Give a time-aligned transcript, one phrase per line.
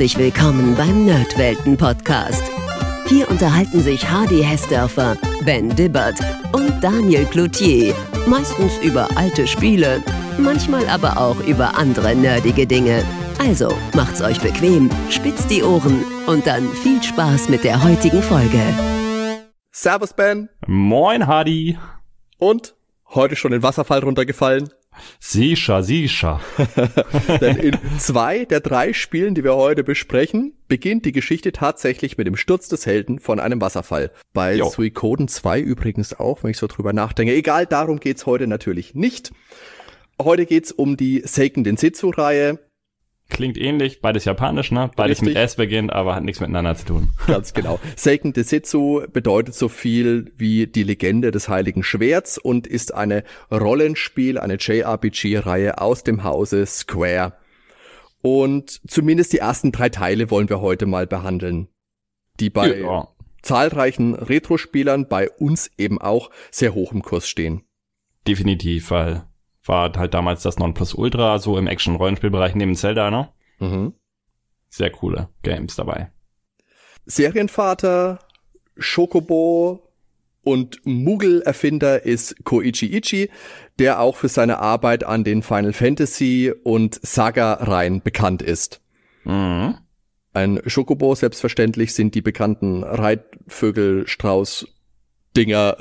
[0.00, 2.42] Herzlich willkommen beim Nerdwelten Podcast.
[3.06, 6.18] Hier unterhalten sich Hardy Hessdörfer, Ben Dibbert
[6.54, 7.94] und Daniel Cloutier.
[8.26, 10.02] Meistens über alte Spiele,
[10.38, 13.04] manchmal aber auch über andere nerdige Dinge.
[13.40, 18.62] Also macht's euch bequem, spitzt die Ohren und dann viel Spaß mit der heutigen Folge.
[19.70, 20.48] Servus Ben.
[20.66, 21.76] Moin Hardy.
[22.38, 22.74] Und
[23.10, 24.70] heute schon den Wasserfall runtergefallen.
[25.18, 26.40] Sicher, sicher.
[27.40, 32.26] Denn in zwei der drei Spielen, die wir heute besprechen, beginnt die Geschichte tatsächlich mit
[32.26, 34.10] dem Sturz des Helden von einem Wasserfall.
[34.32, 34.68] Bei jo.
[34.68, 37.34] Suikoden 2 übrigens auch, wenn ich so drüber nachdenke.
[37.34, 39.32] Egal, darum geht's heute natürlich nicht.
[40.20, 42.58] Heute geht's um die Seiken Densetsu-Reihe.
[43.30, 44.90] Klingt ähnlich, beides japanisch, ne?
[44.96, 45.34] Beides Richtig.
[45.34, 47.10] mit S beginnt, aber hat nichts miteinander zu tun.
[47.26, 47.78] Ganz genau.
[47.96, 54.38] Seiken Desetsu bedeutet so viel wie die Legende des Heiligen Schwerts und ist eine Rollenspiel,
[54.38, 57.34] eine JRPG-Reihe aus dem Hause Square.
[58.20, 61.68] Und zumindest die ersten drei Teile wollen wir heute mal behandeln.
[62.40, 63.08] Die bei ja.
[63.42, 67.62] zahlreichen Retro-Spielern, bei uns eben auch, sehr hoch im Kurs stehen.
[68.26, 69.24] Definitiv, weil
[69.70, 73.28] war halt damals das Nonplusultra, so im Action-Rollenspielbereich neben Zelda, ne?
[73.60, 73.94] Mhm.
[74.68, 76.10] Sehr coole Games dabei.
[77.06, 78.18] Serienvater,
[78.76, 79.88] Shokobo
[80.42, 83.30] und Mughal-Erfinder ist Koichi Ichi,
[83.78, 88.82] der auch für seine Arbeit an den Final Fantasy und Saga-Reihen bekannt ist.
[89.22, 89.76] Mhm.
[90.32, 94.66] Ein Schokobo selbstverständlich sind die bekannten Reitvögel, Strauß,
[95.36, 95.76] Dinger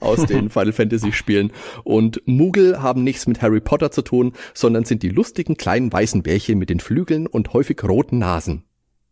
[0.00, 1.52] aus den Final Fantasy Spielen.
[1.84, 6.22] Und Moogle haben nichts mit Harry Potter zu tun, sondern sind die lustigen kleinen weißen
[6.22, 8.64] Bärchen mit den Flügeln und häufig roten Nasen.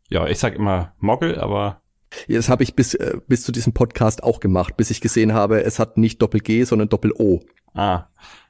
[0.09, 1.83] Ja, ich sag immer Moggle, aber
[2.29, 5.63] das habe ich bis, äh, bis zu diesem Podcast auch gemacht, bis ich gesehen habe,
[5.63, 7.41] es hat nicht Doppel-G, sondern Doppel-O.
[7.75, 8.07] Ah.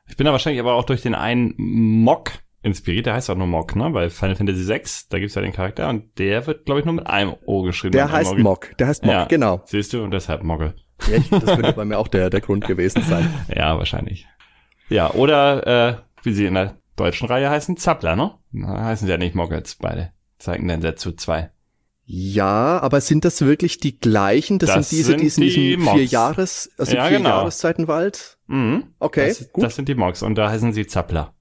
[0.08, 3.46] Ich bin da wahrscheinlich aber auch durch den einen Mock inspiriert, der heißt auch nur
[3.46, 3.90] Mock, ne?
[3.90, 6.94] Bei Final Fantasy 6, da gibt's ja den Charakter und der wird, glaube ich, nur
[6.94, 7.92] mit einem O geschrieben.
[7.92, 9.62] Der heißt Mock, der heißt Mock, ja, genau.
[9.66, 10.74] Siehst du, und deshalb Moggle.
[11.10, 13.32] Ja, ich, das könnte bei mir auch der, der Grund gewesen sein.
[13.54, 14.26] Ja, wahrscheinlich.
[14.88, 18.32] Ja, oder äh, wie sie in der deutschen Reihe heißen, Zappler, ne?
[18.50, 20.12] Na, heißen sie ja nicht Moggles, beide.
[20.38, 21.50] Zeigen den Setsu 2.
[22.04, 24.58] Ja, aber sind das wirklich die gleichen?
[24.58, 27.30] Das, das sind diese, die in diesem vier Jahres, also ja, vier genau.
[27.30, 28.38] Jahreszeitenwald?
[28.48, 28.84] Mhm.
[28.98, 29.64] Okay, das, gut.
[29.64, 31.34] Das sind die Mogs und da heißen sie Zappler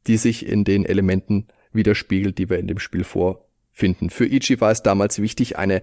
[0.07, 4.11] die sich in den Elementen widerspiegelt, die wir in dem Spiel vorfinden.
[4.11, 5.83] Für Ichi war es damals wichtig, eine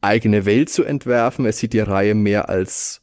[0.00, 1.46] eigene Welt zu entwerfen.
[1.46, 3.02] Er sieht die Reihe mehr als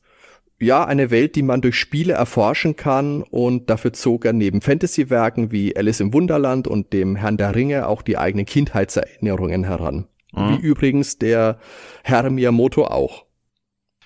[0.62, 5.51] ja, eine Welt, die man durch Spiele erforschen kann und dafür zog er neben Fantasy-Werken
[5.51, 10.07] wie Alice im Wunderland und dem Herrn der Ringe auch die eigenen Kindheitserinnerungen heran.
[10.33, 10.50] Mhm.
[10.50, 11.57] Wie übrigens der
[12.03, 13.25] Herr Miyamoto auch.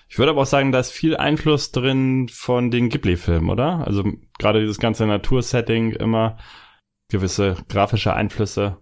[0.08, 3.86] Ich würde aber auch sagen, da ist viel Einfluss drin von den Ghibli-Filmen, oder?
[3.86, 4.04] Also
[4.38, 6.36] gerade dieses ganze Natursetting, immer
[7.08, 8.78] gewisse grafische Einflüsse.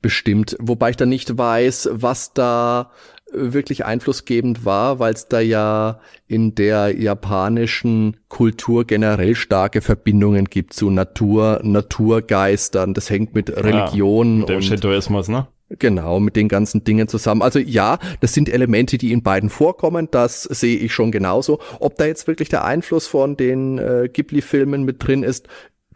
[0.00, 2.92] Bestimmt, wobei ich da nicht weiß, was da
[3.32, 10.72] wirklich einflussgebend war, weil es da ja in der japanischen Kultur generell starke Verbindungen gibt
[10.72, 12.94] zu Natur, Naturgeistern.
[12.94, 15.48] Das hängt mit Religion ja, mit dem und Shintoismus, ne?
[15.70, 17.42] Genau, mit den ganzen Dingen zusammen.
[17.42, 21.60] Also ja, das sind Elemente, die in beiden vorkommen, das sehe ich schon genauso.
[21.78, 25.46] Ob da jetzt wirklich der Einfluss von den äh, Ghibli-Filmen mit drin ist,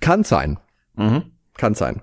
[0.00, 0.58] kann sein.
[0.96, 1.22] Mhm.
[1.56, 2.02] Kann sein.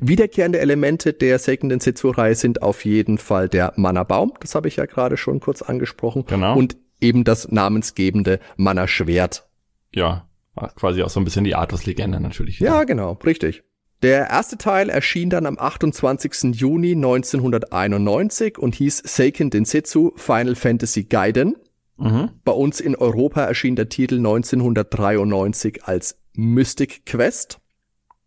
[0.00, 4.86] Wiederkehrende Elemente der Seiken Densetsu-Reihe sind auf jeden Fall der Mana-Baum, das habe ich ja
[4.86, 6.56] gerade schon kurz angesprochen, Genau.
[6.58, 9.48] und eben das namensgebende Mana-Schwert.
[9.92, 10.26] Ja,
[10.74, 12.58] quasi auch so ein bisschen die Artus-Legende natürlich.
[12.58, 13.62] Ja, genau, richtig.
[14.02, 16.54] Der erste Teil erschien dann am 28.
[16.54, 21.56] Juni 1991 und hieß Seiken Densetsu Final Fantasy Gaiden.
[21.98, 22.30] Mhm.
[22.44, 27.60] Bei uns in Europa erschien der Titel 1993 als Mystic Quest.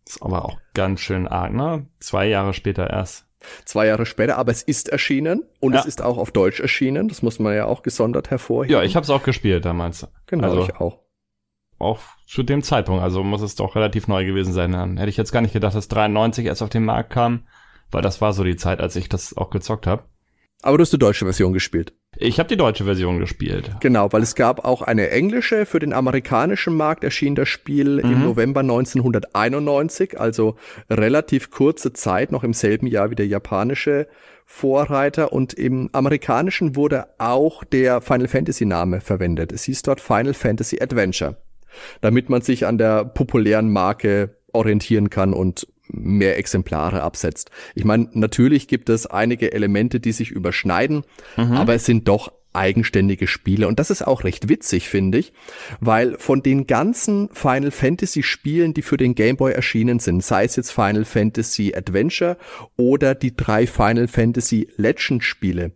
[0.07, 1.87] Ist aber auch ganz schön arg, ne?
[1.99, 3.25] Zwei Jahre später erst.
[3.65, 5.79] Zwei Jahre später, aber es ist erschienen und Ja.
[5.81, 7.09] es ist auch auf Deutsch erschienen.
[7.09, 8.73] Das muss man ja auch gesondert hervorheben.
[8.77, 10.07] Ja, ich habe es auch gespielt damals.
[10.25, 10.99] genau, also- ich auch.
[11.77, 14.71] Auch zu dem Zeitpunkt, also muss es doch relativ neu gewesen sein.
[14.71, 17.43] Dann hätte ich jetzt gar nicht gedacht, dass 93 erst auf den Markt kam,
[17.91, 20.03] weil das war so die Zeit, als ich das auch gezockt habe.
[20.61, 21.93] Aber du hast die deutsche Version gespielt.
[22.17, 23.71] Ich habe die deutsche Version gespielt.
[23.81, 25.65] Genau, weil es gab auch eine englische.
[25.65, 28.23] Für den amerikanischen Markt erschien das Spiel im Mhm.
[28.23, 30.55] November 1991, also
[30.89, 34.07] relativ kurze Zeit, noch im selben Jahr wie der japanische
[34.45, 35.33] Vorreiter.
[35.33, 39.51] Und im amerikanischen wurde auch der Final Fantasy Name verwendet.
[39.51, 41.37] Es hieß dort Final Fantasy Adventure,
[42.01, 47.51] damit man sich an der populären Marke orientieren kann und mehr Exemplare absetzt.
[47.75, 51.03] Ich meine, natürlich gibt es einige Elemente, die sich überschneiden,
[51.35, 53.67] aber es sind doch eigenständige Spiele.
[53.67, 55.33] Und das ist auch recht witzig, finde ich,
[55.79, 60.45] weil von den ganzen Final Fantasy Spielen, die für den Game Boy erschienen sind, sei
[60.45, 62.37] es jetzt Final Fantasy Adventure
[62.77, 65.71] oder die drei Final Fantasy Legend Spiele,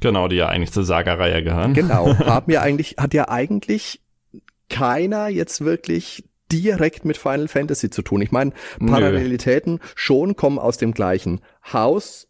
[0.00, 1.74] Genau, die ja eigentlich zur Saga-Reihe gehören.
[1.74, 4.00] genau, haben ja eigentlich, hat ja eigentlich
[4.70, 8.22] keiner jetzt wirklich direkt mit Final Fantasy zu tun.
[8.22, 8.90] Ich meine, Nö.
[8.90, 11.40] Parallelitäten schon kommen aus dem gleichen
[11.72, 12.28] Haus,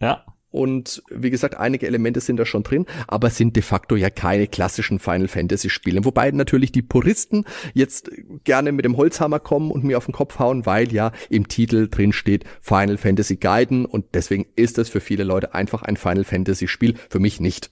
[0.00, 4.10] Ja, und wie gesagt, einige Elemente sind da schon drin, aber sind de facto ja
[4.10, 6.04] keine klassischen Final Fantasy Spiele.
[6.04, 8.10] Wobei natürlich die Puristen jetzt
[8.42, 11.88] gerne mit dem Holzhammer kommen und mir auf den Kopf hauen, weil ja im Titel
[11.88, 16.24] drin steht Final Fantasy Gaiden und deswegen ist es für viele Leute einfach ein Final
[16.24, 17.70] Fantasy Spiel, für mich nicht.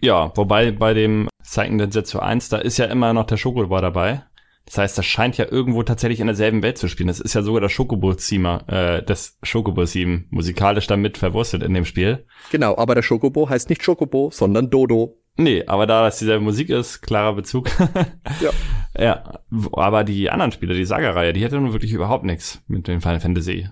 [0.00, 4.22] ja, wobei bei dem Seiken Densetsu 1, da ist ja immer noch der Schokobar dabei.
[4.66, 7.08] Das heißt, das scheint ja irgendwo tatsächlich in derselben Welt zu spielen.
[7.08, 12.24] Das ist ja sogar das Schokobo-Thema, äh, das Schokobo-Theme musikalisch damit verwurstet in dem Spiel.
[12.52, 15.18] Genau, aber der Schokobo heißt nicht Schokobo, sondern Dodo.
[15.36, 17.68] Nee, aber da das dieselbe Musik ist, klarer Bezug.
[18.40, 18.50] Ja.
[18.96, 19.40] Ja,
[19.72, 23.18] aber die anderen Spiele, die Saga-Reihe, die hätte nun wirklich überhaupt nichts mit dem Final
[23.20, 23.68] Fantasy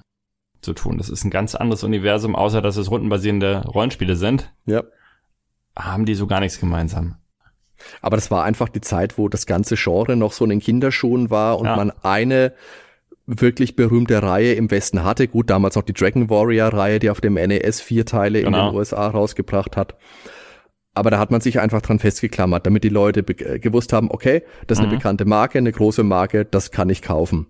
[0.62, 0.98] zu tun.
[0.98, 4.82] Das ist ein ganz anderes Universum, außer dass es rundenbasierende Rollenspiele sind, Ja.
[5.76, 7.16] haben die so gar nichts gemeinsam.
[8.02, 11.30] Aber das war einfach die Zeit, wo das ganze Genre noch so in den Kinderschuhen
[11.30, 11.76] war und Ja.
[11.76, 12.52] man eine
[13.26, 15.28] wirklich berühmte Reihe im Westen hatte.
[15.28, 18.70] Gut, damals noch die Dragon Warrior Reihe, die auf dem NES vier Teile in Genau.
[18.70, 19.96] den USA rausgebracht hat.
[20.94, 24.42] Aber da hat man sich einfach dran festgeklammert, damit die Leute äh, gewusst haben, okay,
[24.66, 24.96] das ist eine Mhm.
[24.98, 27.46] bekannte Marke, eine große Marke, das kann ich kaufen.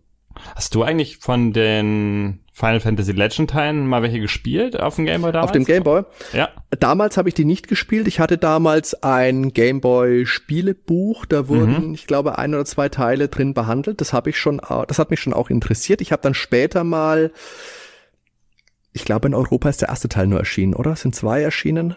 [0.54, 5.22] Hast du eigentlich von den Final Fantasy Legend Teilen mal welche gespielt auf dem Game
[5.22, 5.50] Boy damals?
[5.50, 6.02] Auf dem Game Boy.
[6.32, 6.48] Ja.
[6.78, 8.08] Damals habe ich die nicht gespielt.
[8.08, 11.24] Ich hatte damals ein Game Boy Spielebuch.
[11.26, 14.00] Da wurden, ich glaube, ein oder zwei Teile drin behandelt.
[14.00, 16.00] Das habe ich schon, das hat mich schon auch interessiert.
[16.00, 17.32] Ich habe dann später mal,
[18.92, 20.96] ich glaube, in Europa ist der erste Teil nur erschienen, oder?
[20.96, 21.94] Sind zwei erschienen?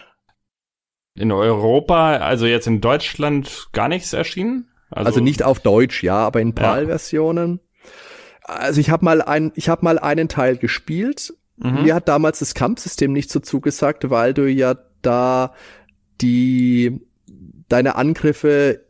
[1.15, 4.67] In Europa, also jetzt in Deutschland gar nichts erschienen?
[4.91, 7.61] Also, nicht auf Deutsch, ja, aber in PAL-Versionen.
[8.51, 11.33] Also ich habe mal ein, ich habe mal einen Teil gespielt.
[11.57, 11.83] Mhm.
[11.83, 15.53] Mir hat damals das Kampfsystem nicht so zugesagt, weil du ja da
[16.21, 17.01] die
[17.69, 18.81] deine Angriffe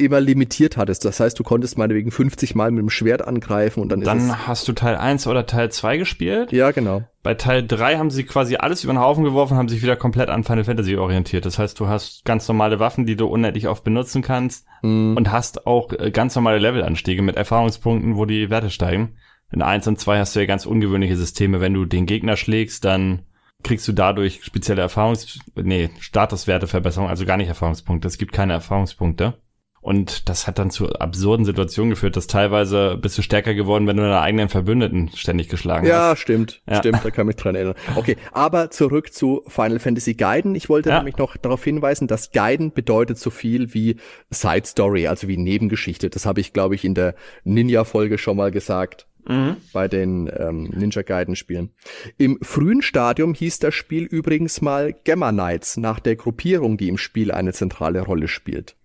[0.00, 1.04] immer limitiert hattest.
[1.04, 4.46] Das heißt, du konntest meinetwegen 50 Mal mit dem Schwert angreifen und dann, ist Dann
[4.46, 6.52] hast du Teil 1 oder Teil 2 gespielt.
[6.52, 6.58] es.
[6.58, 7.02] Ja, genau.
[7.22, 10.30] Bei Teil 3 haben sie quasi alles über den Haufen geworfen, haben sich wieder komplett
[10.30, 11.44] an Final Fantasy orientiert.
[11.44, 15.16] Das heißt, du hast ganz normale Waffen, die du unendlich oft benutzen kannst Hm.
[15.16, 19.16] und hast auch äh, ganz normale Levelanstiege mit Erfahrungspunkten, wo die Werte steigen.
[19.52, 21.60] In 1 und 2 hast du ja ganz ungewöhnliche Systeme.
[21.60, 23.26] Wenn du den Gegner schlägst, dann
[23.62, 25.38] kriegst du dadurch spezielle Erfahrungs...
[25.56, 28.08] Nee, Statuswerteverbesserung, also gar nicht Erfahrungspunkte.
[28.08, 29.34] Es gibt keine Erfahrungspunkte.
[29.82, 33.96] Und das hat dann zu absurden Situationen geführt, dass teilweise bist du stärker geworden, wenn
[33.96, 36.20] du deine eigenen Verbündeten ständig geschlagen Ja, hast.
[36.20, 36.76] stimmt, Ja.
[36.76, 37.74] stimmt, da kann mich dran erinnern.
[37.96, 40.54] Okay, aber zurück zu Final Fantasy Gaiden.
[40.54, 40.98] Ich wollte Ja.
[40.98, 43.96] nämlich noch darauf hinweisen, dass Gaiden bedeutet so viel wie
[44.28, 46.10] Side Story, also wie Nebengeschichte.
[46.10, 49.06] Das habe ich, glaube ich, in der Ninja-Folge schon mal gesagt.
[49.26, 49.56] Mhm.
[49.72, 51.70] Bei den ähm, Ninja Gaiden Spielen.
[52.18, 56.96] Im frühen Stadium hieß das Spiel übrigens mal Gamma Knights nach der Gruppierung, die im
[56.98, 58.76] Spiel eine zentrale Rolle spielt.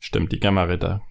[0.00, 1.02] Stimmt, die Gamma Ritter.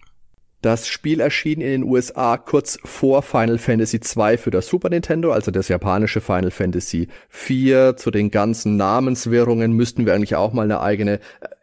[0.62, 5.32] Das Spiel erschien in den USA kurz vor Final Fantasy II für das Super Nintendo,
[5.32, 7.94] also das japanische Final Fantasy IV.
[7.96, 11.20] Zu den ganzen Namenswährungen müssten wir eigentlich auch mal eine eigene.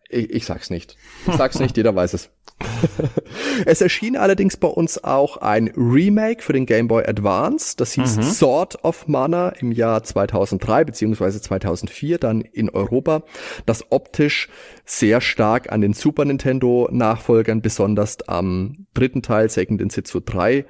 [0.10, 0.98] Äh, ich, ich sag's nicht.
[1.28, 2.30] Ich sag's nicht, jeder weiß es.
[3.66, 7.76] es erschien allerdings bei uns auch ein Remake für den Game Boy Advance.
[7.78, 8.22] Das hieß mhm.
[8.24, 13.24] Sword of Mana im Jahr 2003 beziehungsweise 2004 dann in Europa,
[13.66, 14.50] das optisch
[14.86, 20.66] sehr stark an den Super Nintendo Nachfolgern, besonders am dritten Teil Second in Situ 3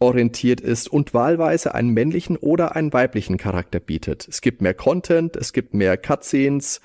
[0.00, 4.26] orientiert ist und wahlweise einen männlichen oder einen weiblichen Charakter bietet.
[4.28, 6.80] Es gibt mehr Content, es gibt mehr Cutscenes.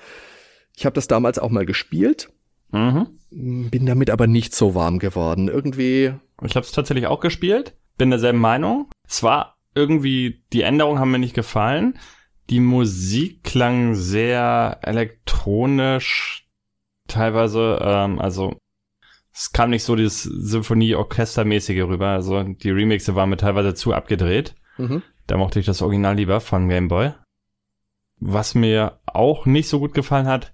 [0.76, 2.30] Ich habe das damals auch mal gespielt
[2.72, 3.70] Mhm.
[3.70, 5.48] Bin damit aber nicht so warm geworden.
[5.48, 6.14] Irgendwie.
[6.42, 7.76] Ich habe es tatsächlich auch gespielt.
[7.96, 8.88] Bin derselben Meinung.
[9.06, 11.98] Es war irgendwie, die Änderungen haben mir nicht gefallen.
[12.48, 16.48] Die Musik klang sehr elektronisch,
[17.06, 18.56] teilweise, ähm, also
[19.32, 22.08] es kam nicht so dieses Symphonie-Orchestermäßige rüber.
[22.08, 24.56] Also die Remixe waren mir teilweise zu abgedreht.
[24.76, 25.02] Mhm.
[25.26, 27.12] Da mochte ich das Original lieber von Game Boy.
[28.18, 30.52] Was mir auch nicht so gut gefallen hat,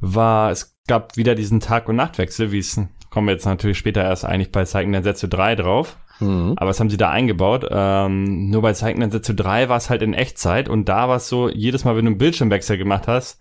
[0.00, 4.02] war, es gab wieder diesen Tag- und Nachtwechsel, wie es kommen wir jetzt natürlich später
[4.02, 5.96] erst eigentlich bei Zeichen der Sätze 3 drauf.
[6.20, 6.54] Mhm.
[6.56, 7.66] Aber was haben sie da eingebaut?
[7.70, 11.16] Ähm, nur bei Zeichen der Sätze 3 war es halt in Echtzeit und da war
[11.16, 13.40] es so, jedes Mal, wenn du einen Bildschirmwechsel gemacht hast,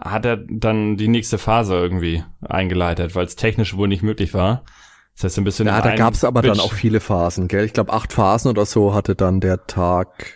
[0.00, 4.64] hat er dann die nächste Phase irgendwie eingeleitet, weil es technisch wohl nicht möglich war.
[5.14, 5.66] Das heißt, ein bisschen.
[5.66, 7.64] Ja, da gab es aber Bild dann auch viele Phasen, gell?
[7.64, 10.34] Ich glaube, acht Phasen oder so hatte dann der Tag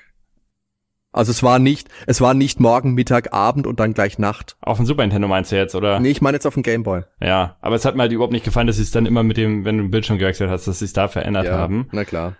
[1.12, 4.56] also es war nicht, es war nicht morgen, Mittag, Abend und dann gleich Nacht.
[4.60, 5.98] Auf dem Super Nintendo meinst du jetzt, oder?
[5.98, 7.02] Nee, ich meine jetzt auf dem Game Boy.
[7.20, 9.36] Ja, aber es hat mir halt überhaupt nicht gefallen, dass sie es dann immer mit
[9.36, 11.88] dem, wenn du den Bildschirm gewechselt hast, dass sie es da verändert ja, haben.
[11.92, 12.36] Na klar.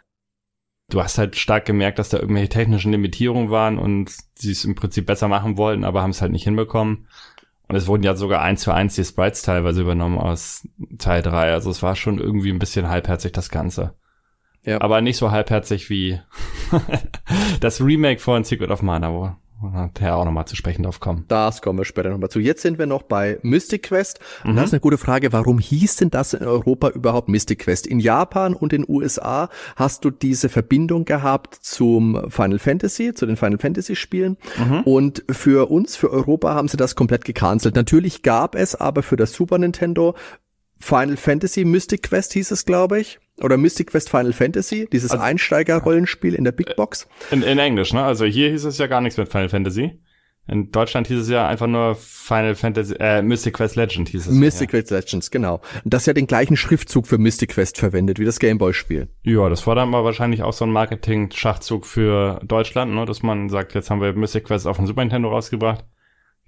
[0.89, 4.75] Du hast halt stark gemerkt, dass da irgendwelche technischen Limitierungen waren und sie es im
[4.75, 7.09] Prinzip besser machen wollten, aber haben es halt nicht hinbekommen.
[7.69, 10.67] Und es wurden ja sogar eins zu eins die Sprites teilweise übernommen aus
[10.99, 11.53] Teil 3.
[11.53, 13.95] Also es war schon irgendwie ein bisschen halbherzig, das Ganze.
[14.65, 14.81] Ja.
[14.81, 16.21] Aber nicht so halbherzig wie
[17.61, 19.33] das Remake von Secret of Mana, wo
[20.01, 21.25] ja auch nochmal zu sprechen drauf kommen.
[21.29, 22.41] Das kommen wir später nochmal zu.
[22.41, 24.21] Jetzt sind wir noch bei Mystic Quest.
[24.45, 24.57] Und mhm.
[24.57, 27.87] das ist eine gute Frage, warum hieß denn das in Europa überhaupt Mystic Quest?
[27.87, 33.37] In Japan und in USA hast du diese Verbindung gehabt zum Final Fantasy, zu den
[33.37, 34.39] Final Fantasy Spielen.
[34.59, 34.81] Mhm.
[34.83, 37.75] Und für uns, für Europa, haben sie das komplett gecancelt.
[37.75, 40.15] Natürlich gab es aber für das Super Nintendo
[40.79, 43.21] Final Fantasy Mystic Quest hieß es, glaube ich.
[43.43, 47.09] Oder Mystic Quest Final Fantasy, dieses also, Einsteiger-Rollenspiel in der Big Box.
[47.31, 48.03] In, in Englisch, ne?
[48.03, 50.01] Also hier hieß es ja gar nichts mit Final Fantasy.
[50.51, 54.33] In Deutschland hieß es ja einfach nur Final Fantasy, äh, Mystic Quest Legend hieß es.
[54.35, 54.81] Mystic ja.
[54.81, 55.61] Quest Legends, genau.
[55.85, 59.09] Und das ja den gleichen Schriftzug für Mystic Quest verwendet, wie das Gameboy-Spiel.
[59.23, 63.05] Ja, das war dann mal wahrscheinlich auch so ein Marketing-Schachzug für Deutschland, ne?
[63.05, 65.85] dass man sagt, jetzt haben wir Mystic Quest auf dem Super Nintendo rausgebracht.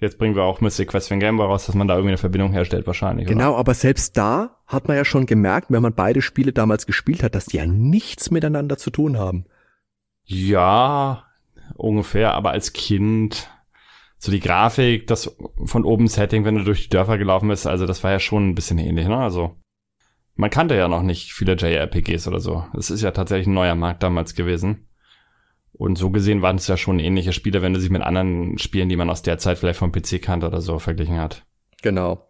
[0.03, 2.11] Jetzt bringen wir auch Mystic Quest für den Game Boy raus, dass man da irgendwie
[2.11, 3.29] eine Verbindung herstellt wahrscheinlich.
[3.29, 3.59] Genau, oder?
[3.59, 7.37] aber selbst da hat man ja schon gemerkt, wenn man beide Spiele damals gespielt hat,
[7.37, 9.45] dass die ja nichts miteinander zu tun haben.
[10.25, 11.23] Ja,
[11.77, 13.49] ungefähr, aber als Kind
[14.19, 17.87] so die Grafik, das von oben Setting, wenn du durch die Dörfer gelaufen bist, also
[17.87, 19.19] das war ja schon ein bisschen ähnlich, ne?
[19.19, 19.55] Also
[20.35, 22.65] man kannte ja noch nicht viele JRPGs oder so.
[22.77, 24.89] Es ist ja tatsächlich ein neuer Markt damals gewesen.
[25.83, 28.89] Und so gesehen waren es ja schon ähnliche Spiele, wenn du sie mit anderen Spielen,
[28.89, 31.45] die man aus der Zeit vielleicht vom PC kannte oder so, verglichen hat.
[31.83, 32.29] Genau.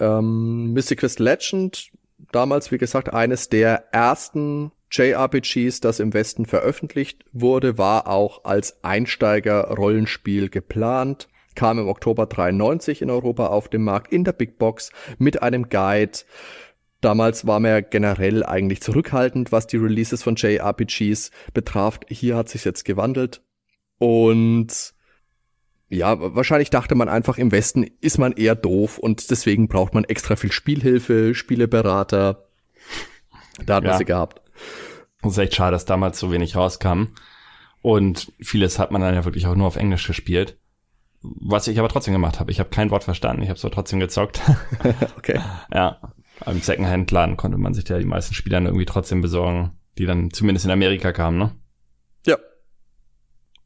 [0.00, 1.90] Ähm, Mystic Quest Legend,
[2.32, 8.82] damals, wie gesagt, eines der ersten JRPGs, das im Westen veröffentlicht wurde, war auch als
[8.82, 14.92] Einsteiger-Rollenspiel geplant, kam im Oktober 93 in Europa auf den Markt in der Big Box
[15.18, 16.20] mit einem Guide,
[17.00, 22.00] Damals war man ja generell eigentlich zurückhaltend, was die Releases von JRPGs betraf.
[22.08, 23.42] Hier hat sich jetzt gewandelt.
[23.98, 24.94] Und
[25.88, 30.04] ja, wahrscheinlich dachte man einfach, im Westen ist man eher doof und deswegen braucht man
[30.04, 32.48] extra viel Spielhilfe, Spieleberater.
[33.64, 33.90] Da hat ja.
[33.90, 34.42] man sie gehabt.
[35.22, 37.08] Das ist echt schade, dass damals so wenig rauskam.
[37.82, 40.58] Und vieles hat man dann ja wirklich auch nur auf Englisch gespielt.
[41.22, 42.50] Was ich aber trotzdem gemacht habe.
[42.50, 44.40] Ich habe kein Wort verstanden, ich habe so trotzdem gezockt.
[45.16, 45.40] okay.
[45.72, 46.00] Ja.
[46.44, 50.30] Im Secondhand-Laden konnte man sich ja die meisten Spiele dann irgendwie trotzdem besorgen, die dann
[50.30, 51.54] zumindest in Amerika kamen, ne?
[52.26, 52.36] Ja.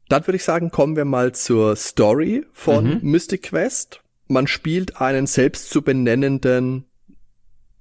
[0.07, 2.99] Dann würde ich sagen, kommen wir mal zur Story von mhm.
[3.01, 4.01] Mystic Quest.
[4.27, 6.85] Man spielt einen selbst zu benennenden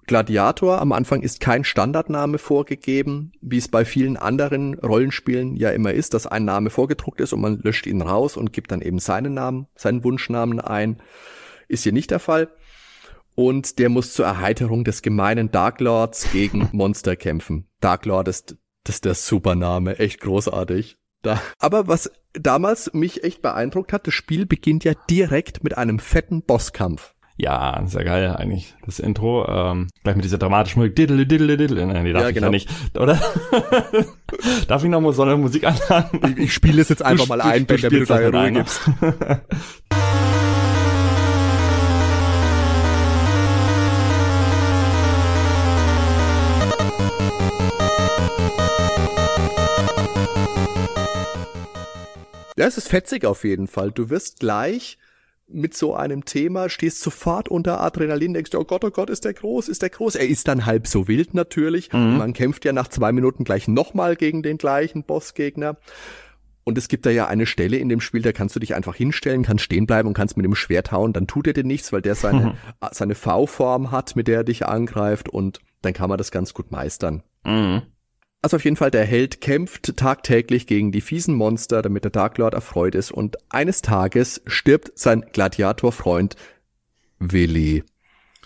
[0.06, 0.80] Gladiator.
[0.80, 6.14] Am Anfang ist kein Standardname vorgegeben, wie es bei vielen anderen Rollenspielen ja immer ist,
[6.14, 9.34] dass ein Name vorgedruckt ist und man löscht ihn raus und gibt dann eben seinen
[9.34, 11.00] Namen, seinen Wunschnamen ein.
[11.68, 12.48] Ist hier nicht der Fall
[13.48, 17.66] und der muss zur Erheiterung des gemeinen Dark Lords gegen Monster kämpfen.
[17.80, 20.96] Dark Lord ist Das ist der super Name, echt großartig.
[21.22, 21.40] Da.
[21.58, 26.42] Aber was damals mich echt beeindruckt hat, das Spiel beginnt ja direkt mit einem fetten
[26.42, 27.14] Bosskampf.
[27.36, 28.74] Ja, sehr geil eigentlich.
[28.84, 30.96] Das Intro, ähm, gleich mit dieser dramatischen Musik.
[30.96, 31.86] Diddle, diddle, diddle.
[31.86, 32.48] Nein, die darf Ja, ich genau.
[32.48, 32.68] ja nicht,
[32.98, 33.18] oder?
[34.68, 36.20] darf ich noch mal so eine Musik anhaben?
[36.36, 38.34] Ich, ich spiele es jetzt einfach Du- mal du- ein, du du das deine mit
[38.34, 38.80] Ruhe gibst.
[52.60, 53.90] Ja, es ist fetzig auf jeden Fall.
[53.90, 54.98] Du wirst gleich
[55.48, 59.32] mit so einem Thema, stehst sofort unter Adrenalin, denkst, oh Gott, oh Gott, ist der
[59.32, 60.16] groß, ist der groß.
[60.16, 61.90] Er ist dann halb so wild natürlich.
[61.90, 62.18] Mhm.
[62.18, 65.78] Man kämpft ja nach zwei Minuten gleich nochmal gegen den gleichen Bossgegner.
[66.62, 68.94] Und es gibt da ja eine Stelle in dem Spiel, da kannst du dich einfach
[68.94, 71.14] hinstellen, kannst stehen bleiben und kannst mit dem Schwert hauen.
[71.14, 72.58] Dann tut er dir nichts, weil der seine,
[72.90, 76.70] seine V-Form hat, mit der er dich angreift und dann kann man das ganz gut
[76.70, 77.22] meistern.
[77.42, 77.84] Mhm.
[78.42, 82.38] Also auf jeden Fall, der Held kämpft tagtäglich gegen die fiesen Monster, damit der Dark
[82.38, 86.36] Lord erfreut ist und eines Tages stirbt sein Gladiatorfreund
[87.18, 87.84] Willi.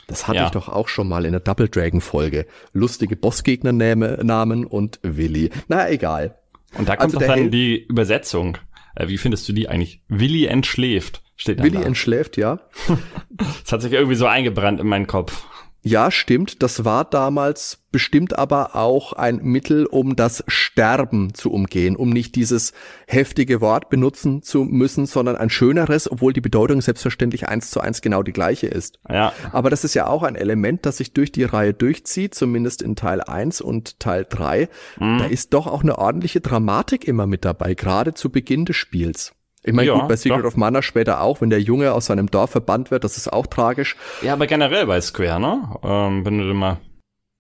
[0.08, 0.46] Das hatte Ja.
[0.46, 2.46] ich doch auch schon mal in der Double Dragon Folge.
[2.72, 5.50] Lustige Bossgegnernamen und Willi.
[5.68, 6.38] Na, egal.
[6.76, 8.58] Und da kommt Also dann Held- die Übersetzung.
[8.96, 10.02] Äh, wie findest du die eigentlich?
[10.08, 11.82] Willi entschläft, steht Willi da.
[11.82, 12.58] entschläft, ja.
[13.30, 15.44] Das hat sich irgendwie so eingebrannt in meinen Kopf.
[15.86, 16.62] Ja, stimmt.
[16.62, 22.36] Das war damals bestimmt aber auch ein Mittel, um das Sterben zu umgehen, um nicht
[22.36, 22.72] dieses
[23.06, 28.00] heftige Wort benutzen zu müssen, sondern ein schöneres, obwohl die Bedeutung selbstverständlich eins zu eins
[28.00, 28.98] genau die gleiche ist.
[29.10, 32.80] Ja, Aber das ist ja auch ein Element, das sich durch die Reihe durchzieht, zumindest
[32.80, 34.70] in Teil 1 und Teil 3.
[34.98, 39.34] Da ist doch auch eine ordentliche Dramatik immer mit dabei, gerade zu Beginn des Spiels.
[39.64, 40.48] Ich meine, Ja, gut, bei Secret doch.
[40.48, 43.46] of Mana später auch, wenn der Junge aus seinem Dorf verbannt wird, das ist auch
[43.46, 43.96] tragisch.
[44.22, 45.78] Ja, aber generell bei Square, ne?
[45.82, 46.78] Ähm, wenn du mal,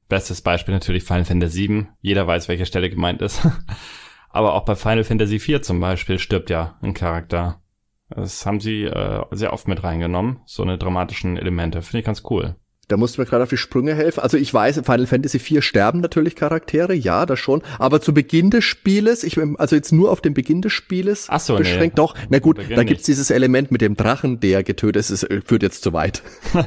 [0.08, 1.86] bestes Beispiel natürlich Final Fantasy VII.
[2.00, 3.46] Jeder weiß, welche Stelle gemeint ist.
[4.30, 7.60] aber auch bei Final Fantasy IV zum Beispiel stirbt ja ein Charakter.
[8.08, 11.82] Das haben sie äh, sehr oft mit reingenommen, so eine dramatischen Elemente.
[11.82, 12.56] Finde ich ganz cool.
[12.88, 14.20] Da musst du mir gerade auf die Sprünge helfen.
[14.20, 17.62] Also ich weiß, in Final Fantasy IV sterben natürlich Charaktere, ja, das schon.
[17.78, 21.40] Aber zu Beginn des Spieles, ich also jetzt nur auf den Beginn des Spieles Ach
[21.40, 21.60] so, nee.
[21.60, 22.14] beschränkt, doch.
[22.28, 23.08] Na gut, Beginn da gibt's nicht.
[23.08, 26.22] dieses Element mit dem Drachen, der getötet ist, es äh, führt jetzt zu weit.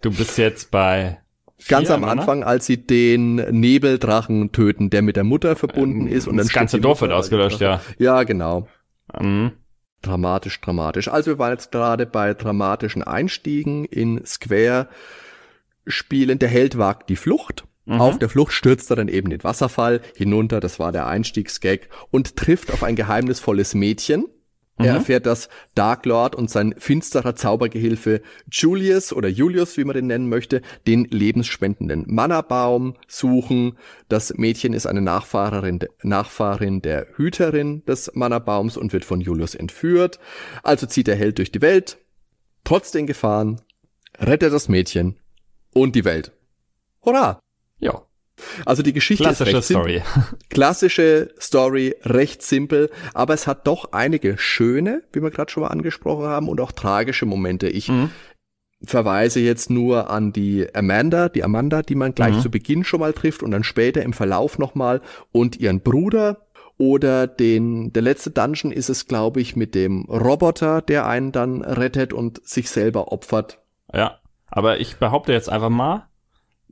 [0.00, 1.18] Du bist jetzt bei
[1.68, 2.04] Ganz am?
[2.04, 6.46] Anfang, als sie den Nebeldrachen töten, der mit der Mutter verbunden ist und dann Ähm,
[6.48, 7.80] das ganze stirbt die Dorf wird ausgelöscht, ja.
[7.98, 8.68] Ja, genau.
[9.18, 9.52] Mhm.
[10.02, 11.08] Dramatisch, dramatisch.
[11.08, 14.22] Also wir waren jetzt gerade bei dramatischen Einstiegen in
[15.88, 16.38] Square-Spielen.
[16.38, 17.64] Der Held wagt die Flucht.
[17.84, 18.00] Mhm.
[18.00, 22.36] Auf der Flucht stürzt er dann eben den Wasserfall hinunter, das war der Einstiegsgag, und
[22.36, 24.26] trifft auf ein geheimnisvolles Mädchen.
[24.78, 24.98] Er Mhm.
[24.98, 30.28] erfährt, dass Dark Lord und sein finsterer Zaubergehilfe Julius oder Julius, wie man den nennen
[30.28, 33.76] möchte, den lebensspendenden Mannerbaum suchen.
[34.08, 40.18] Das Mädchen ist eine Nachfahrerin, Nachfahrin der Hüterin des Mannerbaums und wird von Julius entführt.
[40.62, 41.98] Also zieht der Held durch die Welt,
[42.64, 43.60] trotz den Gefahren,
[44.18, 45.18] rettet das Mädchen
[45.74, 46.32] und die Welt.
[47.04, 47.40] Hurra!
[47.78, 48.02] Ja,
[48.64, 50.02] Also die Geschichte ist klassische recht simpel.
[50.02, 50.34] Story.
[50.50, 55.68] Klassische Story, recht simpel, aber es hat doch einige schöne, wie wir gerade schon mal
[55.70, 57.68] angesprochen haben, und auch tragische Momente.
[57.68, 58.10] Ich Mhm.
[58.84, 62.40] verweise jetzt nur an die Amanda, die Amanda, die man gleich Mhm.
[62.40, 66.46] zu Beginn schon mal trifft und dann später im Verlauf nochmal und ihren Bruder.
[66.78, 71.62] Oder den, der letzte Dungeon ist es, glaube ich, mit dem Roboter, der einen dann
[71.62, 73.60] rettet und sich selber opfert.
[73.92, 74.18] Ja,
[74.52, 76.08] aber ich behaupte jetzt einfach mal,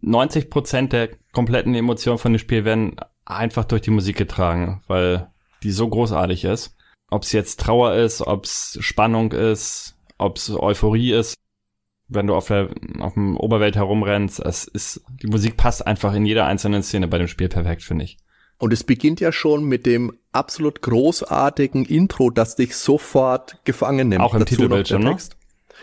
[0.03, 5.31] 90% der kompletten Emotionen von dem Spiel werden einfach durch die Musik getragen, weil
[5.63, 6.77] die so großartig ist.
[7.11, 11.35] Ob es jetzt Trauer ist, ob es Spannung ist, ob es Euphorie ist,
[12.09, 12.69] wenn du auf der
[13.01, 17.19] auf dem Oberwelt herumrennst, es ist die Musik passt einfach in jeder einzelnen Szene bei
[17.19, 18.19] dem Spiel perfekt, finde ich.
[18.59, 24.23] Und es beginnt ja schon mit dem absolut großartigen Intro, das dich sofort gefangen nimmt.
[24.23, 25.11] Auch im Dazu Titelbildschirm, ne?
[25.11, 25.37] Text.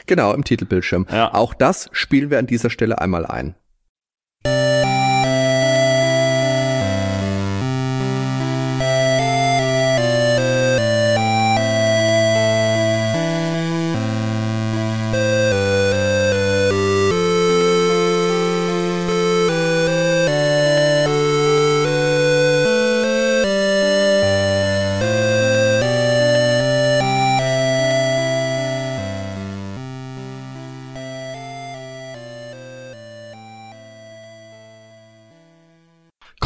[0.07, 1.05] Genau, im Titelbildschirm.
[1.11, 1.33] Ja.
[1.33, 3.55] Auch das spielen wir an dieser Stelle einmal ein.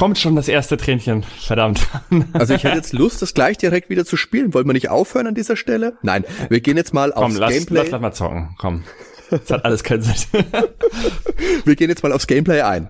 [0.01, 1.87] Kommt schon das erste Tränchen, verdammt.
[2.33, 4.51] Also ich hätte jetzt Lust, das gleich direkt wieder zu spielen.
[4.55, 5.95] Wollen wir nicht aufhören an dieser Stelle?
[6.01, 7.77] Nein, wir gehen jetzt mal Komm, aufs lass, Gameplay.
[7.77, 8.83] lass, lass mal zocken, komm.
[9.29, 10.15] Das hat alles keinen Sinn.
[11.65, 12.89] Wir gehen jetzt mal aufs Gameplay ein.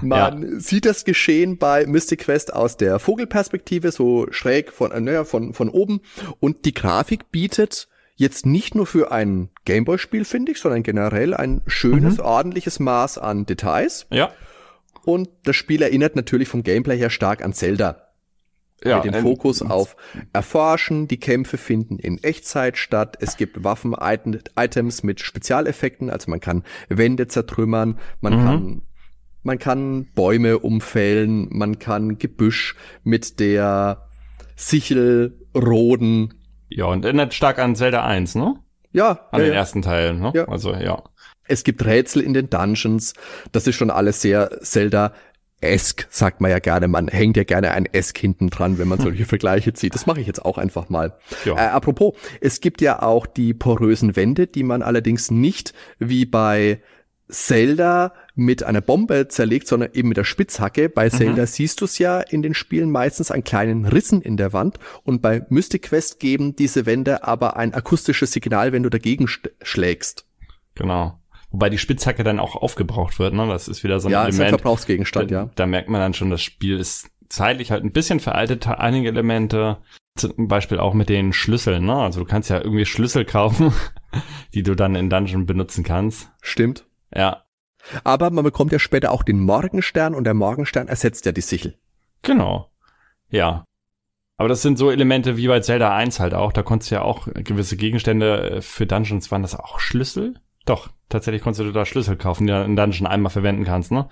[0.00, 0.58] Man ja.
[0.58, 5.52] sieht das Geschehen bei Mystic Quest aus der Vogelperspektive, so schräg von, äh, naja, von,
[5.52, 6.00] von oben.
[6.40, 11.60] Und die Grafik bietet jetzt nicht nur für ein Gameboy-Spiel, finde ich, sondern generell ein
[11.66, 12.24] schönes, mhm.
[12.24, 14.06] ordentliches Maß an Details.
[14.10, 14.30] Ja.
[15.08, 18.10] Und das Spiel erinnert natürlich vom Gameplay her stark an Zelda.
[18.84, 19.96] Ja, mit dem Fokus auf
[20.34, 26.40] Erforschen, die Kämpfe finden in Echtzeit statt, es gibt Waffen, Items mit Spezialeffekten, also man
[26.40, 28.44] kann Wände zertrümmern, man mhm.
[28.44, 28.82] kann
[29.42, 34.08] man kann Bäume umfällen, man kann Gebüsch mit der
[34.56, 36.34] Sichel roden.
[36.68, 38.56] Ja, und erinnert stark an Zelda 1, ne?
[38.92, 39.26] Ja.
[39.30, 39.58] An ja, den ja.
[39.58, 40.32] ersten Teil, ne?
[40.34, 40.48] Ja.
[40.48, 41.02] Also, ja.
[41.48, 43.14] Es gibt Rätsel in den Dungeons.
[43.52, 45.12] Das ist schon alles sehr Zelda
[45.60, 46.86] Esk, sagt man ja gerne.
[46.86, 49.94] Man hängt ja gerne ein Esk hinten dran, wenn man solche Vergleiche zieht.
[49.94, 51.16] Das mache ich jetzt auch einfach mal.
[51.44, 51.54] Ja.
[51.54, 56.80] Äh, apropos, es gibt ja auch die porösen Wände, die man allerdings nicht wie bei
[57.28, 60.88] Zelda mit einer Bombe zerlegt, sondern eben mit der Spitzhacke.
[60.88, 61.10] Bei mhm.
[61.10, 64.78] Zelda siehst du es ja in den Spielen meistens an kleinen Rissen in der Wand
[65.02, 69.26] und bei Mystic Quest geben diese Wände aber ein akustisches Signal, wenn du dagegen
[69.62, 70.24] schlägst.
[70.76, 71.18] Genau.
[71.50, 73.46] Wobei die Spitzhacke dann auch aufgebraucht wird, ne?
[73.46, 74.38] Das ist wieder so ein ja, Element.
[74.38, 75.50] Ja, ein Verbrauchsgegenstand, da, ja.
[75.54, 79.78] Da merkt man dann schon, das Spiel ist zeitlich halt ein bisschen veraltet, einige Elemente.
[80.16, 81.94] Zum Beispiel auch mit den Schlüsseln, ne?
[81.94, 83.72] Also du kannst ja irgendwie Schlüssel kaufen,
[84.54, 86.30] die du dann in Dungeon benutzen kannst.
[86.42, 86.84] Stimmt.
[87.14, 87.44] Ja.
[88.04, 91.78] Aber man bekommt ja später auch den Morgenstern und der Morgenstern ersetzt ja die Sichel.
[92.22, 92.70] Genau.
[93.30, 93.64] Ja.
[94.36, 96.52] Aber das sind so Elemente wie bei Zelda 1 halt auch.
[96.52, 100.34] Da konntest du ja auch gewisse Gegenstände äh, für Dungeons, waren das auch Schlüssel?
[100.64, 104.08] Doch, tatsächlich konntest du da Schlüssel kaufen, die du in Dungeon einmal verwenden kannst, ne?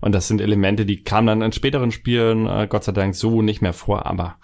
[0.00, 3.42] Und das sind Elemente, die kamen dann in späteren Spielen, äh, Gott sei Dank, so
[3.42, 4.36] nicht mehr vor, aber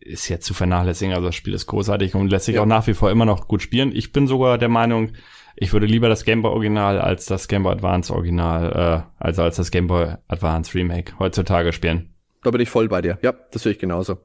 [0.00, 1.14] ist jetzt zu vernachlässigen.
[1.14, 2.62] Also das Spiel ist großartig und lässt sich ja.
[2.62, 3.92] auch nach wie vor immer noch gut spielen.
[3.94, 5.12] Ich bin sogar der Meinung,
[5.56, 9.42] ich würde lieber das Game Boy Original als das Game Boy Advance Original, äh, also
[9.42, 12.14] als das Game Boy Advance Remake heutzutage spielen.
[12.42, 13.18] Da bin ich voll bei dir.
[13.22, 14.18] Ja, das sehe ich genauso.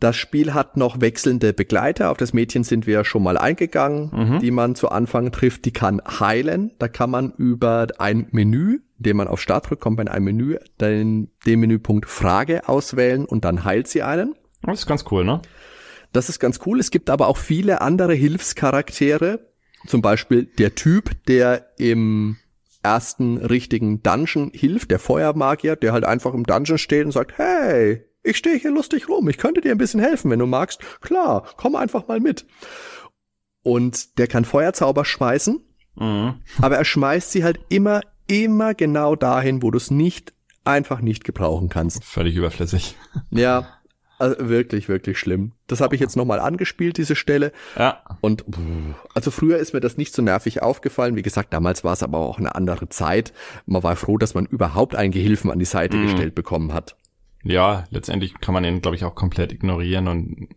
[0.00, 2.10] Das Spiel hat noch wechselnde Begleiter.
[2.10, 4.38] Auf das Mädchen sind wir schon mal eingegangen, mhm.
[4.40, 5.64] die man zu Anfang trifft.
[5.64, 6.72] Die kann heilen.
[6.78, 10.22] Da kann man über ein Menü, indem man auf Start drückt, kommt man in ein
[10.22, 14.34] Menü, den, den Menüpunkt Frage auswählen und dann heilt sie einen.
[14.62, 15.40] Das ist ganz cool, ne?
[16.12, 16.80] Das ist ganz cool.
[16.80, 19.40] Es gibt aber auch viele andere Hilfscharaktere.
[19.86, 22.36] Zum Beispiel der Typ, der im
[22.82, 28.04] ersten richtigen Dungeon hilft, der Feuermagier, der halt einfach im Dungeon steht und sagt, hey,
[28.22, 30.80] ich stehe hier lustig rum, ich könnte dir ein bisschen helfen, wenn du magst.
[31.00, 32.46] Klar, komm einfach mal mit.
[33.62, 35.60] Und der kann Feuerzauber schmeißen,
[35.96, 36.34] mhm.
[36.60, 40.32] aber er schmeißt sie halt immer, immer genau dahin, wo du es nicht,
[40.64, 42.04] einfach nicht gebrauchen kannst.
[42.04, 42.96] Völlig überflüssig.
[43.30, 43.78] Ja,
[44.18, 45.52] also wirklich, wirklich schlimm.
[45.68, 47.52] Das habe ich jetzt nochmal angespielt, diese Stelle.
[47.78, 48.02] Ja.
[48.20, 48.44] Und
[49.14, 51.14] also früher ist mir das nicht so nervig aufgefallen.
[51.14, 53.32] Wie gesagt, damals war es aber auch eine andere Zeit.
[53.66, 56.02] Man war froh, dass man überhaupt einen Gehilfen an die Seite mhm.
[56.04, 56.96] gestellt bekommen hat.
[57.48, 60.48] Ja, letztendlich kann man ihn, glaube ich, auch komplett ignorieren und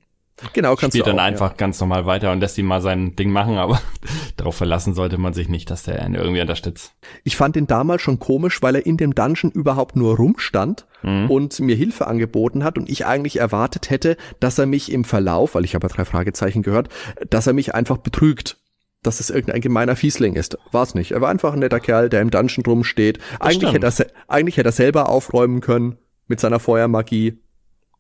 [0.53, 1.57] Genau, kannst spielt dann auch, einfach ja.
[1.57, 3.79] ganz normal weiter und lässt ihn mal sein Ding machen, aber
[4.37, 6.95] darauf verlassen sollte man sich nicht, dass der ihn irgendwie unterstützt.
[7.23, 11.29] Ich fand ihn damals schon komisch, weil er in dem Dungeon überhaupt nur rumstand mhm.
[11.29, 15.53] und mir Hilfe angeboten hat und ich eigentlich erwartet hätte, dass er mich im Verlauf,
[15.53, 16.89] weil ich habe ja drei Fragezeichen gehört,
[17.29, 18.57] dass er mich einfach betrügt
[19.03, 20.59] dass es irgendein gemeiner Fiesling ist.
[20.71, 21.13] War es nicht.
[21.13, 23.17] Er war einfach ein netter Kerl, der im Dungeon rumsteht.
[23.39, 25.97] Eigentlich hätte, er, eigentlich hätte er selber aufräumen können
[26.31, 27.37] mit seiner Feuermagie.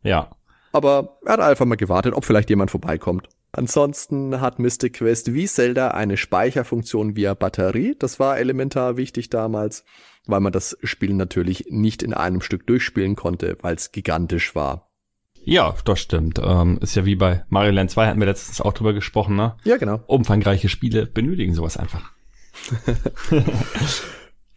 [0.03, 0.29] Ja.
[0.71, 3.27] Aber er hat einfach mal gewartet, ob vielleicht jemand vorbeikommt.
[3.51, 7.95] Ansonsten hat Mystic Quest wie Zelda eine Speicherfunktion via Batterie.
[7.99, 9.83] Das war elementar wichtig damals,
[10.25, 14.89] weil man das Spiel natürlich nicht in einem Stück durchspielen konnte, weil es gigantisch war.
[15.43, 16.39] Ja, das stimmt.
[16.41, 19.57] Ähm, ist ja wie bei Mario Land 2 hatten wir letztens auch drüber gesprochen, ne?
[19.65, 19.99] Ja, genau.
[20.07, 22.11] Umfangreiche Spiele benötigen sowas einfach.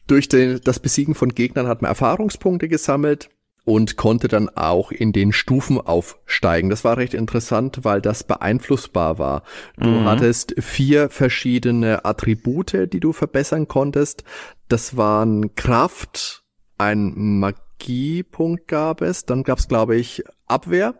[0.06, 3.30] Durch den, das Besiegen von Gegnern hat man Erfahrungspunkte gesammelt
[3.64, 6.68] und konnte dann auch in den Stufen aufsteigen.
[6.68, 9.42] Das war recht interessant, weil das beeinflussbar war.
[9.78, 10.04] Du mhm.
[10.04, 14.24] hattest vier verschiedene Attribute, die du verbessern konntest.
[14.68, 16.44] Das waren Kraft,
[16.76, 20.94] ein Magiepunkt gab es, dann gab es, glaube ich, Abwehr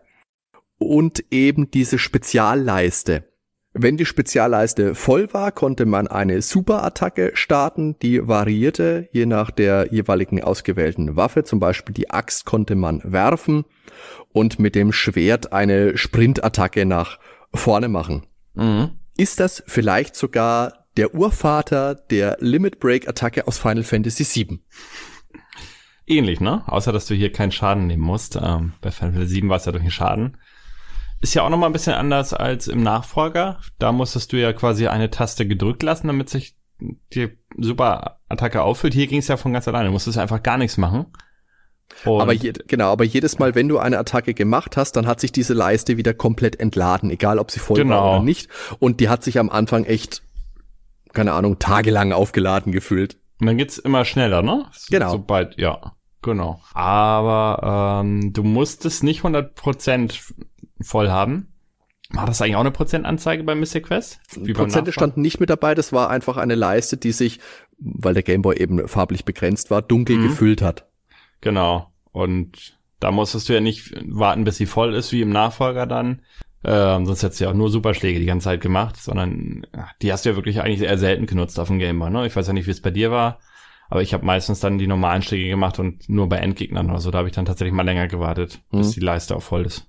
[0.77, 3.25] und eben diese Spezialleiste.
[3.77, 9.91] Wenn die Spezialleiste voll war, konnte man eine Superattacke starten, die variierte je nach der
[9.91, 11.43] jeweiligen ausgewählten Waffe.
[11.43, 13.65] Zum Beispiel die Axt konnte man werfen
[14.31, 17.19] und mit dem Schwert eine Sprintattacke nach
[17.53, 18.25] vorne machen.
[18.53, 18.91] Mhm.
[19.17, 24.59] Ist das vielleicht sogar der Urvater der Limit Break Attacke aus Final Fantasy VII?
[26.07, 26.63] Ähnlich, ne?
[26.67, 28.39] Außer, dass du hier keinen Schaden nehmen musst.
[28.41, 30.37] Ähm, bei Final Fantasy VII war es ja durch den Schaden.
[31.25, 33.59] Ist ja auch nochmal ein bisschen anders als im Nachfolger.
[33.79, 36.55] Da musstest du ja quasi eine Taste gedrückt lassen, damit sich
[37.15, 38.93] die super Attacke auffüllt.
[38.93, 39.87] Hier ging es ja von ganz alleine.
[39.87, 41.07] Du musstest einfach gar nichts machen.
[42.05, 45.19] Und aber je, genau, aber jedes Mal, wenn du eine Attacke gemacht hast, dann hat
[45.19, 47.95] sich diese Leiste wieder komplett entladen, egal ob sie voll genau.
[47.95, 48.47] war oder nicht.
[48.77, 50.21] Und die hat sich am Anfang echt,
[51.13, 53.17] keine Ahnung, tagelang aufgeladen gefühlt.
[53.41, 54.67] Und dann geht's immer schneller, ne?
[54.91, 55.09] Genau.
[55.09, 56.61] Sobald, ja, genau.
[56.75, 60.35] Aber ähm, du musstest nicht 100%
[60.85, 61.47] voll haben.
[62.11, 64.19] War das eigentlich auch eine Prozentanzeige bei Mystic Quest?
[64.35, 67.39] Wie Prozente standen nicht mit dabei, das war einfach eine Leiste, die sich,
[67.79, 70.23] weil der Gameboy eben farblich begrenzt war, dunkel mhm.
[70.29, 70.87] gefüllt hat.
[71.41, 71.91] Genau.
[72.11, 76.21] Und da musstest du ja nicht warten, bis sie voll ist, wie im Nachfolger dann.
[76.63, 79.67] Ähm, sonst hättest du ja auch nur Superschläge die ganze Zeit gemacht, sondern
[80.01, 82.09] die hast du ja wirklich eigentlich eher selten genutzt auf dem Gameboy.
[82.09, 82.25] Ne?
[82.25, 83.39] Ich weiß ja nicht, wie es bei dir war,
[83.89, 87.11] aber ich habe meistens dann die normalen Schläge gemacht und nur bei Endgegnern oder so.
[87.11, 88.79] Da habe ich dann tatsächlich mal länger gewartet, mhm.
[88.79, 89.87] bis die Leiste auch voll ist.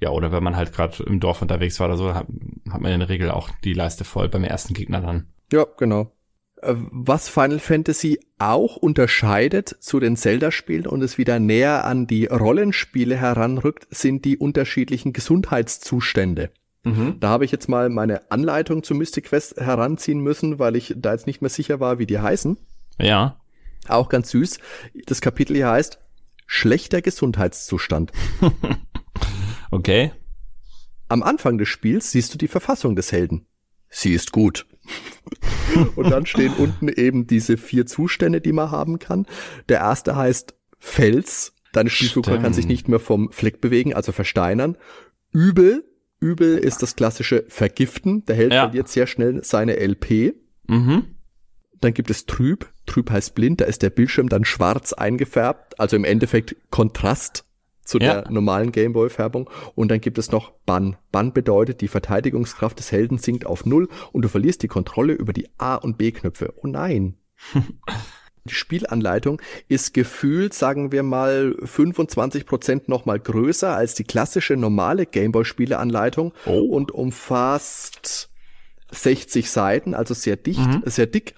[0.00, 2.26] Ja, oder wenn man halt gerade im Dorf unterwegs war oder so, hat,
[2.70, 5.28] hat man in der Regel auch die Leiste voll beim ersten Gegner dann.
[5.50, 6.12] Ja, genau.
[6.60, 12.26] Äh, was Final Fantasy auch unterscheidet zu den Zelda-Spielen und es wieder näher an die
[12.26, 16.50] Rollenspiele heranrückt, sind die unterschiedlichen Gesundheitszustände.
[16.84, 17.16] Mhm.
[17.18, 21.12] Da habe ich jetzt mal meine Anleitung zu Mystic Quest heranziehen müssen, weil ich da
[21.12, 22.58] jetzt nicht mehr sicher war, wie die heißen.
[23.00, 23.40] Ja.
[23.88, 24.58] Auch ganz süß.
[25.06, 25.98] Das Kapitel hier heißt
[26.46, 28.12] schlechter Gesundheitszustand.
[29.70, 30.12] okay.
[31.08, 33.46] Am Anfang des Spiels siehst du die Verfassung des Helden.
[33.88, 34.66] Sie ist gut.
[35.96, 39.26] und dann stehen unten eben diese vier Zustände, die man haben kann.
[39.68, 41.52] Der erste heißt Fels.
[41.72, 44.76] Deine Spielfigur kann sich nicht mehr vom Fleck bewegen, also versteinern.
[45.32, 45.84] Übel.
[46.20, 48.24] Übel ist das klassische Vergiften.
[48.24, 48.64] Der Held ja.
[48.64, 50.34] verliert sehr schnell seine LP.
[50.66, 51.16] Mhm.
[51.80, 52.72] Dann gibt es Trüb.
[52.86, 53.60] Trüb heißt blind.
[53.60, 55.78] Da ist der Bildschirm dann schwarz eingefärbt.
[55.78, 57.44] Also im Endeffekt Kontrast
[57.86, 58.22] zu ja.
[58.22, 59.48] der normalen Gameboy-Färbung.
[59.74, 60.96] Und dann gibt es noch Bann.
[61.12, 65.32] Bann bedeutet, die Verteidigungskraft des Helden sinkt auf Null und du verlierst die Kontrolle über
[65.32, 66.52] die A- und B-Knöpfe.
[66.56, 67.16] Oh nein.
[68.44, 74.56] die Spielanleitung ist gefühlt, sagen wir mal, 25 Prozent noch mal größer als die klassische
[74.56, 76.60] normale Gameboy-Spieleanleitung oh.
[76.60, 78.30] und umfasst
[78.90, 80.82] 60 Seiten, also sehr dicht, mhm.
[80.84, 81.34] sehr dick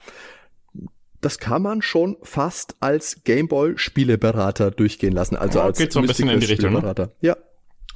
[1.21, 5.37] das kann man schon fast als Gameboy-Spieleberater durchgehen lassen.
[5.37, 6.73] Also als geht so ein bisschen in die Richtung.
[6.75, 7.11] Ne?
[7.21, 7.37] Ja.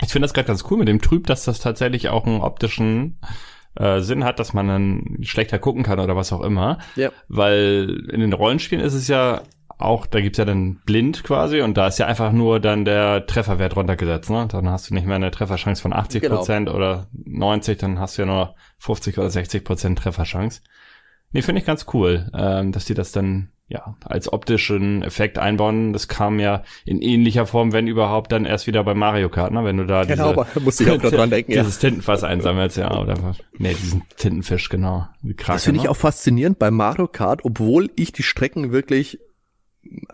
[0.03, 3.21] Ich finde das gerade ganz cool mit dem Trüb, dass das tatsächlich auch einen optischen
[3.77, 6.79] äh, Sinn hat, dass man dann schlechter gucken kann oder was auch immer.
[6.97, 7.11] Ja.
[7.29, 9.43] Weil in den Rollenspielen ist es ja
[9.79, 13.27] auch, da gibt's ja dann blind quasi und da ist ja einfach nur dann der
[13.27, 14.31] Trefferwert runtergesetzt.
[14.31, 14.47] Ne?
[14.51, 16.77] Dann hast du nicht mehr eine Trefferchance von 80 Prozent genau.
[16.77, 20.61] oder 90, dann hast du ja nur 50 oder 60 Prozent Trefferchance.
[21.33, 25.93] Nee, finde ich ganz cool, ähm, dass die das dann ja als optischen Effekt einbauen.
[25.93, 29.65] Das kam ja in ähnlicher Form, wenn überhaupt, dann erst wieder bei Mario Kart, ne?
[29.65, 31.89] Wenn du da genau, diese, muss ich auch dran denken, dieses ja.
[31.89, 35.09] Tintenfass einsammelst, ja, oder nee, diesen Tintenfisch, genau.
[35.37, 35.91] Krake, das finde ich ne?
[35.91, 39.19] auch faszinierend bei Mario Kart, obwohl ich die Strecken wirklich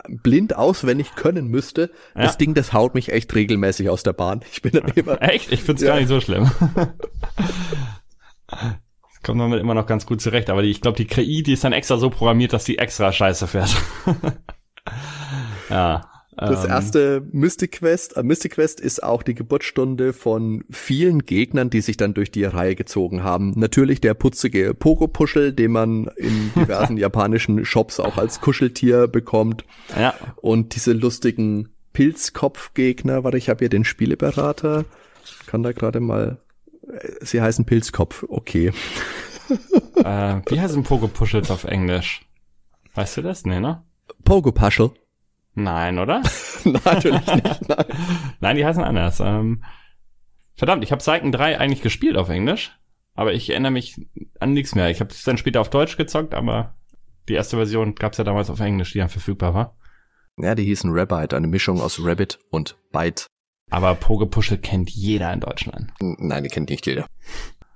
[0.09, 1.91] blind auswendig können müsste.
[2.15, 2.23] Ja.
[2.23, 4.41] Das Ding, das haut mich echt regelmäßig aus der Bahn.
[4.51, 5.21] Ich bin dann immer.
[5.21, 5.53] Echt?
[5.53, 5.89] Ich find's ja.
[5.89, 6.51] gar nicht so schlimm.
[9.23, 10.51] kommt man immer noch ganz gut zurecht.
[10.51, 13.13] Aber die, ich glaube, die KI, die ist dann extra so programmiert, dass die extra
[13.13, 13.77] scheiße fährt.
[15.71, 16.09] ja.
[16.37, 21.69] Das ähm, erste Mystic Quest, äh, Mystic Quest ist auch die Geburtsstunde von vielen Gegnern,
[21.69, 23.55] die sich dann durch die Reihe gezogen haben.
[23.57, 29.65] Natürlich der putzige Pogo-Puschel, den man in diversen japanischen Shops auch als Kuscheltier bekommt.
[29.99, 30.15] Ja.
[30.37, 34.85] Und diese lustigen Pilzkopfgegner, warte, ich habe hier den Spieleberater.
[35.47, 36.39] Kann da gerade mal
[37.21, 38.73] Sie heißen Pilzkopf, okay.
[39.97, 42.23] äh, wie heißen Pogo-Puschels auf Englisch?
[42.95, 43.45] Weißt du das?
[43.45, 43.83] Nee, ne?
[44.25, 44.91] Pogo-Puschel.
[45.55, 46.23] Nein, oder?
[46.65, 47.85] Natürlich nicht, nein.
[48.41, 49.21] nein, die heißen anders.
[49.21, 49.65] Ähm,
[50.55, 52.79] verdammt, ich habe Seiten 3 eigentlich gespielt auf Englisch,
[53.15, 54.07] aber ich erinnere mich
[54.39, 54.91] an nichts mehr.
[54.91, 56.77] Ich habe es dann später auf Deutsch gezockt, aber
[57.29, 59.77] die erste Version gab es ja damals auf Englisch, die dann verfügbar war.
[60.41, 63.27] Ja, die hießen Rabbit, eine Mischung aus Rabbit und Byte.
[63.71, 65.93] Aber Pogepuschel kennt jeder in Deutschland.
[66.01, 67.07] Nein, die kennt nicht jeder.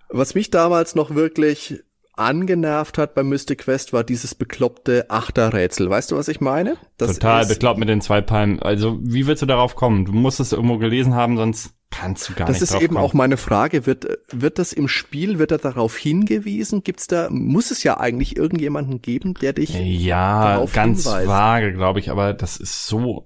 [0.09, 1.81] Was mich damals noch wirklich
[2.15, 5.89] angenervt hat bei Mystic Quest war dieses bekloppte Achterrätsel.
[5.89, 6.77] Weißt du, was ich meine?
[6.99, 8.61] Das Total bekloppt mit den zwei Palmen.
[8.61, 10.05] Also, wie willst du darauf kommen?
[10.05, 12.95] Du musst es irgendwo gelesen haben, sonst kannst du gar das nicht Das ist eben
[12.95, 13.05] kommen.
[13.07, 13.87] auch meine Frage.
[13.87, 16.83] Wird, wird das im Spiel, wird da darauf hingewiesen?
[16.85, 21.29] Gibt's da, muss es ja eigentlich irgendjemanden geben, der dich Ja, ganz hinweist?
[21.29, 23.25] vage, glaube ich, aber das ist so,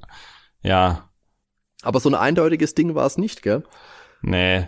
[0.63, 1.09] ja,
[1.87, 3.63] aber so ein eindeutiges Ding war es nicht, gell?
[4.23, 4.67] Nee.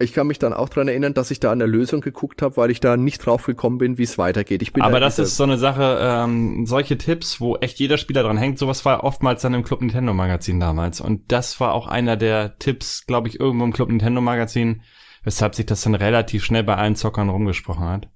[0.00, 2.56] Ich kann mich dann auch dran erinnern, dass ich da an der Lösung geguckt habe,
[2.56, 4.60] weil ich da nicht drauf gekommen bin, wie es weitergeht.
[4.60, 8.24] Ich bin Aber das ist so eine Sache, ähm, solche Tipps, wo echt jeder Spieler
[8.24, 11.00] dran hängt, sowas war oftmals dann im Club Nintendo Magazin damals.
[11.00, 14.82] Und das war auch einer der Tipps, glaube ich, irgendwo im Club Nintendo Magazin,
[15.22, 18.08] weshalb sich das dann relativ schnell bei allen Zockern rumgesprochen hat.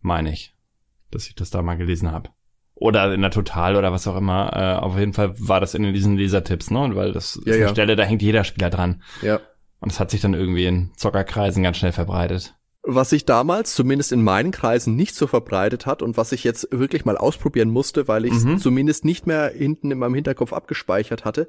[0.00, 0.54] Meine ich.
[1.10, 2.30] dass ich das da mal gelesen habe.
[2.76, 4.50] Oder in der Total oder was auch immer.
[4.52, 6.90] Äh, auf jeden Fall war das in diesen Lesertipps, ne?
[6.94, 7.68] Weil das Ja, ist eine ja.
[7.68, 9.02] Stelle, da hängt jeder Spieler dran.
[9.22, 9.36] Ja.
[9.80, 12.54] Und das hat sich dann irgendwie in Zockerkreisen ganz schnell verbreitet.
[12.82, 16.68] Was sich damals zumindest in meinen Kreisen nicht so verbreitet hat und was ich jetzt
[16.70, 18.58] wirklich mal ausprobieren musste, weil ich es Mhm.
[18.58, 21.48] zumindest nicht mehr hinten in meinem Hinterkopf abgespeichert hatte,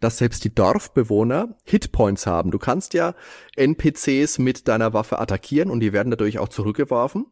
[0.00, 2.50] dass selbst die Dorfbewohner Hitpoints haben.
[2.50, 3.14] Du kannst ja
[3.56, 7.26] NPCs mit deiner Waffe attackieren und die werden dadurch auch zurückgeworfen.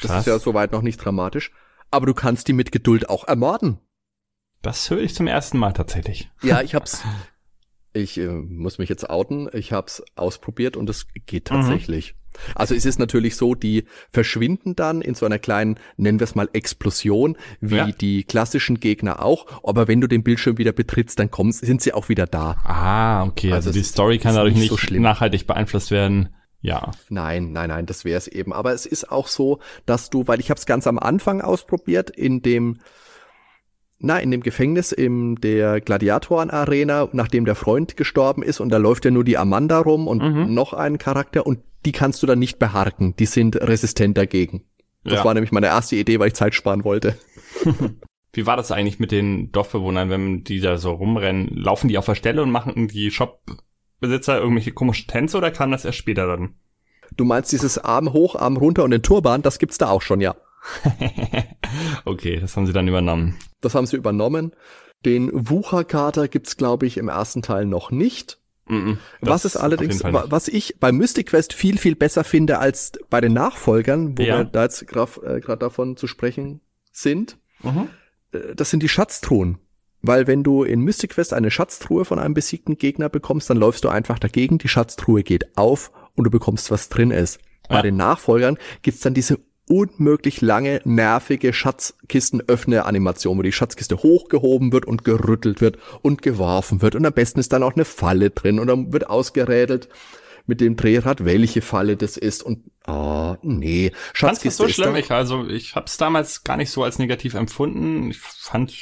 [0.00, 0.20] Das Krass.
[0.20, 1.52] ist ja soweit noch nicht dramatisch.
[1.90, 3.78] Aber du kannst die mit Geduld auch ermorden.
[4.62, 6.30] Das höre ich zum ersten Mal tatsächlich.
[6.42, 7.02] Ja, ich hab's.
[7.94, 9.48] Ich äh, muss mich jetzt outen.
[9.52, 11.54] Ich hab's ausprobiert und es geht Mhm.
[11.54, 12.14] tatsächlich.
[12.54, 16.34] Also es ist natürlich so, die verschwinden dann in so einer kleinen, nennen wir es
[16.34, 17.90] mal Explosion, wie Ja.
[17.90, 19.46] die klassischen Gegner auch.
[19.64, 22.56] Aber wenn du den Bildschirm wieder betrittst, dann kommen, sind sie auch wieder da.
[22.64, 23.52] Ah, okay.
[23.52, 25.02] Also, Also die Story kann dadurch nicht nicht so schlimm.
[25.02, 26.28] nachhaltig beeinflusst werden.
[26.60, 26.90] Ja.
[27.08, 28.52] Nein, nein, nein, das wäre es eben.
[28.52, 32.10] Aber es ist auch so, dass du, weil ich habe es ganz am Anfang ausprobiert,
[32.10, 32.78] in dem,
[34.00, 39.04] na, in dem Gefängnis in der Gladiatoren-Arena, nachdem der Freund gestorben ist und da läuft
[39.04, 40.52] ja nur die Amanda rum und Mhm.
[40.54, 43.14] noch ein Charakter und die kannst du dann nicht beharken.
[43.16, 44.64] Die sind resistent dagegen.
[45.04, 45.24] Das Ja.
[45.24, 47.16] war nämlich meine erste Idee, weil ich Zeit sparen wollte.
[48.32, 51.48] Wie war das eigentlich mit den Dorfbewohnern, wenn die da so rumrennen?
[51.56, 53.10] Laufen die auf der Stelle und machen die
[54.00, 56.54] Shopbesitzer irgendwelche komischen Tänze oder kam das erst später dann?
[57.16, 60.20] Du meinst dieses Arm hoch, Arm runter und den Turban, das gibt's da auch schon,
[60.20, 60.36] ja.
[62.04, 63.36] okay, das haben sie dann übernommen.
[63.60, 64.52] Das haben sie übernommen.
[65.04, 68.38] Den Wucherkater gibt's, glaube ich, im ersten Teil noch nicht.
[68.66, 72.92] Mhm, Was das ist allerdings, was ich bei Mystic Quest viel, viel besser finde als
[73.08, 74.38] bei den Nachfolgern, wo Ja.
[74.38, 76.60] wir da jetzt gerade äh, davon zu sprechen
[76.92, 77.88] sind, Mhm.
[78.32, 79.58] äh, das sind die Schatztruhen.
[80.02, 83.84] Weil wenn du in Mystic Quest eine Schatztruhe von einem besiegten Gegner bekommst, dann läufst
[83.84, 87.40] du einfach dagegen, die Schatztruhe geht auf und du bekommst, was drin ist.
[87.68, 87.82] Bei Ja.
[87.82, 95.04] den Nachfolgern gibt's dann diese unmöglich lange, nervige Schatzkisten-Öffne-Animation, wo die Schatzkiste hochgehoben wird und
[95.04, 96.94] gerüttelt wird und geworfen wird.
[96.94, 99.88] Und am besten ist dann auch eine Falle drin und dann wird ausgerädelt
[100.46, 102.42] mit dem Drehrad, welche Falle das ist.
[102.42, 104.96] Und, oh, nee, Fandst du das Schatzkiste so ist schlimm?
[104.96, 108.10] Ich, also, ich habe es damals gar nicht so als negativ empfunden.
[108.10, 108.72] Ich fand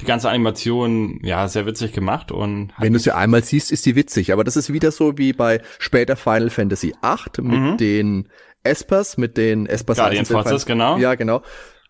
[0.00, 3.96] die ganze Animation, ja, sehr witzig gemacht und Wenn du sie einmal siehst, ist sie
[3.96, 4.32] witzig.
[4.32, 7.76] Aber das ist wieder so wie bei später Final Fantasy VIII mit Mhm.
[7.78, 8.28] den
[8.62, 9.96] Espers, mit den Espers.
[9.98, 10.98] Guardian den Forces, genau.
[10.98, 11.42] Ja, genau.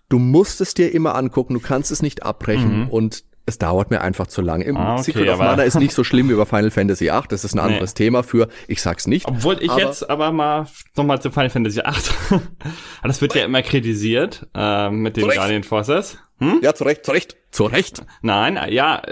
[0.09, 2.89] Du musst es dir immer angucken, du kannst es nicht abbrechen Mhm.
[2.91, 4.61] und es dauert mir einfach zu lang.
[4.61, 7.23] Im Ah, okay, Secret of Mana ist nicht so schlimm wie bei Final Fantasy VIII.
[7.29, 7.73] Das ist ein Nee.
[7.75, 9.27] anderes Thema für, ich sag's nicht.
[9.27, 10.67] Obwohl ich Aber- jetzt aber mal
[10.97, 12.13] nochmal zu Final Fantasy 8.
[13.03, 15.29] das wird ja immer kritisiert äh, mit den.
[15.29, 16.19] Guardian Forces.
[16.39, 16.61] Hm?
[16.63, 18.05] Ja, zu Recht, zu Recht, zu Recht.
[18.23, 19.03] Nein, ja,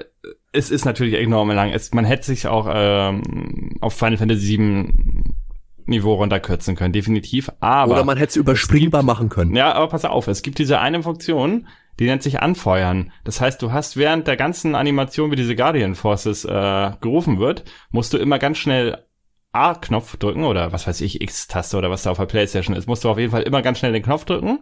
[0.52, 1.72] es ist natürlich enorm lang.
[1.72, 5.34] Es, man hätte sich auch ähm, auf Final Fantasy 7
[5.86, 7.50] Niveau runterkürzen können, definitiv.
[7.60, 9.54] Aber Oder man hätte es überspringbar machen können.
[9.54, 11.66] ja, aber pass auf, es gibt diese eine Funktion,
[11.98, 13.12] die nennt sich Anfeuern.
[13.24, 17.64] Das heißt, du hast während der ganzen Animation, wie diese Guardian Forces äh, gerufen wird,
[17.90, 19.04] musst du immer ganz schnell
[19.52, 23.04] A-Knopf drücken oder was weiß ich, X-Taste oder was da auf der Playstation ist, musst
[23.04, 24.60] du auf jeden Fall immer ganz schnell den Knopf drücken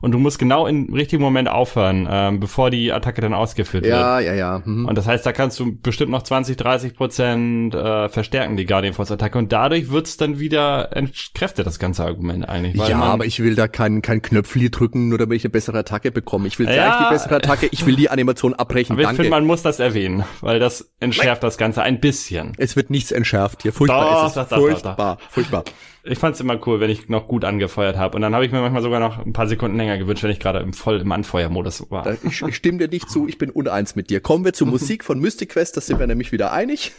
[0.00, 3.94] und du musst genau im richtigen Moment aufhören, ähm, bevor die Attacke dann ausgeführt wird.
[3.94, 4.62] Ja, ja, ja.
[4.64, 4.86] Mhm.
[4.86, 8.94] Und das heißt, da kannst du bestimmt noch 20, 30 Prozent äh, verstärken, die Guardian
[8.94, 9.38] Force Attacke.
[9.38, 12.86] Und dadurch wird's dann wieder entkräftet, das ganze Argument eigentlich.
[12.88, 16.10] Ja, aber ich will da kein, kein Knöpfli drücken, nur damit ich eine bessere Attacke
[16.10, 16.46] bekomme.
[16.48, 17.06] Ich will gleich Ja.
[17.08, 18.92] die bessere Attacke, ich will die Animation abbrechen.
[18.94, 22.52] aber ich finde, man muss das erwähnen, weil das entschärft das Ganze ein bisschen.
[22.58, 23.72] es wird nichts entschärft hier.
[23.72, 24.34] Furchtbar Doch, ist es.
[24.34, 25.64] doch, doch, furchtbar, furchtbar.
[26.06, 28.16] Ich fand's immer cool, wenn ich noch gut angefeuert habe.
[28.16, 30.38] Und dann habe ich mir manchmal sogar noch ein paar Sekunden länger gewünscht, wenn ich
[30.38, 32.02] gerade im voll im Anfeuermodus war.
[32.02, 34.20] Da- Ich, ich stimme dir nicht zu, ich bin uneins mit dir.
[34.20, 36.92] Kommen wir zur Musik von Mystic Quest, da sind wir nämlich wieder einig.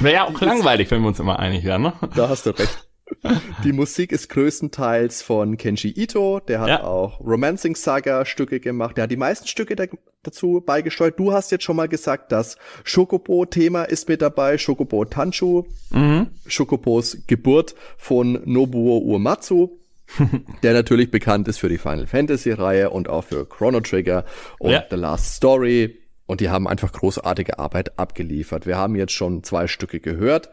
[0.00, 1.92] Wäre ja auch langweilig, wenn wir uns immer einig wären, ne?
[2.14, 2.86] Da hast du recht.
[3.64, 6.84] Die Musik ist größtenteils von Kenji Ito, der hat Ja.
[6.84, 8.96] auch Romancing Saga Stücke gemacht.
[8.96, 9.84] Der hat die meisten Stücke da,
[10.22, 11.18] dazu beigesteuert.
[11.18, 16.28] Du hast jetzt schon mal gesagt, das Shokobo Thema ist mit dabei, Shokobo Tanchu, Mhm.
[16.46, 19.78] Shokobos Geburt von Nobuo Uematsu,
[20.62, 24.24] der natürlich bekannt ist für die Final Fantasy Reihe und auch für Chrono Trigger
[24.58, 24.84] und Ja.
[24.90, 25.96] The Last Story.
[26.26, 28.64] Und die haben einfach großartige Arbeit abgeliefert.
[28.64, 30.48] Wir haben jetzt schon zwei Stücke gehört.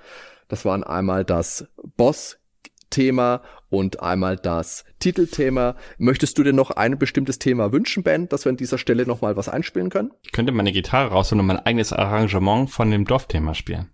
[0.47, 1.67] Das waren einmal das
[2.89, 5.75] Boss-Thema und einmal das Titelthema.
[5.97, 9.21] Möchtest du dir noch ein bestimmtes Thema wünschen, Ben, dass wir an dieser Stelle noch
[9.21, 10.11] mal was einspielen können?
[10.23, 13.89] Ich könnte meine Gitarre rausholen und mein eigenes Arrangement von dem Dorfthema spielen.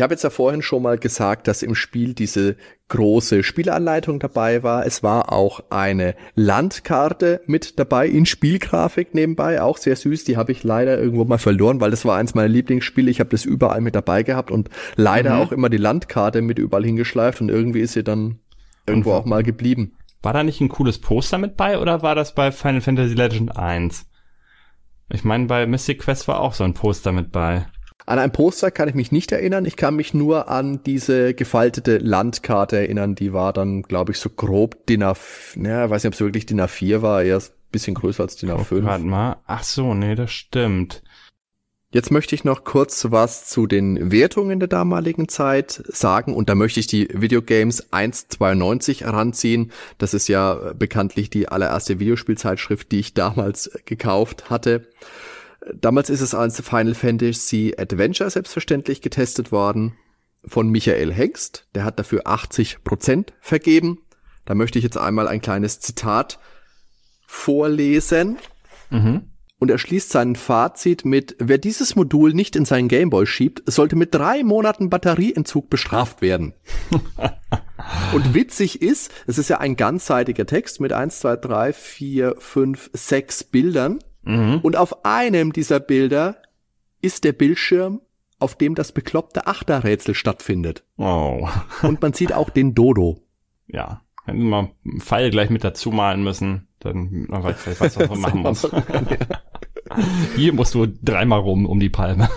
[0.00, 2.56] Ich habe jetzt ja vorhin schon mal gesagt, dass im Spiel diese
[2.88, 4.86] große Spielanleitung dabei war.
[4.86, 10.24] Es war auch eine Landkarte mit dabei in Spielgrafik nebenbei, auch sehr süß.
[10.24, 13.10] Die habe ich leider irgendwo mal verloren, weil das war eins meiner Lieblingsspiele.
[13.10, 15.42] Ich habe das überall mit dabei gehabt und leider mhm.
[15.42, 18.38] auch immer die Landkarte mit überall hingeschleift und irgendwie ist sie dann
[18.86, 19.98] irgendwo auch mal geblieben.
[20.22, 23.54] War da nicht ein cooles Poster mit bei oder war das bei Final Fantasy Legend
[23.54, 24.06] 1?
[25.10, 27.66] Ich meine, bei Mystic Quest war auch so ein Poster mit bei.
[28.06, 29.64] An ein Poster kann ich mich nicht erinnern.
[29.64, 33.14] Ich kann mich nur an diese gefaltete Landkarte erinnern.
[33.14, 35.14] Die war dann, glaube ich, so grob DIN A,
[35.54, 38.50] naja, weiß nicht, ob es wirklich DIN A4 war, eher ein bisschen größer als DIN
[38.50, 38.84] A5.
[38.84, 39.36] Warte mal.
[39.46, 41.02] Ach so, nee, das stimmt.
[41.92, 46.54] Jetzt möchte ich noch kurz was zu den Wertungen der damaligen Zeit sagen und da
[46.54, 49.72] möchte ich die Videogames 192 heranziehen.
[49.98, 54.86] Das ist ja bekanntlich die allererste Videospielzeitschrift, die ich damals gekauft hatte.
[55.74, 59.94] Damals ist es als Final Fantasy Adventure selbstverständlich getestet worden
[60.44, 61.66] von Michael Hengst.
[61.74, 63.98] Der hat dafür 80 Prozent vergeben.
[64.46, 66.38] Da möchte ich jetzt einmal ein kleines Zitat
[67.26, 68.38] vorlesen.
[68.90, 69.30] Mhm.
[69.58, 73.94] Und er schließt sein Fazit mit, wer dieses Modul nicht in seinen Gameboy schiebt, sollte
[73.94, 76.54] mit drei Monaten Batterieentzug bestraft werden.
[78.14, 82.90] Und witzig ist, es ist ja ein ganzseitiger Text mit eins, zwei, drei, vier, fünf,
[82.94, 83.98] sechs Bildern.
[84.22, 84.60] Mhm.
[84.62, 86.36] Und auf einem dieser Bilder
[87.00, 88.00] ist der Bildschirm,
[88.38, 90.84] auf dem das bekloppte Achterrätsel stattfindet.
[90.96, 91.48] Oh.
[91.82, 93.22] Und man sieht auch den Dodo.
[93.66, 94.02] Ja.
[94.24, 98.42] Hätten wir einen Pfeil gleich mit dazu malen müssen, dann weiß vielleicht, was man machen
[98.42, 98.68] muss.
[100.36, 102.28] Hier musst du dreimal rum um die Palme.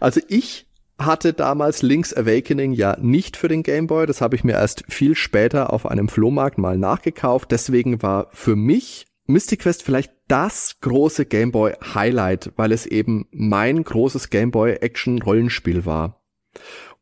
[0.00, 0.66] Also ich
[0.98, 4.06] hatte damals Link's Awakening ja nicht für den Game Boy.
[4.06, 7.52] Das habe ich mir erst viel später auf einem Flohmarkt mal nachgekauft.
[7.52, 13.82] Deswegen war für mich Mystic Quest vielleicht das große Gameboy Highlight, weil es eben mein
[13.82, 16.22] großes Gameboy Action Rollenspiel war.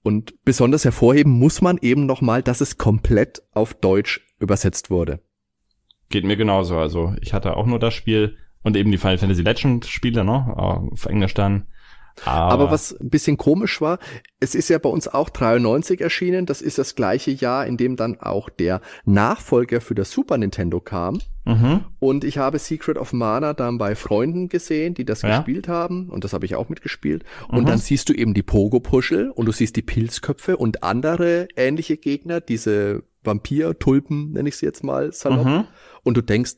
[0.03, 5.21] Und besonders hervorheben muss man eben nochmal, dass es komplett auf Deutsch übersetzt wurde.
[6.09, 6.79] Geht mir genauso.
[6.79, 10.57] Also ich hatte auch nur das Spiel und eben die Final Fantasy Legend Spiele, ne?
[10.57, 11.67] Auf Englisch dann.
[12.25, 13.99] Aber, Aber, was ein bisschen komisch war,
[14.41, 16.47] es ist ja bei uns auch 93 erschienen.
[16.47, 20.81] Das ist das gleiche Jahr, in dem dann auch der Nachfolger für das Super Nintendo
[20.81, 21.21] kam.
[21.45, 21.85] Mhm.
[21.99, 25.37] Und ich habe Secret of Mana dann bei Freunden gesehen, die das ja.
[25.37, 26.09] gespielt haben.
[26.09, 27.25] Und das habe ich auch mitgespielt.
[27.49, 27.67] Und mhm.
[27.67, 32.41] dann siehst du eben die Pogo-Puschel und du siehst die Pilzköpfe und andere ähnliche Gegner,
[32.41, 35.47] diese Vampir-Tulpen, nenne ich sie jetzt mal salopp.
[35.47, 35.65] Mhm.
[36.03, 36.55] Und du denkst,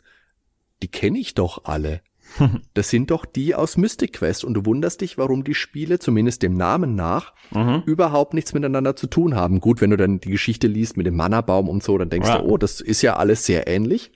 [0.83, 2.01] die kenne ich doch alle.
[2.75, 6.43] Das sind doch die aus Mystic Quest und du wunderst dich, warum die Spiele, zumindest
[6.43, 7.83] dem Namen nach, mhm.
[7.87, 9.61] überhaupt nichts miteinander zu tun haben.
[9.61, 12.39] Gut, wenn du dann die Geschichte liest mit dem Mannerbaum und so, dann denkst ja.
[12.39, 14.13] du, oh, das ist ja alles sehr ähnlich.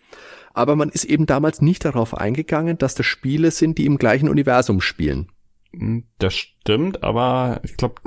[0.55, 4.29] Aber man ist eben damals nicht darauf eingegangen, dass das Spiele sind, die im gleichen
[4.29, 5.29] Universum spielen.
[5.73, 8.03] Hm, das stimmt, aber ich glaube,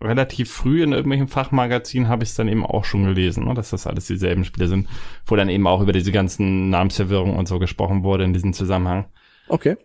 [0.00, 3.70] relativ früh in irgendwelchen Fachmagazinen habe ich es dann eben auch schon gelesen, ne, dass
[3.70, 4.88] das alles dieselben Spiele sind,
[5.26, 9.06] wo dann eben auch über diese ganzen Namensverwirrung und so gesprochen wurde in diesem Zusammenhang.
[9.52, 9.76] Okay.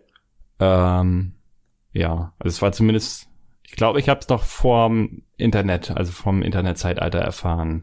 [0.60, 1.34] Ähm,
[1.92, 3.28] ja, also es war zumindest,
[3.64, 7.82] ich glaube, ich habe es doch vorm Internet, also vom Internetzeitalter erfahren.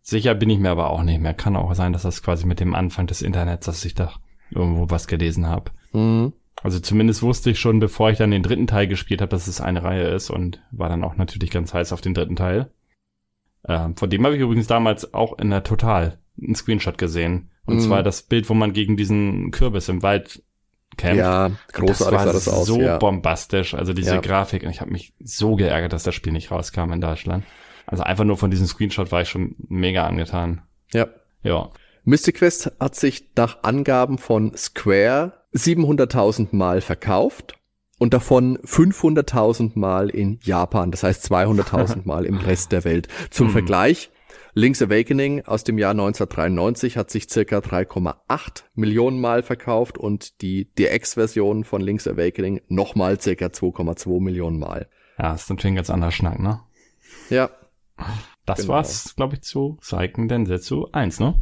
[0.00, 1.34] Sicher bin ich mir aber auch nicht mehr.
[1.34, 4.12] Kann auch sein, dass das quasi mit dem Anfang des Internets, dass ich da
[4.52, 5.72] irgendwo was gelesen habe.
[5.92, 6.34] Mhm.
[6.62, 9.60] Also zumindest wusste ich schon, bevor ich dann den dritten Teil gespielt habe, dass es
[9.60, 12.70] eine Reihe ist und war dann auch natürlich ganz heiß auf den dritten Teil.
[13.66, 17.50] Ähm, von dem habe ich übrigens damals auch in der Total einen Screenshot gesehen.
[17.66, 17.80] Und mhm.
[17.80, 20.44] zwar das Bild, wo man gegen diesen Kürbis im Wald
[20.98, 21.18] kämpft.
[21.18, 22.66] Ja, großartig das sah das aus.
[22.66, 22.98] So ja.
[22.98, 24.20] bombastisch, also diese ja.
[24.20, 24.64] Grafik.
[24.64, 27.44] Und ich habe mich so geärgert, dass das Spiel nicht rauskam in Deutschland.
[27.86, 30.60] Also einfach nur von diesem Screenshot war ich schon mega angetan.
[30.92, 31.06] Ja.
[31.42, 31.70] Ja.
[32.04, 37.54] Mystic Quest hat sich nach Angaben von Square 700.000 Mal verkauft
[37.98, 43.08] und davon 500.000 Mal in Japan, das heißt 200.000 Mal im Rest der Welt.
[43.30, 43.52] Zum hm.
[43.52, 44.10] Vergleich,
[44.58, 50.64] Link's Awakening aus dem Jahr 1993 hat sich circa 3,8 Millionen Mal verkauft und die
[50.74, 54.88] DX-Version von Link's Awakening nochmal circa 2,2 Millionen Mal.
[55.16, 56.60] Ja, ist natürlich ein ganz anderer Schnack, ne?
[57.30, 57.50] Ja.
[58.46, 58.72] Das genau.
[58.72, 61.40] war's, glaube ich, zu Seiken Densetsu 1, ne?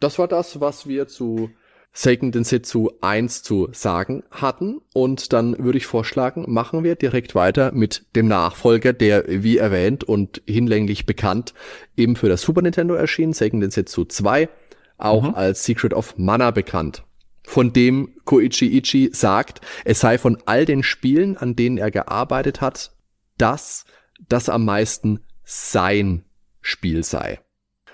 [0.00, 1.50] Das war das, was wir zu
[1.94, 4.80] Seiken Densetsu 1 zu sagen hatten.
[4.94, 10.02] Und dann würde ich vorschlagen, machen wir direkt weiter mit dem Nachfolger, der, wie erwähnt
[10.04, 11.52] und hinlänglich bekannt,
[11.96, 14.48] eben für das Super Nintendo erschien, Seiken Densetsu 2,
[14.96, 15.34] auch mhm.
[15.34, 17.04] als Secret of Mana bekannt.
[17.44, 22.60] Von dem Koichi Ichi sagt, es sei von all den Spielen, an denen er gearbeitet
[22.60, 22.92] hat,
[23.36, 23.84] das,
[24.28, 26.24] das am meisten sein
[26.60, 27.40] Spiel sei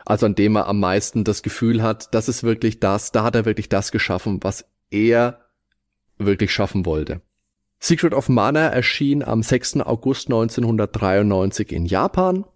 [0.08, 3.34] also an dem er am meisten das Gefühl hat, das ist wirklich das, da hat
[3.34, 5.40] er wirklich das geschaffen, was er
[6.16, 7.20] wirklich schaffen wollte.
[7.78, 9.80] Secret of Mana erschien am 6.
[9.80, 12.46] August 1993 in Japan,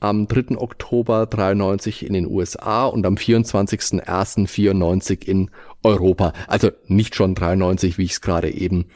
[0.00, 0.58] am 3.
[0.58, 5.52] Oktober 93 in den USA und am 24.01.94 in
[5.84, 6.32] Europa.
[6.48, 8.86] Also nicht schon 93, wie ich es gerade eben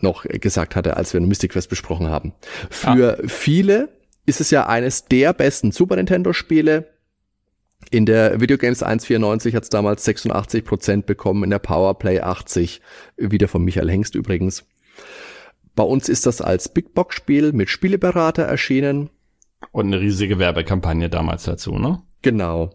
[0.00, 2.32] noch gesagt hatte, als wir Mystic Quest besprochen haben.
[2.70, 3.22] Für ah.
[3.28, 3.90] viele
[4.24, 6.88] ist es ja eines der besten Super Nintendo Spiele.
[7.90, 12.80] In der Videogames 194 hat es damals 86 Prozent bekommen, in der Powerplay 80,
[13.16, 14.64] wieder von Michael Hengst übrigens.
[15.74, 19.10] Bei uns ist das als Big Box Spiel mit Spieleberater erschienen.
[19.70, 22.02] Und eine riesige Werbekampagne damals dazu, ne?
[22.22, 22.70] Genau.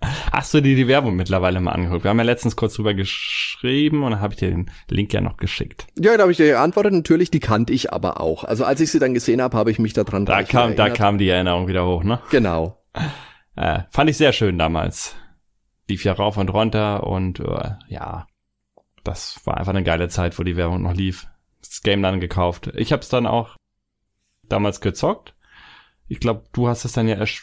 [0.00, 2.04] Hast du dir die Werbung mittlerweile mal angeguckt?
[2.04, 5.20] Wir haben ja letztens kurz drüber geschrieben und dann habe ich dir den Link ja
[5.20, 5.86] noch geschickt.
[5.98, 6.92] Ja, da habe ich dir geantwortet.
[6.92, 8.44] Natürlich, die kannte ich aber auch.
[8.44, 10.78] Also als ich sie dann gesehen habe, habe ich mich daran da kam, erinnert.
[10.78, 12.20] Da kam die Erinnerung wieder hoch, ne?
[12.30, 12.78] Genau.
[13.56, 15.16] Äh, fand ich sehr schön damals.
[15.88, 18.26] Lief ja rauf und runter und äh, ja,
[19.04, 21.28] das war einfach eine geile Zeit, wo die Werbung noch lief.
[21.60, 22.72] Das Game dann gekauft.
[22.74, 23.56] Ich habe es dann auch
[24.48, 25.36] damals gezockt
[26.08, 27.42] ich glaube, du hast es dann ja erst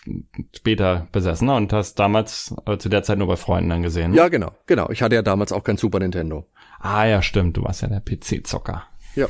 [0.56, 1.56] später besessen ne?
[1.56, 4.12] und hast damals äh, zu der Zeit nur bei Freunden dann gesehen.
[4.12, 4.18] Ne?
[4.18, 4.90] Ja, genau, genau.
[4.90, 6.48] Ich hatte ja damals auch kein Super Nintendo.
[6.80, 7.58] Ah ja, stimmt.
[7.58, 8.84] Du warst ja der PC-Zocker.
[9.16, 9.28] Ja.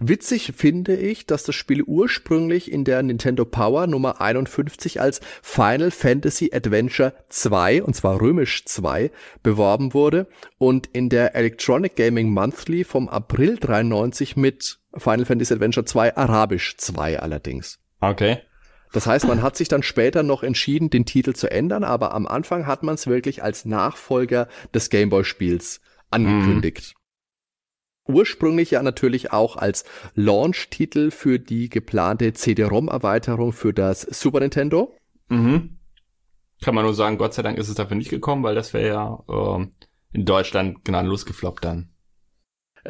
[0.00, 5.90] Witzig finde ich, dass das Spiel ursprünglich in der Nintendo Power Nummer 51 als Final
[5.90, 9.10] Fantasy Adventure 2, und zwar römisch 2,
[9.42, 15.84] beworben wurde und in der Electronic Gaming Monthly vom April 93 mit Final Fantasy Adventure
[15.84, 17.78] 2 Arabisch 2 allerdings.
[18.00, 18.38] Okay.
[18.92, 22.26] Das heißt, man hat sich dann später noch entschieden, den Titel zu ändern, aber am
[22.26, 26.95] Anfang hat man es wirklich als Nachfolger des Gameboy-Spiels angekündigt.
[28.08, 29.84] Ursprünglich ja natürlich auch als
[30.14, 34.94] Launch-Titel für die geplante CD-ROM-Erweiterung für das Super Nintendo.
[35.28, 35.78] Mhm.
[36.62, 38.88] Kann man nur sagen, Gott sei Dank ist es dafür nicht gekommen, weil das wäre
[38.88, 39.66] ja äh,
[40.12, 41.90] in Deutschland gnadenlos gefloppt dann.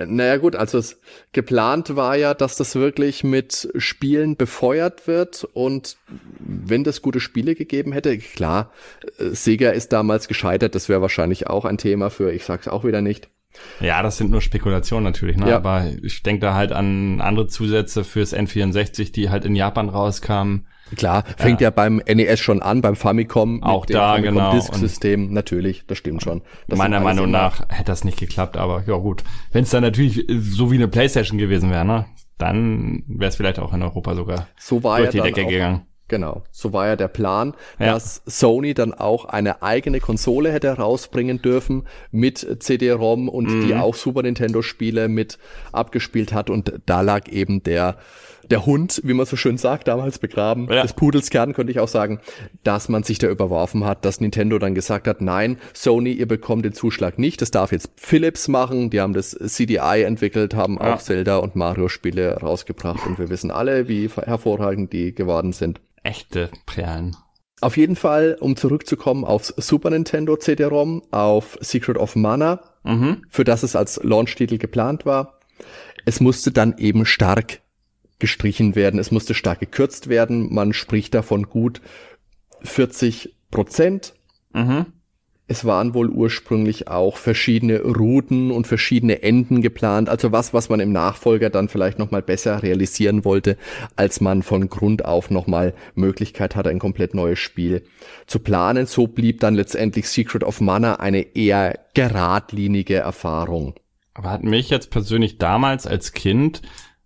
[0.04, 1.00] Naja gut, also es
[1.32, 5.96] geplant war ja, dass das wirklich mit Spielen befeuert wird und
[6.38, 8.72] wenn das gute Spiele gegeben hätte, klar,
[9.18, 12.84] äh, Sega ist damals gescheitert, das wäre wahrscheinlich auch ein Thema für, ich sag's auch
[12.84, 13.30] wieder nicht.
[13.80, 15.50] Ja, das sind nur Spekulationen natürlich, ne?
[15.50, 15.56] Ja.
[15.56, 20.66] Aber ich denke da halt an andere Zusätze fürs N64, die halt in Japan rauskamen.
[20.94, 21.66] Klar, fängt ja.
[21.66, 23.62] ja beim NES schon an, beim Famicom.
[23.62, 24.52] Auch da, Famicom genau.
[24.52, 26.42] Disk-System, natürlich, das stimmt schon.
[26.68, 29.24] Das meiner Meinung nach hätte das nicht geklappt, aber ja gut.
[29.52, 32.06] Wenn es dann natürlich so wie eine Playstation gewesen wäre, ne?
[32.38, 35.86] Dann wäre es vielleicht auch in Europa sogar so war durch die Decke gegangen.
[36.08, 37.92] Genau, so war ja der Plan, ja.
[37.92, 41.82] dass Sony dann auch eine eigene Konsole hätte rausbringen dürfen
[42.12, 43.66] mit CD-ROM und mhm.
[43.66, 45.38] die auch Super Nintendo Spiele mit
[45.72, 47.96] abgespielt hat und da lag eben der
[48.50, 50.82] der Hund, wie man so schön sagt, damals begraben, ja.
[50.82, 52.20] des Pudels Kern könnte ich auch sagen,
[52.62, 56.64] dass man sich da überworfen hat, dass Nintendo dann gesagt hat, nein, Sony, ihr bekommt
[56.64, 60.94] den Zuschlag nicht, das darf jetzt Philips machen, die haben das CDI entwickelt, haben ja.
[60.94, 65.80] auch Zelda und Mario Spiele rausgebracht und wir wissen alle, wie hervorragend die geworden sind
[66.06, 67.16] echte Perlen.
[67.60, 73.22] Auf jeden Fall, um zurückzukommen aufs Super Nintendo CD-ROM, auf Secret of Mana, mhm.
[73.28, 75.40] für das es als Launch-Titel geplant war.
[76.04, 77.60] Es musste dann eben stark
[78.18, 80.52] gestrichen werden, es musste stark gekürzt werden.
[80.54, 81.80] Man spricht davon gut
[82.62, 84.14] 40 Prozent.
[84.52, 84.86] Mhm.
[85.48, 90.80] Es waren wohl ursprünglich auch verschiedene Routen und verschiedene Enden geplant, also was, was man
[90.80, 93.56] im Nachfolger dann vielleicht nochmal besser realisieren wollte,
[93.94, 97.84] als man von Grund auf nochmal Möglichkeit hatte, ein komplett neues Spiel
[98.26, 98.86] zu planen.
[98.86, 103.74] So blieb dann letztendlich Secret of Mana eine eher geradlinige Erfahrung.
[104.14, 106.60] Aber hat mich jetzt persönlich damals als Kind,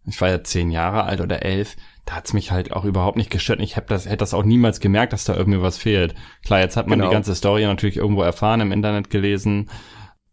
[0.07, 1.77] ich war ja zehn Jahre alt oder elf,
[2.11, 3.61] da hat's mich halt auch überhaupt nicht gestört.
[3.61, 6.17] Ich hab das, hätte das auch niemals gemerkt, dass da irgendwie was fehlt.
[6.45, 7.09] Klar, jetzt hat man genau.
[7.09, 9.71] die ganze Story natürlich irgendwo erfahren, im Internet gelesen.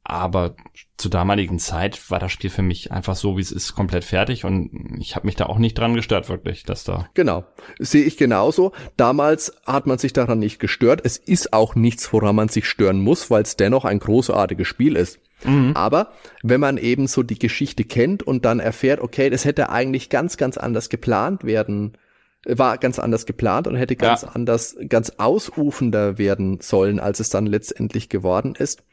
[0.04, 0.56] Aber
[0.98, 4.44] zur damaligen Zeit war das Spiel für mich einfach so, wie es ist, komplett fertig
[4.44, 7.10] und ich habe mich da auch nicht dran gestört, wirklich, dass da.
[7.14, 7.46] Genau,
[7.78, 8.72] sehe ich genauso.
[8.96, 11.02] Damals hat man sich daran nicht gestört.
[11.04, 14.96] Es ist auch nichts, woran man sich stören muss, weil es dennoch ein großartiges Spiel
[14.96, 15.20] ist.
[15.44, 15.72] Mhm.
[15.76, 16.12] Aber
[16.44, 20.38] wenn man eben so die Geschichte kennt und dann erfährt, okay, das hätte eigentlich ganz,
[20.38, 21.98] ganz anders geplant werden,
[22.46, 24.30] war ganz anders geplant und hätte ganz ja.
[24.30, 28.84] anders, ganz ausufender werden sollen, als es dann letztendlich geworden ist,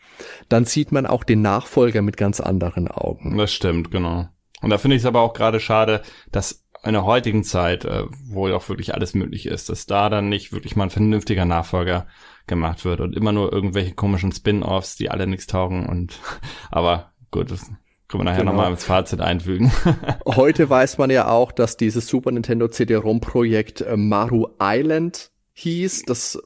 [0.48, 3.36] dann sieht man auch den Nachfolger mit ganz anderen Augen.
[3.36, 4.28] Das stimmt, genau.
[4.60, 8.04] Und da finde ich es aber auch gerade schade, dass in der heutigen Zeit, äh,
[8.26, 11.44] wo ja auch wirklich alles möglich ist, dass da dann nicht wirklich mal ein vernünftiger
[11.44, 12.06] Nachfolger
[12.46, 16.18] gemacht wird und immer nur irgendwelche komischen Spin-offs, die alle nichts taugen und
[16.70, 17.70] aber gut, das
[18.08, 18.52] können wir nachher genau.
[18.52, 19.72] nochmal ins Fazit einfügen.
[20.26, 26.02] Heute weiß man ja auch, dass dieses Super Nintendo CD-ROM-Projekt äh, Maru Island hieß.
[26.02, 26.38] Das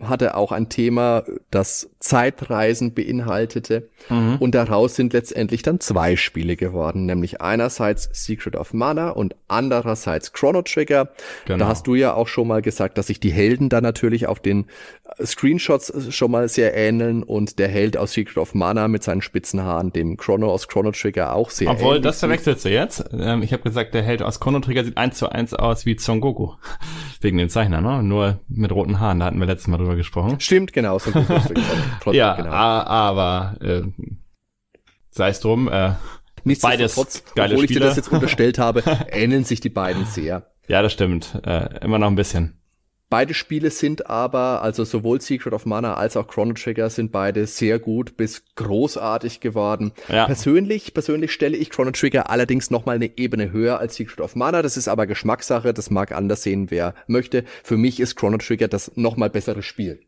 [0.00, 3.90] hatte auch ein Thema, das Zeitreisen beinhaltete.
[4.08, 4.36] Mhm.
[4.40, 10.32] Und daraus sind letztendlich dann zwei Spiele geworden, nämlich einerseits Secret of Mana und andererseits
[10.32, 11.10] Chrono Trigger.
[11.44, 11.58] Genau.
[11.58, 14.40] Da hast du ja auch schon mal gesagt, dass sich die Helden da natürlich auf
[14.40, 14.66] den
[15.22, 19.62] Screenshots schon mal sehr ähneln und der Held aus Secret of Mana mit seinen spitzen
[19.62, 22.04] Haaren dem Chrono aus Chrono Trigger auch sehr Obwohl, ähnlich.
[22.04, 23.04] das verwechselst du jetzt.
[23.12, 25.98] Ähm, ich habe gesagt, der Held aus Chrono Trigger sieht eins zu eins aus wie
[25.98, 26.52] Son Goku.
[27.20, 28.02] Wegen dem Zeichner, ne?
[28.02, 30.40] Nur mit roten Haaren, da hatten wir letztes Mal drüber gesprochen.
[30.40, 30.96] Stimmt, genau.
[30.96, 31.20] Goku
[32.02, 32.50] trotzdem, ja, genau.
[32.50, 33.82] aber äh,
[35.10, 35.92] sei es drum, äh,
[36.62, 40.46] beides geile obwohl ich dir das jetzt unterstellt habe, ähneln sich die beiden sehr.
[40.68, 41.40] Ja, das stimmt.
[41.44, 42.60] Äh, immer noch ein bisschen.
[43.10, 47.48] Beide Spiele sind aber, also sowohl Secret of Mana als auch Chrono Trigger sind beide
[47.48, 49.90] sehr gut bis großartig geworden.
[50.08, 50.26] Ja.
[50.26, 54.62] Persönlich, persönlich stelle ich Chrono Trigger allerdings nochmal eine Ebene höher als Secret of Mana.
[54.62, 55.74] Das ist aber Geschmackssache.
[55.74, 57.42] Das mag anders sehen, wer möchte.
[57.64, 59.98] Für mich ist Chrono Trigger das nochmal bessere Spiel.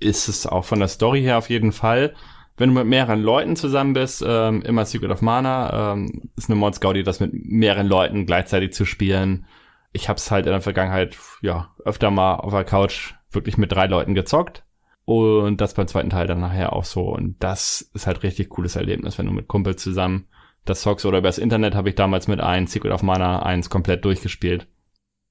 [0.00, 2.14] Ist es auch von der Story her auf jeden Fall.
[2.56, 6.58] Wenn du mit mehreren Leuten zusammen bist, ähm, immer Secret of Mana, ähm, ist eine
[6.58, 9.46] Mod Gaudi, das mit mehreren Leuten gleichzeitig zu spielen.
[9.92, 13.72] Ich habe es halt in der Vergangenheit ja öfter mal auf der Couch wirklich mit
[13.72, 14.64] drei Leuten gezockt.
[15.04, 17.02] Und das beim zweiten Teil dann nachher auch so.
[17.08, 20.28] Und das ist halt richtig cooles Erlebnis, wenn du mit Kumpels zusammen
[20.64, 21.06] das zockst.
[21.06, 24.68] Oder übers Internet habe ich damals mit einem Secret of Mana 1 komplett durchgespielt.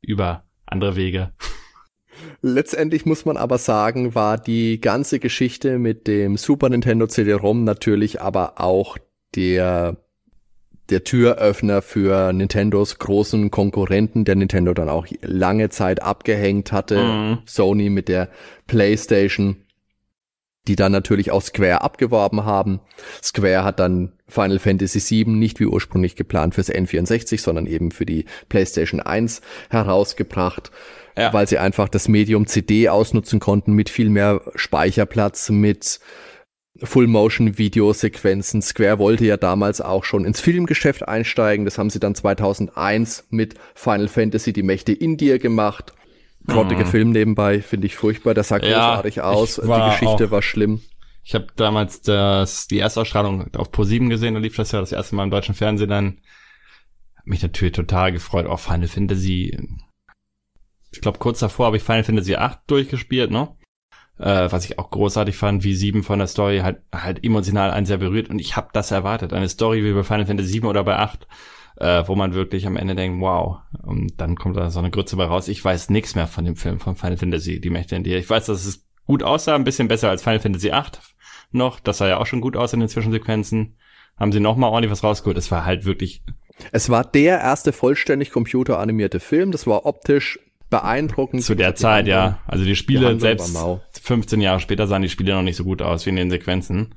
[0.02, 1.32] Über andere Wege.
[2.42, 8.22] Letztendlich muss man aber sagen, war die ganze Geschichte mit dem Super Nintendo CD-ROM natürlich
[8.22, 8.98] aber auch
[9.36, 9.98] der
[10.90, 17.04] der Türöffner für Nintendos großen Konkurrenten, der Nintendo dann auch lange Zeit abgehängt hatte.
[17.04, 17.38] Mhm.
[17.46, 18.30] Sony mit der
[18.68, 19.58] PlayStation,
[20.68, 22.80] die dann natürlich auch Square abgeworben haben.
[23.24, 28.06] Square hat dann Final Fantasy VII nicht wie ursprünglich geplant fürs N64, sondern eben für
[28.06, 30.72] die PlayStation 1 herausgebracht.
[31.20, 31.34] Ja.
[31.34, 36.00] weil sie einfach das Medium CD ausnutzen konnten mit viel mehr Speicherplatz, mit
[36.82, 38.62] Full-Motion-Video-Sequenzen.
[38.62, 41.66] Square wollte ja damals auch schon ins Filmgeschäft einsteigen.
[41.66, 45.94] Das haben sie dann 2001 mit Final Fantasy Die Mächte in dir gemacht.
[46.48, 46.90] Grottiger mhm.
[46.90, 48.34] Film nebenbei, finde ich furchtbar.
[48.34, 49.56] Der sah großartig ja, aus.
[49.56, 50.82] Die Geschichte auch, war schlimm.
[51.24, 54.34] Ich habe damals das, die Erstausstrahlung auf Pro7 gesehen.
[54.34, 55.90] Da lief das ja das erste Mal im deutschen Fernsehen.
[55.90, 56.22] Dann
[57.16, 58.48] hab mich natürlich total gefreut.
[58.48, 59.56] Auch Final Fantasy.
[60.92, 63.50] Ich glaube, kurz davor habe ich Final Fantasy 8 durchgespielt, ne?
[64.20, 67.86] äh, was ich auch großartig fand, wie sieben von der Story halt halt emotional einen
[67.86, 70.84] sehr berührt und ich habe das erwartet, eine Story wie bei Final Fantasy 7 oder
[70.84, 71.28] bei 8,
[71.78, 75.16] äh, wo man wirklich am Ende denkt, wow, und dann kommt da so eine Grütze
[75.16, 75.48] bei raus.
[75.48, 78.18] Ich weiß nichts mehr von dem Film von Final Fantasy, die Mächte in dir.
[78.18, 81.00] Ich weiß, dass es gut aussah, ein bisschen besser als Final Fantasy 8
[81.52, 83.78] noch, das sah ja auch schon gut aus in den Zwischensequenzen.
[84.18, 85.38] Haben sie noch mal ordentlich was rausgeholt.
[85.38, 86.24] Es war halt wirklich
[86.74, 89.54] es war der erste vollständig computeranimierte Film.
[89.54, 90.38] Das war optisch
[90.70, 91.44] beeindruckend.
[91.44, 92.40] Zu der Zeit, ja.
[92.48, 93.58] Also die Spiele die selbst
[94.02, 96.96] 15 Jahre später sahen die Spiele noch nicht so gut aus wie in den Sequenzen.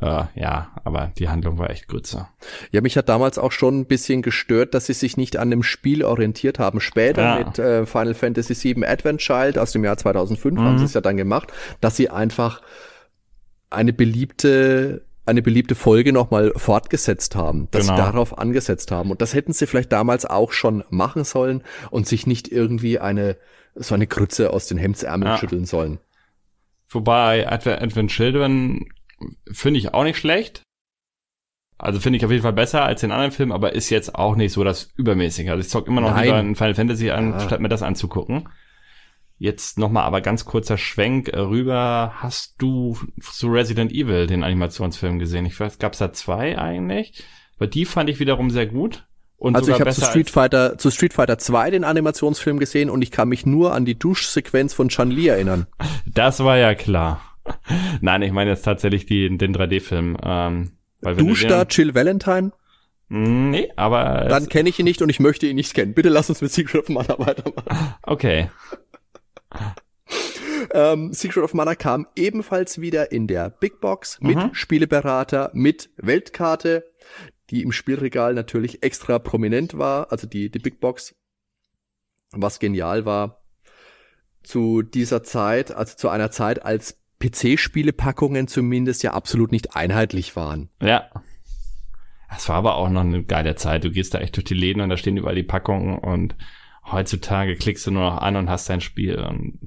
[0.00, 2.28] Uh, ja, aber die Handlung war echt grütze.
[2.70, 5.64] Ja, mich hat damals auch schon ein bisschen gestört, dass sie sich nicht an dem
[5.64, 6.80] Spiel orientiert haben.
[6.80, 7.38] Später ja.
[7.38, 10.64] mit äh, Final Fantasy VII Advent Child aus dem Jahr 2005 mhm.
[10.64, 12.62] haben sie es ja dann gemacht, dass sie einfach
[13.68, 17.96] eine beliebte eine beliebte Folge nochmal fortgesetzt haben, dass genau.
[17.96, 19.10] sie darauf angesetzt haben.
[19.10, 23.36] Und das hätten sie vielleicht damals auch schon machen sollen und sich nicht irgendwie eine,
[23.74, 25.38] so eine Krütze aus den Hemdsärmeln ja.
[25.38, 25.98] schütteln sollen.
[26.88, 28.86] Wobei Advent, Children
[29.50, 30.62] finde ich auch nicht schlecht.
[31.78, 34.36] Also finde ich auf jeden Fall besser als den anderen Film, aber ist jetzt auch
[34.36, 35.48] nicht so das Übermäßige.
[35.48, 36.24] Also ich zock immer noch Nein.
[36.24, 37.40] lieber in Final Fantasy an, ja.
[37.40, 38.48] statt mir das anzugucken.
[39.42, 42.12] Jetzt nochmal aber ganz kurzer Schwenk rüber.
[42.16, 45.46] Hast du zu Resident Evil den Animationsfilm gesehen?
[45.46, 47.24] Ich weiß, gab's da zwei eigentlich?
[47.56, 49.06] Weil die fand ich wiederum sehr gut.
[49.38, 53.00] Und also ich habe zu Street Fighter zu Street Fighter 2 den Animationsfilm gesehen und
[53.00, 55.66] ich kann mich nur an die Duschsequenz von Chan Li erinnern.
[56.04, 57.22] Das war ja klar.
[58.02, 60.18] Nein, ich meine jetzt tatsächlich die, den 3D-Film.
[60.22, 62.52] Ähm, Dusch da Chill Valentine?
[63.08, 64.26] Nee, aber.
[64.28, 65.94] Dann kenne ich ihn nicht und ich möchte ihn nicht kennen.
[65.94, 67.94] Bitte lass uns mit Secret of Mana weitermachen.
[68.02, 68.50] Okay
[70.72, 74.54] ähm, Secret of Mana kam ebenfalls wieder in der Big Box mit mhm.
[74.54, 76.84] Spieleberater, mit Weltkarte,
[77.50, 81.14] die im Spielregal natürlich extra prominent war, also die, die Big Box,
[82.32, 83.42] was genial war.
[84.42, 90.70] Zu dieser Zeit, also zu einer Zeit, als PC-Spielepackungen zumindest ja absolut nicht einheitlich waren.
[90.80, 91.10] Ja.
[92.34, 93.84] Es war aber auch noch eine geile Zeit.
[93.84, 96.36] Du gehst da echt durch die Läden und da stehen überall die Packungen und
[96.84, 99.18] heutzutage klickst du nur noch an und hast dein Spiel.
[99.18, 99.58] Und,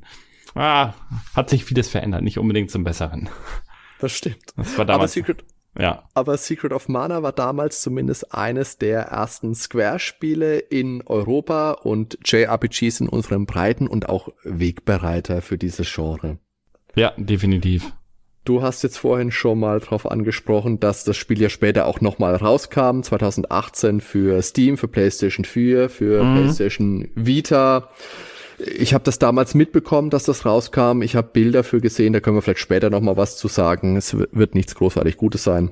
[0.56, 0.94] ah,
[1.36, 3.30] hat sich vieles verändert, nicht unbedingt zum Besseren.
[4.00, 4.44] Das stimmt.
[4.58, 5.46] Das war damals, aber Secret,
[5.78, 6.04] ja.
[6.14, 13.02] Aber Secret of Mana war damals zumindest eines der ersten Square-Spiele in Europa und JRPGs
[13.02, 16.38] in unseren Breiten und auch Wegbereiter für dieses Genre.
[16.96, 17.92] Ja, definitiv.
[18.46, 22.36] Du hast jetzt vorhin schon mal drauf angesprochen, dass das Spiel ja später auch nochmal
[22.36, 26.36] rauskam, 2018 für Steam, für PlayStation 4, für mhm.
[26.36, 27.90] PlayStation Vita.
[28.58, 31.02] Ich habe das damals mitbekommen, dass das rauskam.
[31.02, 33.96] Ich habe Bilder für gesehen, da können wir vielleicht später nochmal was zu sagen.
[33.96, 35.72] Es wird nichts großartig Gutes sein.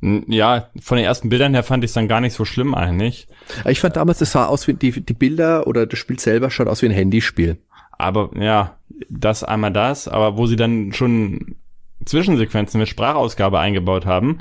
[0.00, 3.28] Ja, von den ersten Bildern her fand ich es dann gar nicht so schlimm eigentlich.
[3.68, 6.66] Ich fand damals, es sah aus wie die, die Bilder oder das Spiel selber schaut
[6.66, 7.58] aus wie ein Handyspiel.
[7.96, 8.78] Aber ja,
[9.08, 11.54] das einmal das, aber wo sie dann schon
[12.04, 14.38] Zwischensequenzen mit Sprachausgabe eingebaut haben,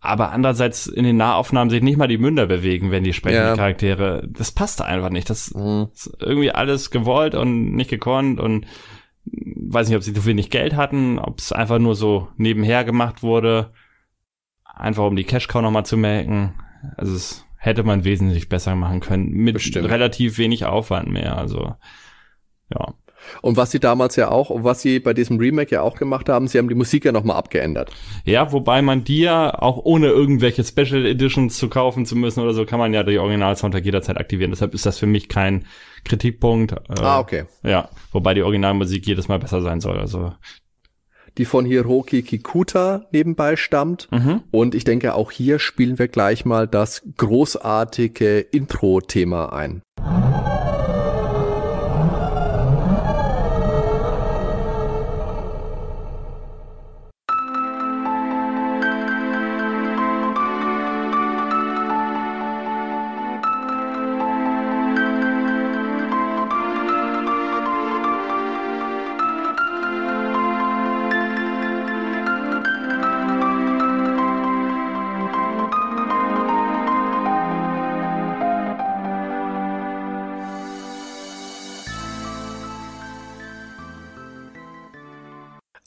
[0.00, 3.56] aber andererseits in den Nahaufnahmen sich nicht mal die Münder bewegen, wenn die sprechenden ja.
[3.56, 5.28] Charaktere, das passte einfach nicht.
[5.28, 5.88] Das mhm.
[5.92, 8.66] ist irgendwie alles gewollt und nicht gekonnt und
[9.24, 13.22] weiß nicht, ob sie zu wenig Geld hatten, ob es einfach nur so nebenher gemacht
[13.22, 13.72] wurde,
[14.64, 16.54] einfach um die Cash-Cow nochmal zu melken.
[16.96, 19.90] Also es hätte man wesentlich besser machen können, mit Bestimmt.
[19.90, 21.74] relativ wenig Aufwand mehr, also
[22.72, 22.94] ja.
[23.42, 26.48] Und was sie damals ja auch, was sie bei diesem Remake ja auch gemacht haben,
[26.48, 27.90] sie haben die Musik ja nochmal abgeändert.
[28.24, 32.54] Ja, wobei man die ja auch ohne irgendwelche Special Editions zu kaufen zu müssen oder
[32.54, 34.50] so, kann man ja die Original-Soundtrack jederzeit aktivieren.
[34.50, 35.66] Deshalb ist das für mich kein
[36.04, 36.72] Kritikpunkt.
[36.72, 37.44] Äh, ah, okay.
[37.62, 39.98] Ja, wobei die Originalmusik jedes Mal besser sein soll.
[39.98, 40.32] Also
[41.38, 44.08] die von Hiroki Kikuta nebenbei stammt.
[44.10, 44.42] Mhm.
[44.50, 49.82] Und ich denke, auch hier spielen wir gleich mal das großartige Intro-Thema ein.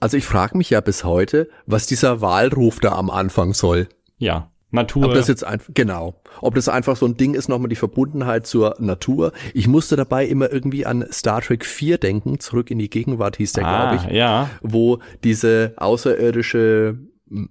[0.03, 3.87] Also ich frage mich ja bis heute, was dieser Wahlruf da am Anfang soll.
[4.17, 5.05] Ja, Natur.
[5.05, 6.15] Ob das jetzt einfach, genau.
[6.41, 9.31] Ob das einfach so ein Ding ist, nochmal die Verbundenheit zur Natur.
[9.53, 13.53] Ich musste dabei immer irgendwie an Star Trek 4 denken, zurück in die Gegenwart hieß
[13.53, 14.13] der, ah, glaube ich.
[14.13, 14.49] Ja.
[14.61, 16.97] Wo diese außerirdische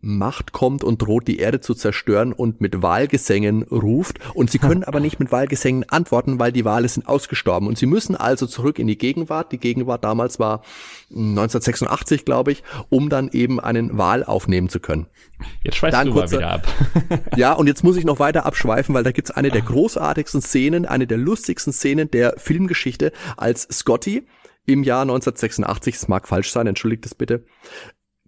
[0.01, 4.18] Macht kommt und droht die Erde zu zerstören und mit Wahlgesängen ruft.
[4.35, 7.68] Und sie können aber nicht mit Wahlgesängen antworten, weil die Wale sind ausgestorben.
[7.68, 9.53] Und sie müssen also zurück in die Gegenwart.
[9.53, 10.62] Die Gegenwart damals war
[11.11, 15.07] 1986, glaube ich, um dann eben einen Wahl aufnehmen zu können.
[15.64, 16.66] Jetzt schweißt dann du kurze, mal wieder ab.
[17.37, 20.87] ja, und jetzt muss ich noch weiter abschweifen, weil da gibt's eine der großartigsten Szenen,
[20.87, 24.26] eine der lustigsten Szenen der Filmgeschichte, als Scotty
[24.64, 27.45] im Jahr 1986, es mag falsch sein, entschuldigt es bitte,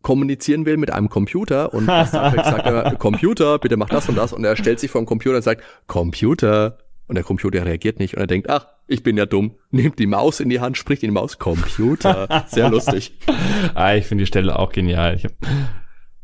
[0.05, 4.15] kommunizieren will mit einem Computer und Star Trek sagt er, Computer, bitte mach das und
[4.15, 6.79] das und er stellt sich vor den Computer und sagt, Computer.
[7.07, 9.57] Und der Computer reagiert nicht und er denkt, ach, ich bin ja dumm.
[9.71, 12.47] Nimmt die Maus in die Hand, spricht in die Maus, Computer.
[12.47, 13.13] Sehr lustig.
[13.75, 15.15] ah, ich finde die Stelle auch genial.
[15.15, 15.35] Ich habe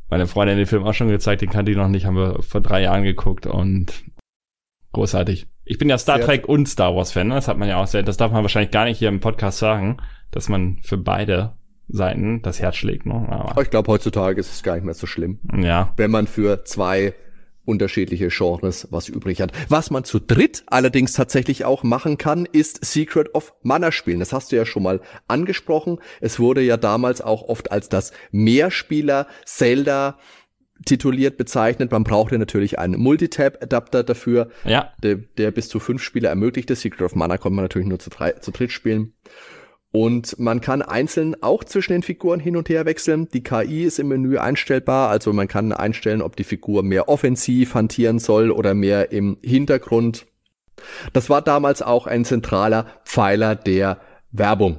[0.09, 2.63] meine Freundin den Film auch schon gezeigt, den kannte ich noch nicht, haben wir vor
[2.63, 3.93] drei Jahren geguckt und
[4.93, 5.49] großartig.
[5.65, 7.35] Ich bin ja Star sehr Trek und Star Wars Fan, ne?
[7.35, 9.59] das hat man ja auch sehr, das darf man wahrscheinlich gar nicht hier im Podcast
[9.59, 9.99] sagen,
[10.31, 11.57] dass man für beide
[11.91, 13.07] Seiten das Herz schlägt.
[13.07, 13.27] Ne?
[13.31, 15.41] Aber ich glaube, heutzutage ist es gar nicht mehr so schlimm.
[15.57, 15.93] Ja.
[15.97, 17.15] Wenn man für zwei
[17.65, 19.53] unterschiedliche Genres was übrig hat.
[19.69, 24.19] Was man zu dritt allerdings tatsächlich auch machen kann, ist Secret of Mana spielen.
[24.19, 25.99] Das hast du ja schon mal angesprochen.
[26.21, 30.19] Es wurde ja damals auch oft als das Mehrspieler Zelda
[30.85, 31.93] tituliert bezeichnet.
[31.93, 34.93] Man brauchte natürlich einen Multitap-Adapter dafür, ja.
[35.03, 36.75] der, der bis zu fünf Spieler ermöglichte.
[36.75, 39.13] Secret of Mana konnte man natürlich nur zu, drei, zu dritt spielen.
[39.93, 43.29] Und man kann einzeln auch zwischen den Figuren hin und her wechseln.
[43.33, 47.75] Die KI ist im Menü einstellbar, also man kann einstellen, ob die Figur mehr offensiv
[47.75, 50.27] hantieren soll oder mehr im Hintergrund.
[51.13, 54.79] Das war damals auch ein zentraler Pfeiler der Werbung.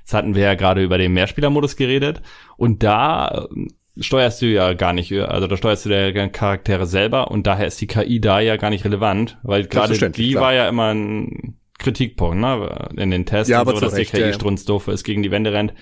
[0.00, 2.20] Jetzt hatten wir ja gerade über den Mehrspielermodus geredet
[2.56, 7.30] und da äh, steuerst du ja gar nicht, also da steuerst du der Charaktere selber
[7.30, 10.42] und daher ist die KI da ja gar nicht relevant, weil gerade die klar.
[10.42, 12.88] war ja immer ein Kritikpunkt, ne?
[12.96, 14.32] In den Tests, ja, so, dass Recht, die KI ja.
[14.32, 15.74] strunzdoof ist, gegen die Wände rennt.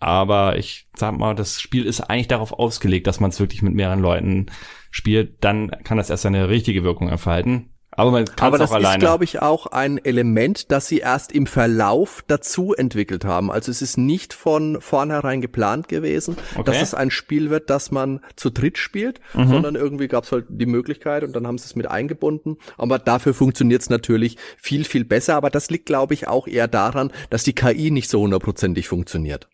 [0.00, 3.74] Aber ich sag mal, das Spiel ist eigentlich darauf ausgelegt, dass man es wirklich mit
[3.74, 4.46] mehreren Leuten
[4.90, 5.44] spielt.
[5.44, 7.75] Dann kann das erst eine richtige Wirkung entfalten.
[7.96, 11.32] Aber man kann Aber das auch ist, glaube ich, auch ein Element, das sie erst
[11.32, 13.50] im Verlauf dazu entwickelt haben.
[13.50, 16.64] Also es ist nicht von vornherein geplant gewesen, okay.
[16.64, 19.48] dass es ein Spiel wird, das man zu dritt spielt, mhm.
[19.48, 22.58] sondern irgendwie gab es halt die Möglichkeit und dann haben sie es mit eingebunden.
[22.76, 25.36] Aber dafür funktioniert es natürlich viel, viel besser.
[25.36, 29.48] Aber das liegt, glaube ich, auch eher daran, dass die KI nicht so hundertprozentig funktioniert.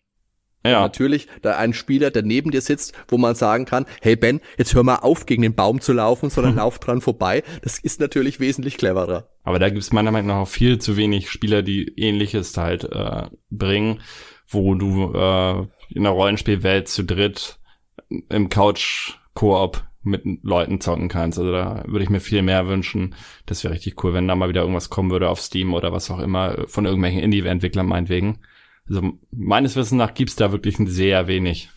[0.65, 0.81] Ja.
[0.81, 4.73] natürlich da ein Spieler, der neben dir sitzt, wo man sagen kann, hey Ben, jetzt
[4.75, 7.43] hör mal auf, gegen den Baum zu laufen, sondern lauf dran vorbei.
[7.61, 9.27] Das ist natürlich wesentlich cleverer.
[9.43, 12.85] Aber da gibt es meiner Meinung nach auch viel zu wenig Spieler, die ähnliches halt
[12.85, 13.99] äh, bringen.
[14.47, 17.59] wo du äh, in der Rollenspielwelt zu dritt
[18.29, 21.39] im Couch-Koop mit Leuten zocken kannst.
[21.39, 23.15] Also da würde ich mir viel mehr wünschen.
[23.45, 26.11] Das wäre richtig cool, wenn da mal wieder irgendwas kommen würde auf Steam oder was
[26.11, 28.39] auch immer von irgendwelchen Indie-Entwicklern meinetwegen.
[28.89, 31.69] Also meines Wissens nach gibt's da wirklich sehr wenig.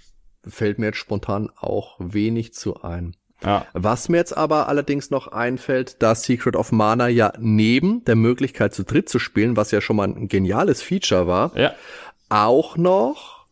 [0.47, 3.17] Fällt mir jetzt spontan auch wenig zu ein.
[3.43, 3.67] Ja.
[3.75, 8.75] Was mir jetzt aber allerdings noch einfällt, da Secret of Mana ja neben der Möglichkeit
[8.75, 11.75] zu dritt zu spielen, was ja schon mal ein geniales Feature war, ja.
[12.29, 13.47] auch noch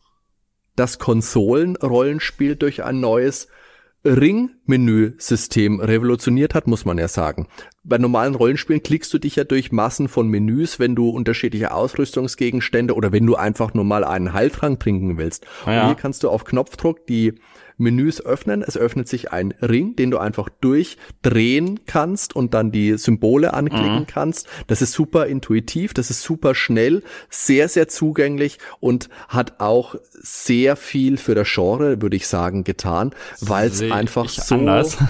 [0.75, 3.47] das Konsolenrollenspiel durch ein neues
[4.05, 7.47] Ring-Menü-System revolutioniert hat, muss man ja sagen.
[7.83, 12.93] Bei normalen Rollenspielen klickst du dich ja durch Massen von Menüs, wenn du unterschiedliche Ausrüstungsgegenstände
[12.93, 15.45] oder wenn du einfach nur mal einen Heiltrank trinken willst.
[15.65, 15.81] Ja.
[15.81, 17.33] Und hier kannst du auf Knopfdruck die
[17.77, 18.63] Menüs öffnen.
[18.65, 23.99] Es öffnet sich ein Ring, den du einfach durchdrehen kannst und dann die Symbole anklicken
[23.99, 24.07] mhm.
[24.07, 24.47] kannst.
[24.67, 30.75] Das ist super intuitiv, das ist super schnell, sehr, sehr zugänglich und hat auch sehr
[30.75, 33.11] viel für das Genre, würde ich sagen, getan,
[33.41, 34.97] weil es einfach so anders.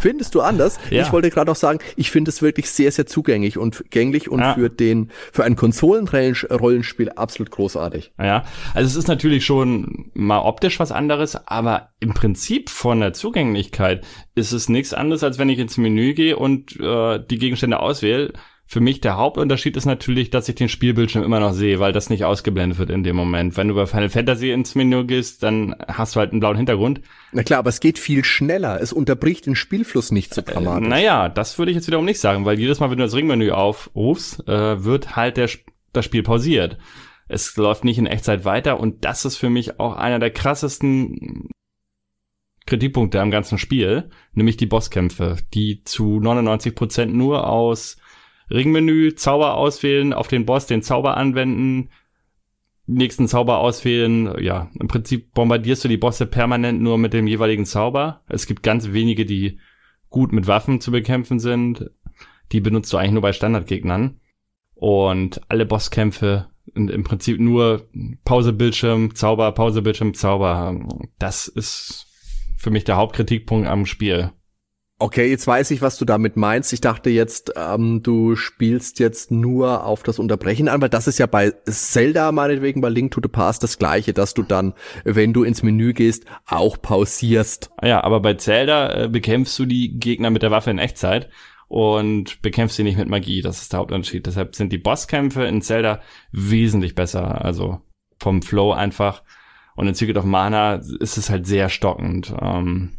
[0.00, 0.78] Findest du anders?
[0.90, 1.02] Ja.
[1.02, 4.40] Ich wollte gerade auch sagen, ich finde es wirklich sehr, sehr zugänglich und gänglich und
[4.40, 4.54] ja.
[4.54, 8.12] für den, für ein Konsolenrollenspiel absolut großartig.
[8.18, 13.12] Ja, also es ist natürlich schon mal optisch was anderes, aber im Prinzip von der
[13.12, 17.80] Zugänglichkeit ist es nichts anderes, als wenn ich ins Menü gehe und äh, die Gegenstände
[17.80, 18.32] auswähle
[18.68, 22.10] für mich der Hauptunterschied ist natürlich, dass ich den Spielbildschirm immer noch sehe, weil das
[22.10, 23.56] nicht ausgeblendet wird in dem Moment.
[23.56, 27.00] Wenn du bei Final Fantasy ins Menü gehst, dann hast du halt einen blauen Hintergrund.
[27.30, 28.80] Na klar, aber es geht viel schneller.
[28.80, 30.84] Es unterbricht den Spielfluss nicht so dramatisch.
[30.84, 33.14] Äh, naja, das würde ich jetzt wiederum nicht sagen, weil jedes Mal, wenn du das
[33.14, 35.48] Ringmenü aufrufst, äh, wird halt der,
[35.92, 36.76] das Spiel pausiert.
[37.28, 41.50] Es läuft nicht in Echtzeit weiter und das ist für mich auch einer der krassesten
[42.66, 47.96] Kritikpunkte am ganzen Spiel, nämlich die Bosskämpfe, die zu 99 Prozent nur aus
[48.50, 51.90] Ringmenü, Zauber auswählen, auf den Boss den Zauber anwenden,
[52.86, 54.42] nächsten Zauber auswählen.
[54.42, 58.22] Ja, im Prinzip bombardierst du die Bosse permanent nur mit dem jeweiligen Zauber.
[58.28, 59.58] Es gibt ganz wenige, die
[60.08, 61.90] gut mit Waffen zu bekämpfen sind.
[62.52, 64.20] Die benutzt du eigentlich nur bei Standardgegnern.
[64.74, 67.88] Und alle Bosskämpfe im Prinzip nur
[68.24, 70.78] Pausebildschirm, Zauber, Pausebildschirm, Zauber.
[71.18, 72.06] Das ist
[72.56, 74.32] für mich der Hauptkritikpunkt am Spiel.
[74.98, 76.72] Okay, jetzt weiß ich, was du damit meinst.
[76.72, 81.18] Ich dachte jetzt, ähm, du spielst jetzt nur auf das Unterbrechen an, weil das ist
[81.18, 84.72] ja bei Zelda meinetwegen bei Link to the Past das gleiche, dass du dann,
[85.04, 87.70] wenn du ins Menü gehst, auch pausierst.
[87.82, 91.28] Ja, aber bei Zelda äh, bekämpfst du die Gegner mit der Waffe in Echtzeit
[91.68, 93.42] und bekämpfst sie nicht mit Magie.
[93.42, 94.26] Das ist der Hauptunterschied.
[94.26, 96.00] Deshalb sind die Bosskämpfe in Zelda
[96.32, 97.44] wesentlich besser.
[97.44, 97.82] Also
[98.18, 99.24] vom Flow einfach.
[99.74, 102.32] Und in Secret of Mana ist es halt sehr stockend.
[102.40, 102.92] Ähm,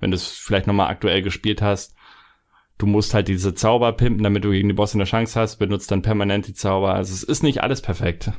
[0.00, 1.94] wenn du es vielleicht nochmal aktuell gespielt hast,
[2.78, 5.90] du musst halt diese Zauber pimpen, damit du gegen die Bosse eine Chance hast, benutzt
[5.90, 6.94] dann permanent die Zauber.
[6.94, 8.32] Also es ist nicht alles perfekt.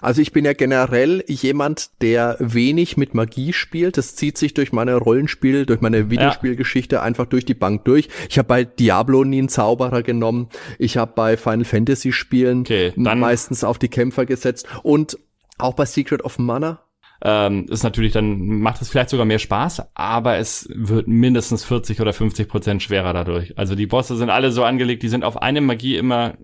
[0.00, 3.98] Also ich bin ja generell jemand, der wenig mit Magie spielt.
[3.98, 7.02] Das zieht sich durch meine Rollenspiel, durch meine Videospielgeschichte ja.
[7.02, 8.08] einfach durch die Bank durch.
[8.28, 10.48] Ich habe bei Diablo nie einen Zauberer genommen.
[10.78, 15.18] Ich habe bei Final Fantasy Spielen okay, meistens auf die Kämpfer gesetzt und
[15.58, 16.80] auch bei Secret of Mana
[17.22, 22.00] ähm, ist natürlich dann, macht es vielleicht sogar mehr Spaß, aber es wird mindestens 40
[22.00, 23.56] oder 50 Prozent schwerer dadurch.
[23.58, 26.34] Also die Bosse sind alle so angelegt, die sind auf eine Magie immer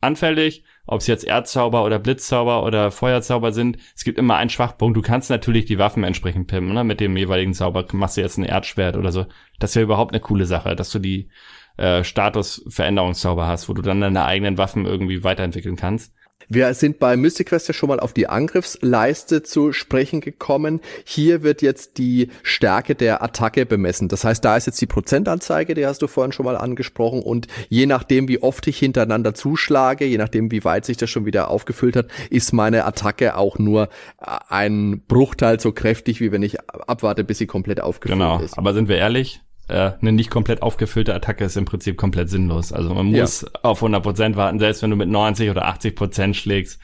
[0.00, 3.78] anfällig, ob es jetzt Erdzauber oder Blitzzauber oder Feuerzauber sind.
[3.94, 4.96] Es gibt immer einen Schwachpunkt.
[4.96, 6.84] Du kannst natürlich die Waffen entsprechend pimpen, ne?
[6.84, 9.26] Mit dem jeweiligen Zauber machst du jetzt ein Erdschwert oder so.
[9.58, 11.28] Das ist ja überhaupt eine coole Sache, dass du die
[11.76, 16.14] äh, Statusveränderungszauber hast, wo du dann deine eigenen Waffen irgendwie weiterentwickeln kannst.
[16.48, 20.80] Wir sind bei Mystic Quest ja schon mal auf die Angriffsleiste zu sprechen gekommen.
[21.04, 24.08] Hier wird jetzt die Stärke der Attacke bemessen.
[24.08, 27.22] Das heißt, da ist jetzt die Prozentanzeige, die hast du vorhin schon mal angesprochen.
[27.22, 31.26] Und je nachdem, wie oft ich hintereinander zuschlage, je nachdem, wie weit sich das schon
[31.26, 33.88] wieder aufgefüllt hat, ist meine Attacke auch nur
[34.18, 38.40] ein Bruchteil so kräftig, wie wenn ich abwarte, bis sie komplett aufgefüllt genau.
[38.40, 38.52] ist.
[38.52, 42.28] Genau, aber sind wir ehrlich, äh, eine nicht komplett aufgefüllte Attacke ist im Prinzip komplett
[42.30, 42.72] sinnlos.
[42.72, 43.48] Also man muss ja.
[43.62, 46.80] auf 100% warten, selbst wenn du mit 90 oder 80% schlägst,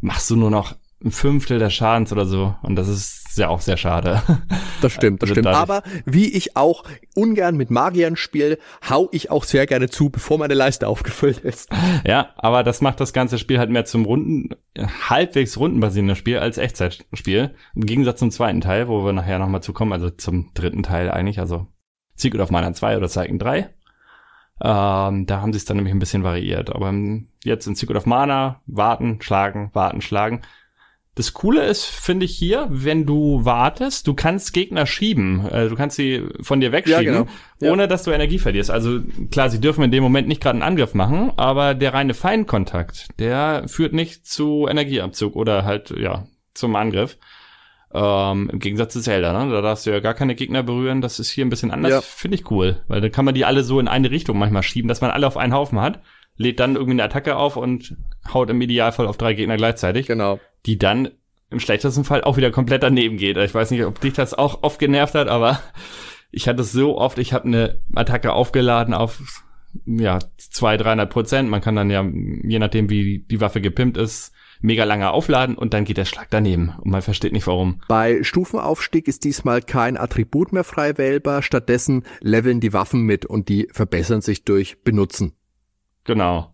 [0.00, 0.74] machst du nur noch
[1.04, 2.54] ein Fünftel des Schadens oder so.
[2.62, 4.22] Und das ist ja auch sehr schade.
[4.82, 5.54] Das stimmt, das also stimmt.
[5.54, 6.82] Aber wie ich auch
[7.14, 8.58] ungern mit Magiern spiele,
[8.90, 11.70] hau ich auch sehr gerne zu, bevor meine Leiste aufgefüllt ist.
[12.04, 14.50] Ja, aber das macht das ganze Spiel halt mehr zum runden,
[15.08, 17.54] halbwegs rundenbasierenden Spiel als Echtzeitspiel.
[17.76, 21.12] Im Gegensatz zum zweiten Teil, wo wir nachher nochmal zu kommen, also zum dritten Teil
[21.12, 21.68] eigentlich, also
[22.22, 23.68] Secret of Mana 2 oder Zeichen 3.
[24.64, 26.74] Ähm, da haben sie es dann nämlich ein bisschen variiert.
[26.74, 26.94] Aber
[27.44, 30.42] jetzt in Secret of Mana, warten, schlagen, warten, schlagen.
[31.14, 35.46] Das Coole ist, finde ich hier, wenn du wartest, du kannst Gegner schieben.
[35.46, 37.26] Äh, du kannst sie von dir wegschieben, ja, genau.
[37.60, 37.70] ja.
[37.70, 38.70] ohne dass du Energie verlierst.
[38.70, 39.00] Also
[39.30, 43.08] klar, sie dürfen in dem Moment nicht gerade einen Angriff machen, aber der reine Feinkontakt,
[43.18, 47.18] der führt nicht zu Energieabzug oder halt, ja, zum Angriff.
[47.94, 49.52] Ähm, Im Gegensatz zu Zelda, ne?
[49.52, 51.00] Da darfst du ja gar keine Gegner berühren.
[51.00, 51.90] Das ist hier ein bisschen anders.
[51.90, 52.00] Ja.
[52.00, 52.82] Finde ich cool.
[52.88, 55.26] Weil dann kann man die alle so in eine Richtung manchmal schieben, dass man alle
[55.26, 56.00] auf einen Haufen hat,
[56.36, 57.96] lädt dann irgendwie eine Attacke auf und
[58.32, 60.06] haut im Idealfall auf drei Gegner gleichzeitig.
[60.06, 61.10] Genau die dann
[61.50, 63.36] im schlechtesten Fall auch wieder komplett daneben geht.
[63.36, 65.60] Ich weiß nicht, ob dich das auch oft genervt hat, aber
[66.30, 69.44] ich hatte es so oft, ich habe eine Attacke aufgeladen auf
[69.86, 71.48] ja, 200, 300 Prozent.
[71.48, 74.32] Man kann dann ja, je nachdem wie die Waffe gepimpt ist,
[74.62, 77.80] mega lange aufladen und dann geht der Schlag daneben und man versteht nicht warum.
[77.88, 83.48] Bei Stufenaufstieg ist diesmal kein Attribut mehr frei wählbar, stattdessen leveln die Waffen mit und
[83.48, 85.34] die verbessern sich durch Benutzen.
[86.04, 86.51] Genau.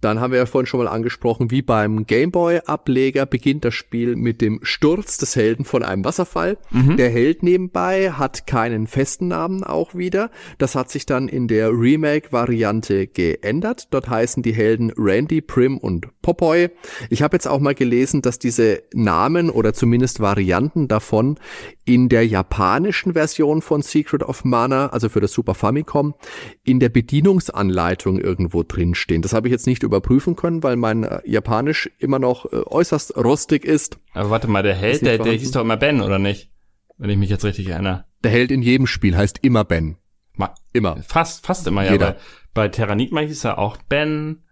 [0.00, 4.40] Dann haben wir ja vorhin schon mal angesprochen, wie beim Gameboy-Ableger beginnt das Spiel mit
[4.40, 6.58] dem Sturz des Helden von einem Wasserfall.
[6.70, 6.96] Mhm.
[6.96, 10.30] Der Held nebenbei hat keinen festen Namen auch wieder.
[10.58, 13.88] Das hat sich dann in der Remake-Variante geändert.
[13.90, 16.70] Dort heißen die Helden Randy, Prim und Popeye.
[17.10, 21.38] Ich habe jetzt auch mal gelesen, dass diese Namen oder zumindest Varianten davon
[21.84, 26.14] in der japanischen Version von Secret of Mana, also für das Super Famicom,
[26.62, 29.22] in der Bedienungsanleitung irgendwo drinstehen.
[29.22, 33.16] Das habe ich jetzt nicht überprüfen können, weil mein äh, Japanisch immer noch äh, äußerst
[33.16, 33.98] rostig ist.
[34.12, 36.50] Aber warte mal, der Held, der, der hieß doch immer Ben, oder nicht?
[36.96, 38.04] Wenn ich mich jetzt richtig erinnere.
[38.22, 39.96] Der Held in jedem Spiel heißt immer Ben.
[40.34, 41.02] Ma immer.
[41.02, 41.92] Fast, fast immer, ja.
[41.92, 42.12] Jeder.
[42.12, 42.18] Bei,
[42.54, 44.44] bei Terranigma hieß er auch Ben.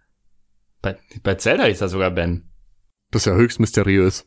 [0.82, 2.50] Bei, bei Zelda hieß er sogar Ben.
[3.10, 4.26] Das ist ja höchst mysteriös.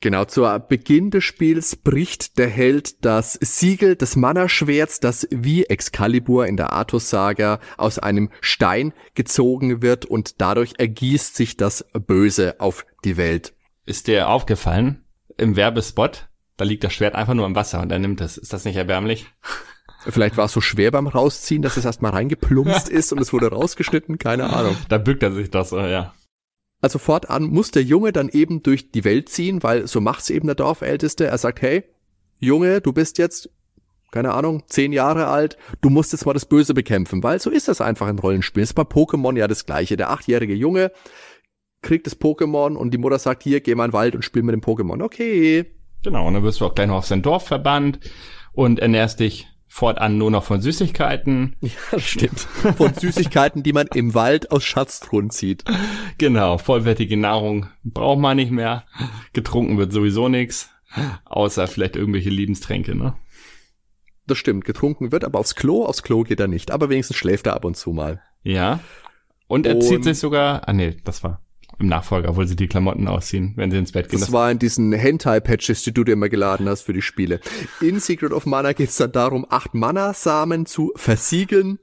[0.00, 6.46] Genau, zu Beginn des Spiels bricht der Held das Siegel des Mana-Schwerts, das wie Excalibur
[6.46, 12.86] in der Artus-Saga aus einem Stein gezogen wird und dadurch ergießt sich das Böse auf
[13.04, 13.54] die Welt.
[13.86, 15.04] Ist dir aufgefallen,
[15.36, 18.38] im Werbespot, da liegt das Schwert einfach nur im Wasser und er nimmt es.
[18.38, 19.26] Ist das nicht erbärmlich?
[20.06, 23.50] Vielleicht war es so schwer beim Rausziehen, dass es erstmal reingeplumpst ist und es wurde
[23.50, 24.76] rausgeschnitten, keine Ahnung.
[24.88, 26.14] Da bückt er sich das, ja.
[26.80, 30.46] Also fortan muss der Junge dann eben durch die Welt ziehen, weil so macht's eben
[30.46, 31.26] der Dorfälteste.
[31.26, 31.84] Er sagt, hey,
[32.38, 33.50] Junge, du bist jetzt,
[34.12, 37.66] keine Ahnung, zehn Jahre alt, du musst jetzt mal das Böse bekämpfen, weil so ist
[37.66, 38.62] das einfach in Rollenspielen.
[38.62, 39.96] ist bei Pokémon ja das gleiche.
[39.96, 40.92] Der achtjährige Junge
[41.82, 44.42] kriegt das Pokémon und die Mutter sagt, hier, geh mal in den Wald und spiel
[44.42, 45.02] mit dem Pokémon.
[45.02, 45.66] Okay.
[46.04, 47.98] Genau, und dann wirst du auch gleich noch auf sein Dorf verbannt
[48.52, 51.56] und ernährst dich fortan nur noch von Süßigkeiten.
[51.60, 52.40] Ja, stimmt.
[52.40, 55.64] Von Süßigkeiten, die man im Wald aus Schatztruhen zieht.
[56.16, 58.84] Genau, vollwertige Nahrung braucht man nicht mehr.
[59.32, 60.70] Getrunken wird sowieso nichts,
[61.24, 63.14] außer vielleicht irgendwelche Liebenstränke, ne?
[64.26, 66.70] Das stimmt, getrunken wird, aber aufs Klo, aufs Klo geht er nicht.
[66.70, 68.22] Aber wenigstens schläft er ab und zu mal.
[68.42, 68.80] Ja.
[69.46, 71.40] Und er und zieht sich sogar, ah nee, das war
[71.78, 74.18] im Nachfolger, wo sie die Klamotten ausziehen, wenn sie ins Bett gehen.
[74.18, 77.40] Das, das war in diesen Hentai-Patches, die du dir immer geladen hast für die Spiele.
[77.80, 81.78] In Secret of Mana geht es dann darum, acht Mana-Samen zu versiegeln,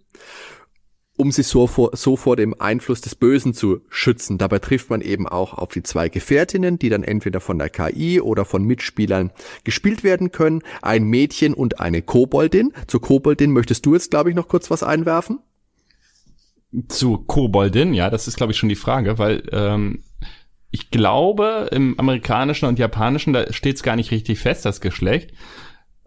[1.18, 4.38] um sie so vor, so vor dem Einfluss des Bösen zu schützen.
[4.38, 8.20] Dabei trifft man eben auch auf die zwei Gefährtinnen, die dann entweder von der KI
[8.20, 9.32] oder von Mitspielern
[9.64, 10.62] gespielt werden können.
[10.82, 12.74] Ein Mädchen und eine Koboldin.
[12.88, 15.40] Zur Koboldin möchtest du jetzt, glaube ich, noch kurz was einwerfen?
[16.88, 20.04] Zu Koboldin, ja, das ist glaube ich schon die Frage, weil ähm,
[20.76, 25.32] ich glaube, im amerikanischen und japanischen, da steht es gar nicht richtig fest, das Geschlecht.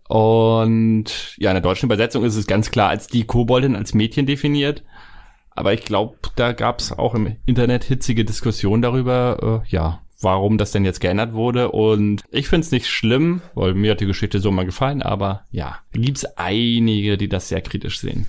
[0.08, 4.26] Und ja, in der deutschen Übersetzung ist es ganz klar als die Koboldin, als Mädchen
[4.26, 4.82] definiert.
[5.50, 10.58] Aber ich glaube, da gab es auch im Internet hitzige Diskussionen darüber, äh, ja, warum
[10.58, 11.70] das denn jetzt geändert wurde.
[11.72, 15.44] Und ich finde es nicht schlimm, weil mir hat die Geschichte so mal gefallen, aber
[15.50, 18.26] ja, gibt es einige, die das sehr kritisch sehen.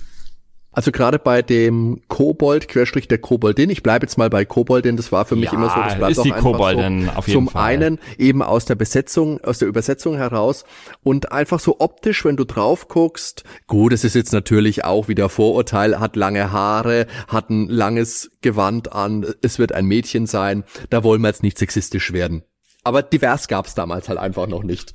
[0.72, 5.10] Also gerade bei dem Kobold, Querstrich der Koboldin, ich bleibe jetzt mal bei Koboldin, das
[5.10, 7.10] war für mich ja, immer so, das bleibt ist auch die einfach Koboldin so.
[7.10, 7.74] auf jeden Zum Fall.
[7.74, 10.64] einen eben aus der Besetzung, aus der Übersetzung heraus
[11.02, 15.28] und einfach so optisch, wenn du drauf guckst, gut, es ist jetzt natürlich auch wieder
[15.28, 21.02] Vorurteil, hat lange Haare, hat ein langes Gewand an, es wird ein Mädchen sein, da
[21.02, 22.44] wollen wir jetzt nicht sexistisch werden.
[22.82, 24.94] Aber divers gab's damals halt einfach noch nicht.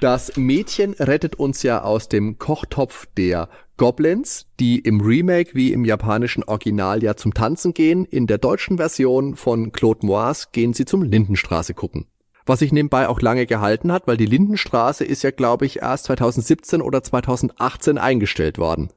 [0.00, 5.84] Das Mädchen rettet uns ja aus dem Kochtopf der Goblins, die im Remake wie im
[5.84, 8.04] japanischen Original ja zum Tanzen gehen.
[8.04, 12.06] In der deutschen Version von Claude Moise gehen sie zum Lindenstraße gucken.
[12.44, 16.04] Was sich nebenbei auch lange gehalten hat, weil die Lindenstraße ist ja, glaube ich, erst
[16.06, 18.90] 2017 oder 2018 eingestellt worden.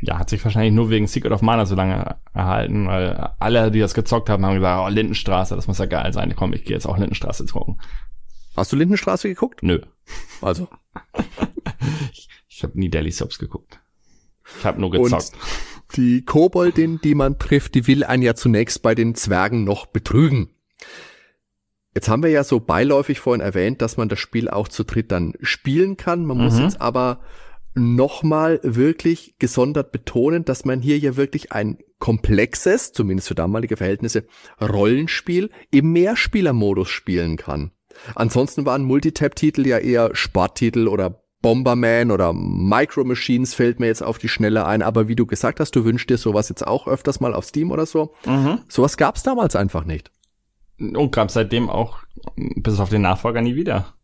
[0.00, 3.80] Ja, hat sich wahrscheinlich nur wegen Secret of Mana so lange erhalten, weil alle, die
[3.80, 6.34] das gezockt haben, haben gesagt, oh, Lindenstraße, das muss ja geil sein.
[6.36, 7.80] Komm, ich gehe jetzt auch Lindenstraße gucken.
[8.56, 9.62] Hast du Lindenstraße geguckt?
[9.62, 9.80] Nö.
[10.42, 10.68] Also.
[12.12, 13.80] ich ich habe nie Daily Soaps geguckt.
[14.58, 15.32] Ich habe nur gezockt.
[15.32, 19.86] Und die Koboldin, die man trifft, die will einen ja zunächst bei den Zwergen noch
[19.86, 20.50] betrügen.
[21.94, 25.10] Jetzt haben wir ja so beiläufig vorhin erwähnt, dass man das Spiel auch zu dritt
[25.10, 26.24] dann spielen kann.
[26.24, 26.44] Man mhm.
[26.44, 27.20] muss jetzt aber
[27.74, 34.26] nochmal wirklich gesondert betonen, dass man hier ja wirklich ein komplexes, zumindest für damalige Verhältnisse,
[34.60, 37.72] Rollenspiel im Mehrspielermodus spielen kann.
[38.14, 44.16] Ansonsten waren Multitap-Titel ja eher Sporttitel oder Bomberman oder Micro Machines fällt mir jetzt auf
[44.16, 47.20] die Schnelle ein, aber wie du gesagt hast, du wünschst dir sowas jetzt auch öfters
[47.20, 48.14] mal auf Steam oder so.
[48.24, 48.60] Mhm.
[48.68, 50.10] Sowas gab's damals einfach nicht.
[50.78, 51.98] Und gab seitdem auch
[52.36, 53.94] bis auf den Nachfolger nie wieder.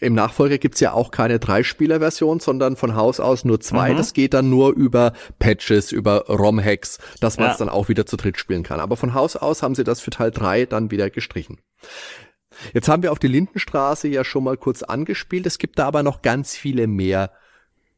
[0.00, 3.92] Im Nachfolger gibt's ja auch keine Drei-Spieler-Version, sondern von Haus aus nur zwei.
[3.92, 3.98] Mhm.
[3.98, 7.66] Das geht dann nur über Patches, über ROM-Hacks, dass man es ja.
[7.66, 8.80] dann auch wieder zu dritt spielen kann.
[8.80, 11.58] Aber von Haus aus haben sie das für Teil drei dann wieder gestrichen.
[12.72, 15.46] Jetzt haben wir auf die Lindenstraße ja schon mal kurz angespielt.
[15.46, 17.32] Es gibt da aber noch ganz viele mehr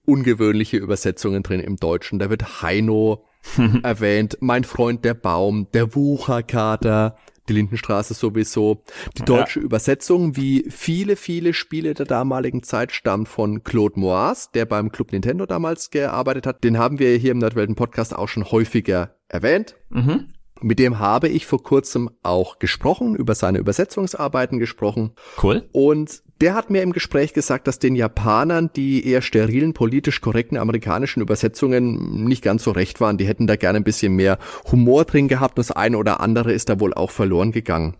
[0.04, 2.18] ungewöhnliche Übersetzungen drin im Deutschen.
[2.18, 3.24] Da wird Heino
[3.82, 7.16] erwähnt, mein Freund der Baum, der Wucherkater,
[7.48, 8.82] die Lindenstraße sowieso.
[9.18, 9.64] Die deutsche ja.
[9.64, 15.12] Übersetzung, wie viele, viele Spiele der damaligen Zeit, stammt von Claude Moaz, der beim Club
[15.12, 16.64] Nintendo damals gearbeitet hat.
[16.64, 19.76] Den haben wir hier im Nerdwelten Podcast auch schon häufiger erwähnt.
[19.90, 20.28] Mhm.
[20.60, 25.12] Mit dem habe ich vor kurzem auch gesprochen, über seine Übersetzungsarbeiten gesprochen.
[25.42, 25.68] Cool.
[25.72, 30.58] Und der hat mir im Gespräch gesagt, dass den Japanern die eher sterilen, politisch korrekten
[30.58, 33.16] amerikanischen Übersetzungen nicht ganz so recht waren.
[33.16, 34.38] Die hätten da gerne ein bisschen mehr
[34.72, 35.56] Humor drin gehabt.
[35.56, 37.94] Das eine oder andere ist da wohl auch verloren gegangen.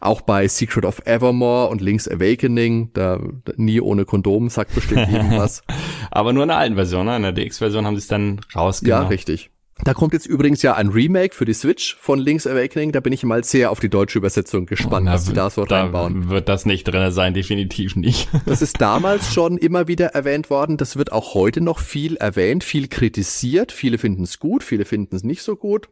[0.00, 5.08] Auch bei Secret of Evermore und Link's Awakening, da, da nie ohne Kondom, sagt bestimmt
[5.12, 5.64] irgendwas.
[6.12, 7.16] Aber nur in der alten Version, ne?
[7.16, 9.02] in der DX-Version haben sie es dann rausgenommen.
[9.02, 9.50] Ja, richtig.
[9.82, 12.92] Da kommt jetzt übrigens ja ein Remake für die Switch von Link's Awakening.
[12.92, 15.64] Da bin ich mal sehr auf die deutsche Übersetzung gespannt, oh, was sie da so
[15.64, 16.28] da reinbauen.
[16.28, 18.28] Wird das nicht drin sein, definitiv nicht.
[18.46, 20.76] Das ist damals schon immer wieder erwähnt worden.
[20.76, 23.72] Das wird auch heute noch viel erwähnt, viel kritisiert.
[23.72, 25.88] Viele finden es gut, viele finden es nicht so gut,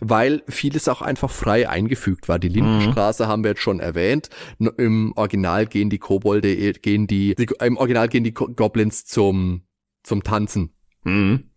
[0.00, 2.38] weil vieles auch einfach frei eingefügt war.
[2.38, 3.28] Die Lindenstraße mhm.
[3.28, 4.30] haben wir jetzt schon erwähnt.
[4.58, 9.62] Im Original gehen die Kobolde, gehen die, die im Original gehen die Goblins zum,
[10.02, 10.72] zum Tanzen.
[11.04, 11.50] Mhm.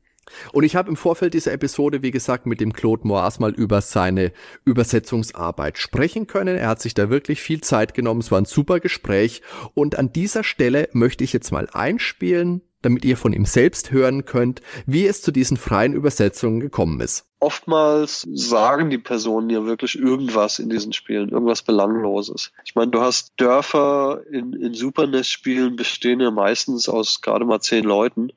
[0.53, 3.81] Und ich habe im Vorfeld dieser Episode, wie gesagt, mit dem Claude Moas mal über
[3.81, 4.31] seine
[4.65, 6.57] Übersetzungsarbeit sprechen können.
[6.57, 8.21] Er hat sich da wirklich viel Zeit genommen.
[8.21, 9.41] Es war ein super Gespräch.
[9.73, 14.25] Und an dieser Stelle möchte ich jetzt mal einspielen, damit ihr von ihm selbst hören
[14.25, 17.25] könnt, wie es zu diesen freien Übersetzungen gekommen ist.
[17.41, 22.51] Oftmals sagen die Personen ja wirklich irgendwas in diesen Spielen, irgendwas Belangloses.
[22.65, 27.61] Ich meine, du hast Dörfer in, in Super NES-Spielen bestehen ja meistens aus gerade mal
[27.61, 28.31] zehn Leuten,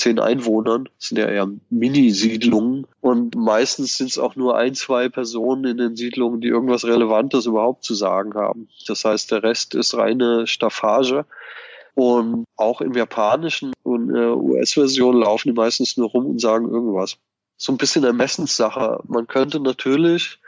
[0.00, 0.88] zehn Einwohnern.
[0.98, 2.86] Das sind ja eher Mini-Siedlungen.
[3.00, 7.46] Und meistens sind es auch nur ein, zwei Personen in den Siedlungen, die irgendwas Relevantes
[7.46, 8.68] überhaupt zu sagen haben.
[8.86, 11.24] Das heißt, der Rest ist reine Staffage.
[11.94, 17.16] Und auch im japanischen und äh, US-Version laufen die meistens nur rum und sagen irgendwas.
[17.56, 19.00] So ein bisschen Ermessenssache.
[19.06, 20.38] Man könnte natürlich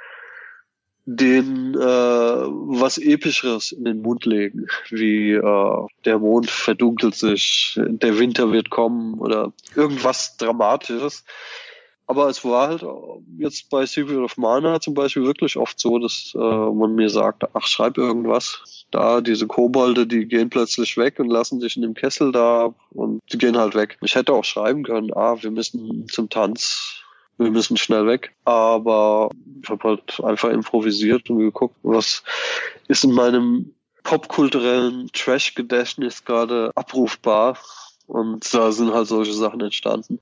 [1.05, 8.19] den äh, was Epischeres in den Mund legen, wie äh, der Mond verdunkelt sich, der
[8.19, 11.25] Winter wird kommen oder irgendwas Dramatisches.
[12.07, 12.85] Aber es war halt
[13.39, 17.45] jetzt bei Secret of Mana zum Beispiel wirklich oft so, dass äh, man mir sagt,
[17.55, 18.85] ach, schreib irgendwas.
[18.91, 23.21] Da, diese Kobolde, die gehen plötzlich weg und lassen sich in dem Kessel da und
[23.33, 23.97] die gehen halt weg.
[24.03, 27.02] Ich hätte auch schreiben können, ah, wir müssen zum Tanz,
[27.39, 28.35] wir müssen schnell weg.
[28.45, 29.31] Aber
[29.63, 32.23] ich habe halt einfach improvisiert und geguckt, was
[32.89, 37.59] ist in meinem popkulturellen Trash-Gedächtnis gerade abrufbar.
[38.07, 40.19] Und da sind halt solche Sachen entstanden.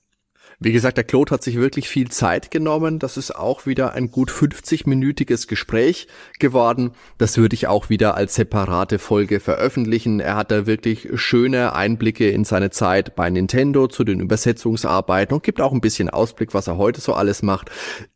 [0.62, 2.98] Wie gesagt, der Claude hat sich wirklich viel Zeit genommen.
[2.98, 6.06] Das ist auch wieder ein gut 50-minütiges Gespräch
[6.38, 6.90] geworden.
[7.16, 10.20] Das würde ich auch wieder als separate Folge veröffentlichen.
[10.20, 15.42] Er hat da wirklich schöne Einblicke in seine Zeit bei Nintendo zu den Übersetzungsarbeiten und
[15.42, 17.70] gibt auch ein bisschen Ausblick, was er heute so alles macht.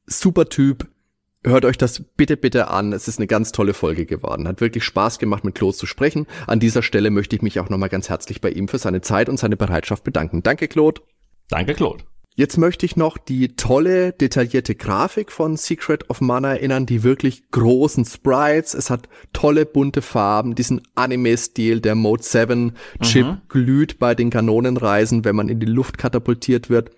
[0.07, 0.86] Super Typ,
[1.47, 2.94] Hört euch das bitte, bitte an.
[2.94, 4.48] Es ist eine ganz tolle Folge geworden.
[4.48, 6.27] Hat wirklich Spaß gemacht, mit Claude zu sprechen.
[6.47, 9.28] An dieser Stelle möchte ich mich auch nochmal ganz herzlich bei ihm für seine Zeit
[9.28, 10.43] und seine Bereitschaft bedanken.
[10.43, 11.02] Danke, Claude.
[11.51, 12.05] Danke, Claude.
[12.36, 17.48] Jetzt möchte ich noch die tolle, detaillierte Grafik von Secret of Mana erinnern, die wirklich
[17.52, 18.74] großen Sprites.
[18.74, 23.40] Es hat tolle, bunte Farben, diesen Anime-Stil, der Mode 7 Chip mhm.
[23.48, 26.90] glüht bei den Kanonenreisen, wenn man in die Luft katapultiert wird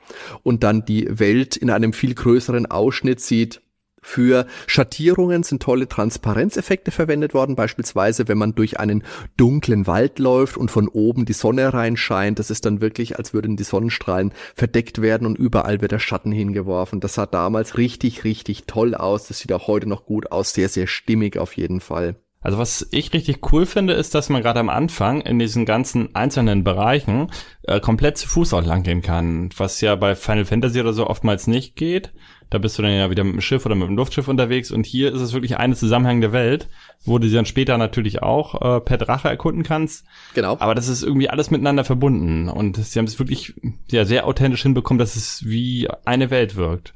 [0.43, 3.61] und dann die Welt in einem viel größeren Ausschnitt sieht.
[4.09, 9.03] Für Schattierungen sind tolle Transparenzeffekte verwendet worden, beispielsweise wenn man durch einen
[9.37, 12.39] dunklen Wald läuft und von oben die Sonne reinscheint.
[12.39, 16.31] Das ist dann wirklich, als würden die Sonnenstrahlen verdeckt werden und überall wird der Schatten
[16.31, 17.01] hingeworfen.
[17.01, 19.27] Das sah damals richtig, richtig toll aus.
[19.27, 20.53] Das sieht auch heute noch gut aus.
[20.53, 22.15] Sehr, sehr stimmig auf jeden Fall.
[22.47, 26.15] Also was ich richtig cool finde, ist, dass man gerade am Anfang in diesen ganzen
[26.15, 27.33] einzelnen Bereichen
[27.65, 31.09] äh, komplett zu Fuß auch lang gehen kann, was ja bei Final Fantasy oder so
[31.09, 32.13] oftmals nicht geht.
[32.51, 34.87] Da bist du dann ja wieder mit dem Schiff oder mit dem Luftschiff unterwegs und
[34.87, 36.69] hier ist es wirklich eine zusammenhängende Welt,
[37.05, 40.05] wo du sie dann später natürlich auch äh, per Drache erkunden kannst.
[40.35, 40.57] Genau.
[40.61, 43.55] Aber das ist irgendwie alles miteinander verbunden und sie haben es wirklich
[43.91, 46.95] ja sehr authentisch hinbekommen, dass es wie eine Welt wirkt.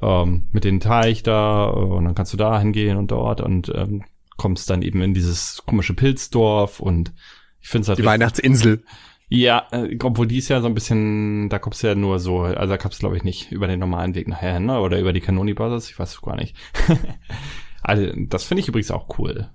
[0.00, 3.72] Ähm, mit den Teich da äh, und dann kannst du da hingehen und dort und
[3.74, 4.04] ähm,
[4.36, 7.12] kommst dann eben in dieses komische Pilzdorf und
[7.60, 8.84] ich finde es halt Die Weihnachtsinsel.
[9.28, 12.40] Ja, äh, obwohl die ist ja so ein bisschen, da kommst du ja nur so,
[12.40, 14.80] also da kommst du glaube ich nicht über den normalen Weg nachher hin, ne?
[14.80, 16.56] oder über die Canoni Brothers, ich weiß gar nicht.
[17.82, 19.50] also das finde ich übrigens auch cool,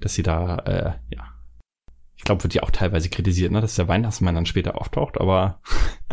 [0.00, 1.32] dass sie da, äh, ja,
[2.16, 5.60] ich glaube, wird ja auch teilweise kritisiert, ne, dass der Weihnachtsmann dann später auftaucht, aber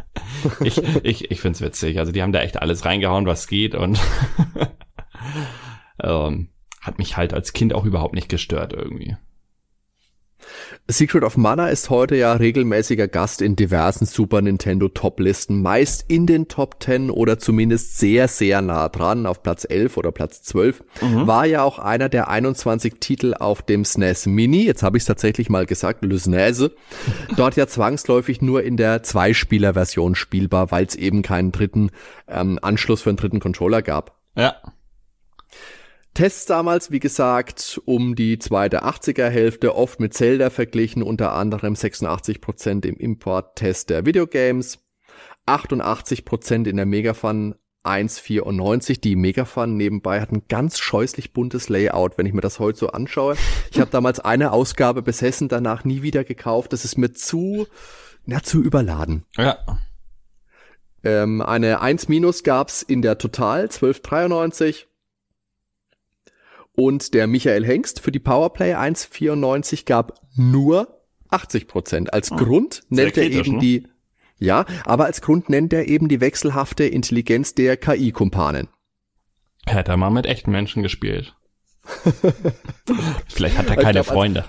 [0.64, 2.00] ich, ich, ich find's witzig.
[2.00, 4.00] Also die haben da echt alles reingehauen, was geht und
[6.04, 6.50] ähm,
[6.82, 9.18] hat mich halt als Kind auch überhaupt nicht gestört irgendwie.
[10.88, 16.26] Secret of Mana ist heute ja regelmäßiger Gast in diversen Super Nintendo Top-Listen, meist in
[16.26, 20.84] den Top 10 oder zumindest sehr, sehr nah dran, auf Platz 11 oder Platz 12.
[21.02, 25.08] War ja auch einer der 21 Titel auf dem SNES Mini, jetzt habe ich es
[25.08, 26.72] tatsächlich mal gesagt, Le SNES,
[27.36, 31.92] dort ja zwangsläufig nur in der Zweispieler-Version spielbar, weil es eben keinen dritten
[32.28, 34.18] ähm, Anschluss für einen dritten Controller gab.
[34.36, 34.56] Ja,
[36.14, 41.74] Tests damals, wie gesagt, um die zweite 80er Hälfte, oft mit Zelda verglichen, unter anderem
[41.76, 44.80] 86% im Import-Test der Videogames,
[45.48, 47.56] 88% in der Megafun
[47.86, 49.00] 1,94.
[49.00, 52.88] Die Megafun nebenbei hat ein ganz scheußlich buntes Layout, wenn ich mir das heute so
[52.90, 53.36] anschaue.
[53.72, 56.74] Ich habe damals eine Ausgabe besessen, danach nie wieder gekauft.
[56.74, 57.68] Das ist mir zu,
[58.26, 59.26] na, zu überladen.
[59.38, 59.58] ja.
[61.02, 64.89] Ähm, eine 1 minus gab's in der Total 1293.
[66.80, 72.14] Und der Michael Hengst für die Powerplay 194 gab nur 80 Prozent.
[72.14, 73.60] Als Grund nennt er eben ne?
[73.60, 73.88] die,
[74.38, 78.70] ja, aber als Grund nennt er eben die wechselhafte Intelligenz der KI-Kumpanen.
[79.66, 81.36] Hätte er mal mit echten Menschen gespielt.
[83.28, 84.46] Vielleicht hat er keine glaub, Freunde.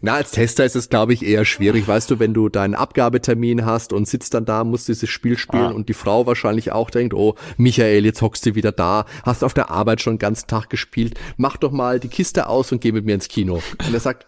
[0.00, 1.88] Na, als Tester ist es, glaube ich, eher schwierig.
[1.88, 5.66] Weißt du, wenn du deinen Abgabetermin hast und sitzt dann da, musst dieses Spiel spielen
[5.66, 5.70] Ah.
[5.70, 9.54] und die Frau wahrscheinlich auch denkt, oh, Michael, jetzt hockst du wieder da, hast auf
[9.54, 12.92] der Arbeit schon den ganzen Tag gespielt, mach doch mal die Kiste aus und geh
[12.92, 13.60] mit mir ins Kino.
[13.86, 14.26] Und er sagt,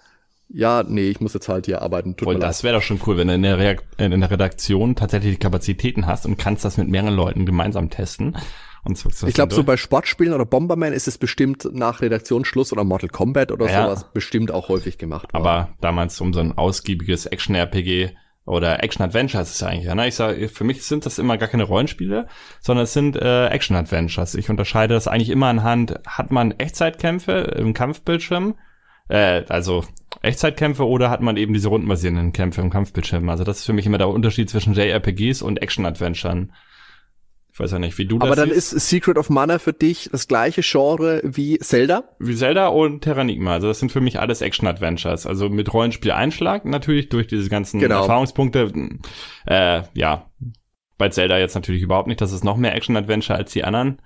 [0.53, 2.17] ja, nee, ich muss jetzt halt hier arbeiten.
[2.17, 4.97] Tut Wohl, das wäre doch schon cool, wenn du in der, Reak in der Redaktion
[4.97, 8.37] tatsächlich die Kapazitäten hast und kannst das mit mehreren Leuten gemeinsam testen.
[8.83, 12.73] Und zockst das Ich glaube, so bei Sportspielen oder Bomberman ist es bestimmt nach Redaktionsschluss
[12.73, 13.85] oder Mortal Kombat oder Ja.
[13.85, 15.47] sowas bestimmt auch häufig gemacht worden.
[15.47, 18.11] Aber damals um so ein ausgiebiges Action-RPG
[18.47, 20.09] oder Action-Adventures ist ja eigentlich, ne?
[20.09, 22.27] Ich sage, für mich sind das immer gar keine Rollenspiele,
[22.61, 24.35] sondern es sind äh, Action-Adventures.
[24.35, 28.55] Ich unterscheide das eigentlich immer anhand, hat man Echtzeitkämpfe im Kampfbildschirm,
[29.09, 29.85] äh, also
[30.23, 33.29] Echtzeitkämpfe oder hat man eben diese rundenbasierenden Kämpfe im Kampfbildschirm.
[33.29, 36.53] Also das ist für mich immer der Unterschied zwischen JRPGs und Action-Adventuren.
[37.61, 38.73] Weiß ja nicht, wie du das Aber dann siehst.
[38.73, 42.05] ist Secret of Mana für dich das gleiche Genre wie Zelda?
[42.19, 43.53] wie Zelda und Terranigma.
[43.55, 45.27] Also das sind für mich alles Action-Adventures.
[45.27, 48.01] Also mit Rollenspiel-Einschlag natürlich durch diese ganzen Genau.
[48.01, 48.73] Erfahrungspunkte.
[49.47, 50.27] Äh, ja,
[50.99, 52.21] bei Zelda jetzt natürlich überhaupt nicht.
[52.21, 54.01] Das ist noch mehr Action-Adventure als die anderen.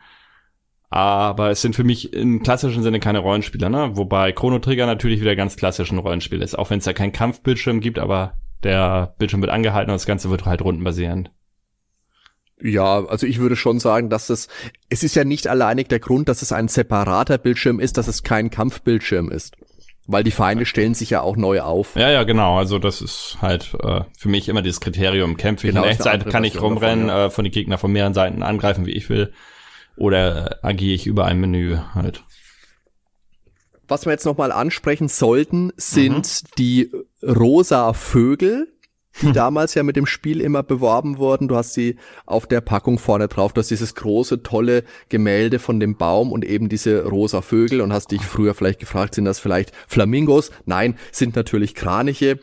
[0.90, 3.90] Aber es sind für mich im klassischen Sinne keine Rollenspiele, ne?
[3.96, 6.56] Wobei Chrono Trigger natürlich wieder ganz klassisch ein Rollenspiel ist.
[6.56, 10.30] Auch wenn es da keinen Kampfbildschirm gibt, aber der Bildschirm wird angehalten und das Ganze
[10.30, 11.32] wird halt rundenbasierend.
[12.66, 14.48] Ja, also ich würde schon sagen, dass es,
[14.88, 18.22] es ist ja nicht alleinig der Grund, dass es ein separater Bildschirm ist, dass es
[18.22, 19.54] kein Kampfbildschirm ist.
[20.06, 21.94] Weil die Feinde stellen sich ja auch neu auf.
[21.94, 22.56] Ja, ja, genau.
[22.58, 25.36] Also das ist halt äh, für mich immer dieses Kriterium.
[25.36, 27.76] Kämpfe ich Genau, in ist eine Echtzeit, kann ich rumrennen, davon, äh, von den Gegner
[27.78, 29.32] von mehreren Seiten angreifen, wie ich will.
[29.96, 32.24] Oder agiere ich über ein Menü halt.
[33.88, 36.48] Was wir jetzt nochmal ansprechen sollten, sind Mhm.
[36.58, 36.90] die
[37.22, 38.73] rosa Vögel,
[39.22, 41.48] die damals ja mit dem Spiel immer beworben wurden.
[41.48, 41.96] Du hast sie
[42.26, 43.52] auf der Packung vorne drauf.
[43.52, 47.92] Du hast dieses große, tolle Gemälde von dem Baum und eben diese rosa Vögel und
[47.92, 50.50] hast dich früher vielleicht gefragt, sind das vielleicht Flamingos?
[50.64, 52.40] Nein, sind natürlich Kraniche,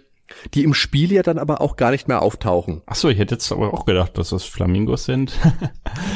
[0.53, 2.81] die im Spiel ja dann aber auch gar nicht mehr auftauchen.
[2.85, 5.33] Ach so, ich hätte jetzt aber auch gedacht, dass das Flamingos sind.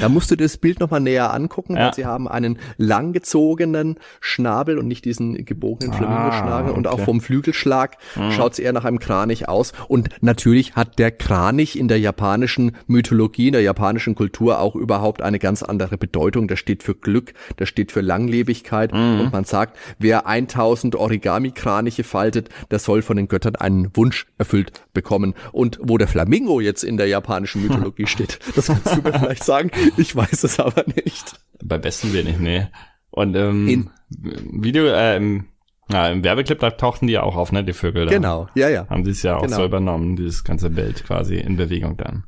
[0.02, 1.86] Da musst du dir das Bild nochmal näher angucken, Ja.
[1.88, 7.06] weil sie haben einen langgezogenen Schnabel und nicht diesen gebogenen Ah, Flamingoschnabel und auch okay.
[7.06, 7.98] vom Flügelschlag
[8.32, 9.74] schaut es eher nach einem Kranich aus.
[9.88, 15.22] Und natürlich hat der Kranich in der japanischen Mythologie, in der japanischen Kultur auch überhaupt
[15.22, 16.48] eine ganz andere Bedeutung.
[16.48, 22.50] Der steht für Glück, der steht für Langlebigkeit und man sagt, wer 1000 Origami-Kraniche faltet,
[22.72, 25.34] der soll von den Göttern einen Wunsch erfüllt bekommen.
[25.52, 29.44] Und wo der Flamingo jetzt in der japanischen Mythologie steht, das kannst du mir vielleicht
[29.44, 29.72] sagen.
[29.98, 31.34] Ich weiß es aber nicht.
[31.64, 32.68] Bei besten nicht, nee.
[33.10, 35.45] Und ähm, In- Video, äh, im,
[35.90, 38.11] ja, im Werbeclip, da tauchten die ja auch auf, ne, die Vögel da.
[38.11, 38.88] Genau, ja, ja.
[38.88, 39.57] Haben sie es ja auch Genau.
[39.57, 42.26] so übernommen, dieses ganze Bild quasi in Bewegung dann.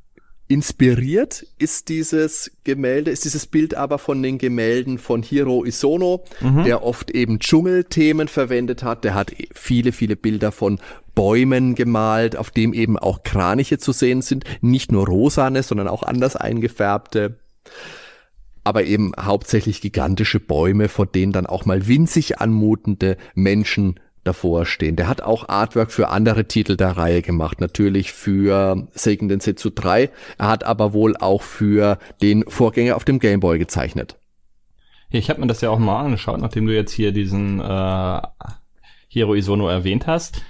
[0.49, 6.63] Inspiriert ist dieses Gemälde, ist dieses Bild aber von den Gemälden von Hiro Isono, mhm.
[6.63, 9.03] der oft eben Dschungelthemen verwendet hat.
[9.03, 10.79] Der hat viele, viele Bilder von
[11.17, 14.43] Bäumen gemalt, auf dem eben auch Kraniche zu sehen sind.
[14.61, 17.39] Nicht nur rosane, sondern auch anders eingefärbte.
[18.63, 24.95] Aber eben hauptsächlich gigantische Bäume, vor denen dann auch mal winzig anmutende Menschen davor stehen.
[24.95, 30.11] Der hat auch Artwork für andere Titel der Reihe gemacht, natürlich für Seiken Densetsu 3.
[30.37, 34.19] Er hat aber wohl auch für den Vorgänger auf dem Game Boy gezeichnet.
[35.09, 38.21] Ich habe mir das ja auch mal angeschaut, nachdem du jetzt hier diesen äh,
[39.07, 40.43] Hiro Isono erwähnt hast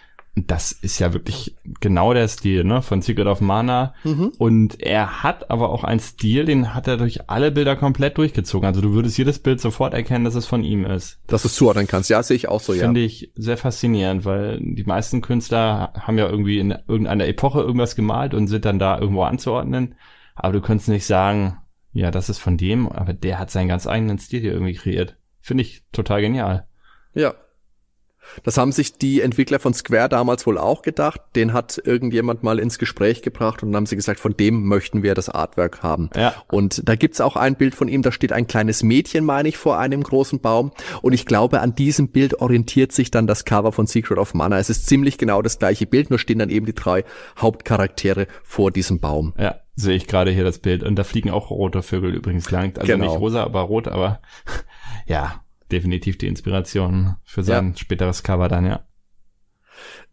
[0.46, 3.94] das ist ja wirklich genau der Stil, ne, von Secret of Mana.
[4.04, 4.34] Mhm.
[4.38, 8.68] Und er hat aber auch einen Stil, den hat er durch alle Bilder komplett durchgezogen.
[8.68, 11.20] Also du würdest jedes Bild sofort erkennen, dass es von ihm ist.
[11.28, 12.10] Dass du es zuordnen kannst.
[12.10, 12.84] Ja, sehe ich auch so, ja.
[12.84, 17.96] Finde ich sehr faszinierend, weil die meisten Künstler haben ja irgendwie in irgendeiner Epoche irgendwas
[17.96, 19.96] gemalt und sind dann da irgendwo anzuordnen.
[20.36, 21.58] Aber du könntest nicht sagen,
[21.94, 25.18] ja, das ist von dem, aber der hat seinen ganz eigenen Stil hier irgendwie kreiert.
[25.42, 26.68] Finde ich total genial.
[27.16, 27.34] Ja,
[28.44, 31.22] das haben sich die Entwickler von Square damals wohl auch gedacht.
[31.36, 35.04] Den hat irgendjemand mal ins Gespräch gebracht und dann haben sie gesagt, von dem möchten
[35.04, 36.10] wir das Artwork haben.
[36.16, 36.34] Ja.
[36.52, 39.58] Und da gibt's auch ein Bild von ihm, da steht ein kleines Mädchen, meine ich,
[39.58, 40.72] vor einem großen Baum.
[41.02, 44.58] Und ich glaube, an diesem Bild orientiert sich dann das Cover von Secret of Mana.
[44.58, 47.04] Es ist ziemlich genau das gleiche Bild, nur stehen dann eben die drei
[47.38, 49.34] Hauptcharaktere vor diesem Baum.
[49.38, 50.84] Ja, sehe ich gerade hier das Bild.
[50.84, 52.78] Und da fliegen auch rote Vögel übrigens lang.
[52.78, 53.06] Also genau.
[53.06, 54.22] nicht rosa, aber rot, aber
[55.06, 55.42] ja,
[55.72, 57.78] definitiv die Inspiration für sein ja.
[57.78, 58.84] späteres Cover dann, ja.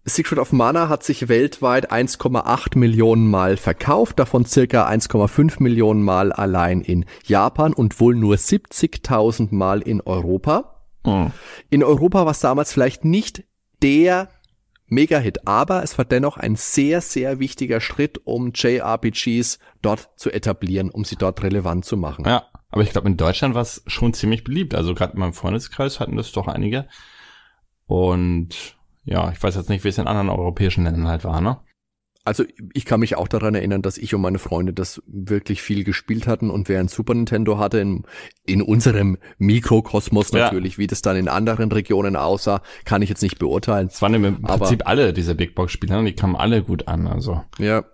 [0.07, 6.31] Secret of Mana hat sich weltweit 1,8 Millionen Mal verkauft, davon circa 1,5 Millionen Mal
[6.31, 10.85] allein in Japan und wohl nur 70.000 Mal in Europa.
[11.07, 11.33] Mhm.
[11.71, 13.45] In Europa war es damals vielleicht nicht
[13.83, 14.29] der
[14.87, 20.91] Mega-Hit, aber es war dennoch ein sehr, sehr wichtiger Schritt, um JRPGs dort zu etablieren,
[20.91, 22.27] um sie dort relevant zu machen.
[22.27, 22.45] Ja,
[22.75, 24.75] aber ich glaube, in Deutschland war es schon ziemlich beliebt.
[24.75, 26.89] Also gerade in meinem Freundeskreis hatten das doch einige.
[27.87, 31.61] Und ja, ich weiß jetzt nicht, wie es in anderen europäischen Ländern halt war, ne?
[32.25, 32.43] Also
[32.73, 36.27] ich kann mich auch daran erinnern, dass ich und meine Freunde das wirklich viel gespielt
[36.27, 38.03] hatten und wer ein Super Nintendo hatte, in,
[38.45, 40.79] in unserem Mikrokosmos natürlich, ja.
[40.79, 43.87] wie das dann in anderen Regionen aussah, kann ich jetzt nicht beurteilen.
[43.87, 46.11] Es waren im Prinzip alle diese Big Box Spiele, ne?
[46.11, 47.45] die kamen alle gut an, also.
[47.59, 47.85] Ja.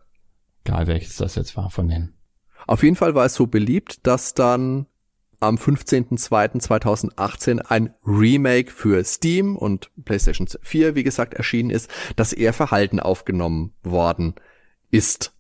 [0.64, 2.14] Egal welches das jetzt war von denen.
[2.70, 4.86] Auf jeden Fall war es so beliebt, dass dann
[5.40, 12.52] am 15.02.2018 ein Remake für Steam und PlayStation 4, wie gesagt, erschienen ist, das eher
[12.52, 14.36] verhalten aufgenommen worden
[14.92, 15.34] ist.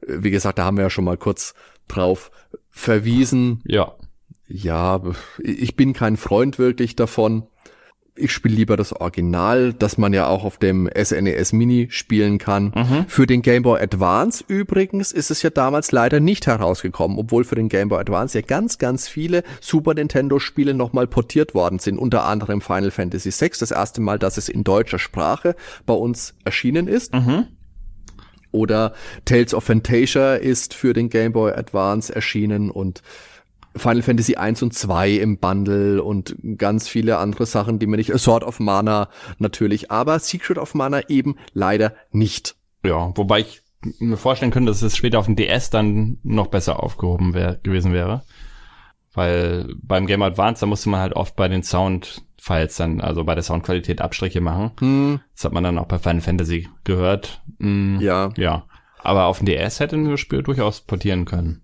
[0.00, 1.52] Wie gesagt, da haben wir ja schon mal kurz
[1.86, 2.30] drauf
[2.70, 3.60] verwiesen.
[3.66, 3.94] Ja.
[4.46, 5.02] Ja,
[5.42, 7.46] ich bin kein Freund wirklich davon
[8.16, 12.38] ich spiele lieber das Original, das man ja auch auf dem SNES e Mini spielen
[12.38, 12.72] kann.
[12.74, 13.06] Mhm.
[13.08, 17.56] Für den Game Boy Advance übrigens ist es ja damals leider nicht herausgekommen, obwohl für
[17.56, 21.98] den Game Boy Advance ja ganz, ganz viele Super Nintendo Spiele nochmal portiert worden sind,
[21.98, 26.34] unter anderem Final Fantasy VI, das erste Mal, dass es in deutscher Sprache bei uns
[26.44, 27.14] erschienen ist.
[27.14, 27.48] Mhm.
[28.52, 33.02] Oder Tales of Fantasia ist für den Game Boy Advance erschienen und
[33.76, 38.16] Final Fantasy 1 und 2 im Bundle und ganz viele andere Sachen, die mir nicht,
[38.18, 42.56] Sword of Mana natürlich, aber Secret of Mana eben leider nicht.
[42.84, 43.62] Ja, wobei ich
[43.98, 47.92] mir vorstellen könnte, dass es später auf dem DS dann noch besser aufgehoben wär, gewesen
[47.92, 48.22] wäre.
[49.12, 53.34] Weil beim Game Advance, da musste man halt oft bei den Soundfiles dann, also bei
[53.34, 54.72] der Soundqualität Abstriche machen.
[54.80, 55.20] Hm.
[55.34, 57.42] Das hat man dann auch bei Final Fantasy gehört.
[57.60, 58.30] Hm, ja.
[58.36, 58.66] Ja.
[59.02, 61.63] Aber auf dem DS hätten wir das Spiel durchaus portieren können.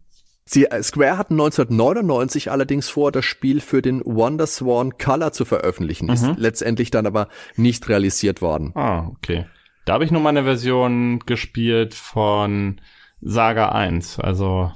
[0.53, 5.45] Sie, äh, Square hatten 1999 allerdings vor, das Spiel für den Wonder Swan Color zu
[5.45, 6.13] veröffentlichen, mhm.
[6.13, 8.73] ist letztendlich dann aber nicht realisiert worden.
[8.75, 9.47] Ah, okay.
[9.85, 12.81] Da habe ich nur mal eine Version gespielt von
[13.21, 14.73] Saga 1, also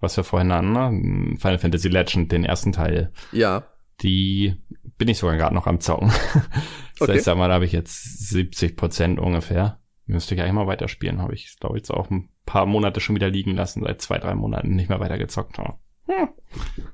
[0.00, 1.36] was wir vorhin hatten, ne?
[1.38, 3.12] Final Fantasy Legend, den ersten Teil.
[3.30, 3.64] Ja.
[4.00, 4.56] Die
[4.96, 6.08] bin ich sogar gerade noch am Zocken.
[6.08, 7.12] das okay.
[7.12, 9.78] heißt, sag mal, da habe ich jetzt 70 Prozent ungefähr.
[10.06, 13.14] Müsste ich eigentlich mal weiterspielen, habe ich, glaube ich, jetzt auch ein paar Monate schon
[13.14, 15.58] wieder liegen lassen, seit zwei, drei Monaten nicht mehr weitergezockt.
[15.58, 16.28] Hm.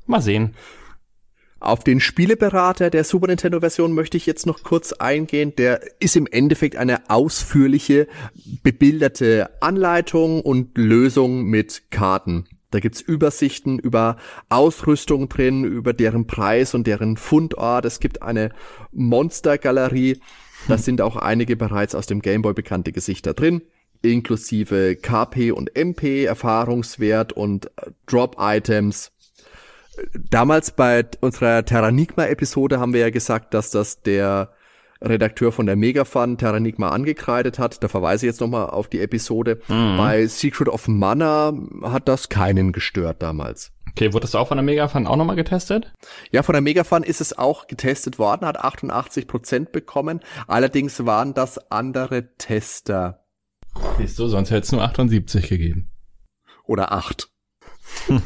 [0.07, 0.55] Mal sehen.
[1.61, 5.55] Auf den Spieleberater der Super Nintendo Version möchte ich jetzt noch kurz eingehen.
[5.57, 8.09] Der ist im Endeffekt eine ausführliche,
[8.65, 12.47] bebilderte Anleitung und Lösung mit Karten.
[12.73, 14.17] Da gibt's Übersichten über
[14.49, 17.85] Ausrüstung drin, über deren Preis und deren Fundort.
[17.85, 18.51] Es gibt eine
[18.91, 20.21] Monstergalerie.
[20.67, 23.63] Da sind auch einige bereits aus dem Gameboy bekannte Gesichter drin
[24.13, 29.13] inklusive KP und MP, Erfahrungswert und äh, Drop-Items.
[30.31, 34.51] Damals bei unserer Terranigma-Episode haben wir ja gesagt, dass das der
[35.01, 37.83] Redakteur von der Megafun Terranigma angekreidet hat.
[37.83, 39.61] Da verweise ich jetzt nochmal auf die Episode.
[39.69, 39.97] Mhm.
[39.97, 41.53] Bei Secret of Mana
[41.83, 43.73] hat das keinen gestört damals.
[43.91, 45.93] Okay, wurde das auch von der Megafun auch nochmal getestet?
[46.33, 50.21] Ja, von der Megafun ist es auch getestet worden, hat 88 Prozent bekommen.
[50.49, 53.24] Allerdings waren das andere Tester.
[53.99, 55.91] Siehst du, sonst hätte es nur 78 gegeben.
[56.65, 57.31] Oder 8.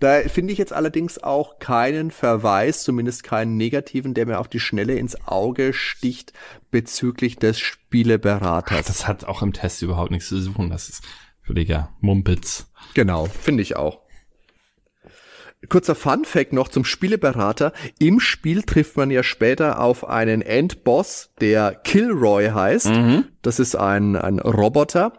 [0.00, 4.60] da finde ich jetzt allerdings auch keinen Verweis, zumindest keinen negativen, der mir auf die
[4.60, 6.32] Schnelle ins Auge sticht
[6.70, 8.78] bezüglich des Spieleberaters.
[8.78, 10.70] Ach, das hat auch im Test überhaupt nichts zu suchen.
[10.70, 11.02] Das ist
[11.42, 12.70] völliger Mumpitz.
[12.94, 14.01] Genau, finde ich auch.
[15.68, 17.72] Kurzer Fun Fact noch zum Spieleberater.
[17.98, 22.90] Im Spiel trifft man ja später auf einen Endboss, der Kilroy heißt.
[22.90, 23.24] Mhm.
[23.42, 25.12] Das ist ein, ein Roboter.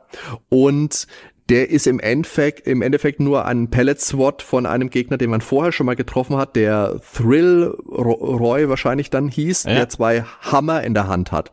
[0.49, 1.07] Und
[1.49, 5.72] der ist im Endeffekt, im Endeffekt nur ein Pellet-Swat von einem Gegner, den man vorher
[5.72, 9.74] schon mal getroffen hat, der Thrill Roy wahrscheinlich dann hieß, ja.
[9.74, 11.52] der zwei Hammer in der Hand hat.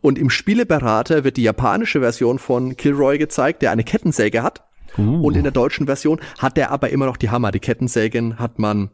[0.00, 4.64] Und im Spieleberater wird die japanische Version von Kilroy gezeigt, der eine Kettensäge hat.
[4.96, 5.26] Uh.
[5.26, 7.50] Und in der deutschen Version hat der aber immer noch die Hammer.
[7.50, 8.90] Die Kettensägen hat man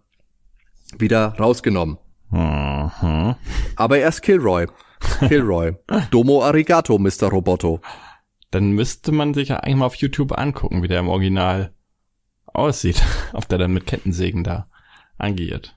[0.99, 1.99] wieder rausgenommen.
[2.31, 3.37] Mhm.
[3.77, 4.66] Aber er ist Kilroy.
[5.29, 5.77] Kilroy.
[6.11, 7.29] Domo arigato, Mr.
[7.31, 7.81] Roboto
[8.55, 11.75] dann müsste man sich ja eigentlich mal auf YouTube angucken, wie der im Original
[12.47, 13.03] aussieht,
[13.33, 14.69] ob der dann mit Kettensägen da
[15.19, 15.77] agiert.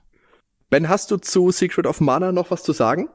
[0.70, 3.08] Ben, hast du zu Secret of Mana noch was zu sagen?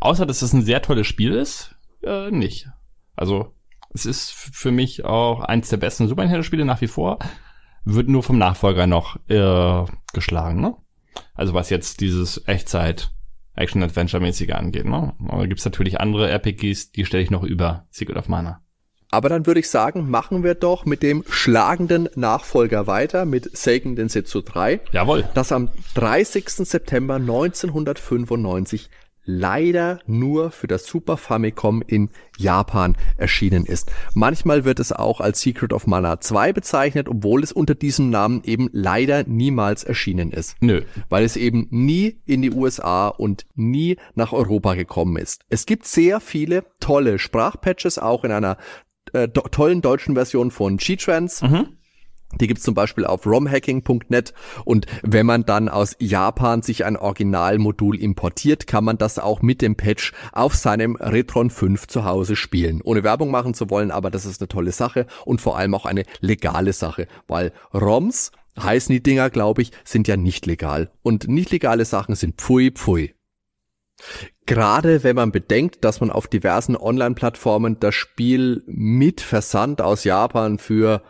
[0.00, 2.68] Außer, dass es ein sehr tolles Spiel ist, äh, nicht.
[3.16, 3.52] Also,
[3.94, 7.20] es ist für mich auch eins der besten Super Nintendo-Spiele nach wie vor.
[7.84, 10.74] Wird nur vom Nachfolger noch äh, geschlagen, ne?
[11.34, 13.12] Also was jetzt dieses Echtzeit
[13.56, 14.84] Action-Adventure-mäßige angeht.
[14.84, 15.14] Ne?
[15.28, 18.60] Aber gibt's natürlich andere RPGs, die stelle ich noch über Secret of Mana.
[19.10, 23.94] Aber dann würde ich sagen, machen wir doch mit dem schlagenden Nachfolger weiter, mit Seiken
[23.94, 24.80] Densetsu 3.
[24.90, 25.28] Jawohl.
[25.34, 26.48] Das am 30.
[26.48, 28.90] September 1995
[29.24, 33.90] leider nur für das Super Famicom in Japan erschienen ist.
[34.14, 38.42] Manchmal wird es auch als Secret of Mana 2 bezeichnet, obwohl es unter diesem Namen
[38.44, 40.56] eben leider niemals erschienen ist.
[40.60, 40.82] Nö.
[41.08, 45.42] Weil es eben nie in die USA und nie nach Europa gekommen ist.
[45.48, 48.56] Es gibt sehr viele tolle Sprachpatches, auch in einer
[49.12, 51.42] äh, tollen deutschen Version von G-Trans.
[51.42, 51.68] Mhm
[52.40, 54.34] die gibt's zum Beispiel auf romhacking.net
[54.64, 59.62] und wenn man dann aus Japan sich ein Originalmodul importiert, kann man das auch mit
[59.62, 62.80] dem Patch auf seinem Retron 5 zu Hause spielen.
[62.82, 65.86] Ohne Werbung machen zu wollen, aber das ist eine tolle Sache und vor allem auch
[65.86, 70.90] eine legale Sache, weil ROMs, heißen die Dinger, glaube ich, sind ja nicht legal.
[71.02, 73.14] Und nicht legale Sachen sind pfui pfui.
[74.46, 80.58] Gerade wenn man bedenkt, dass man auf diversen Online-Plattformen das Spiel mit Versand aus Japan
[80.58, 81.02] für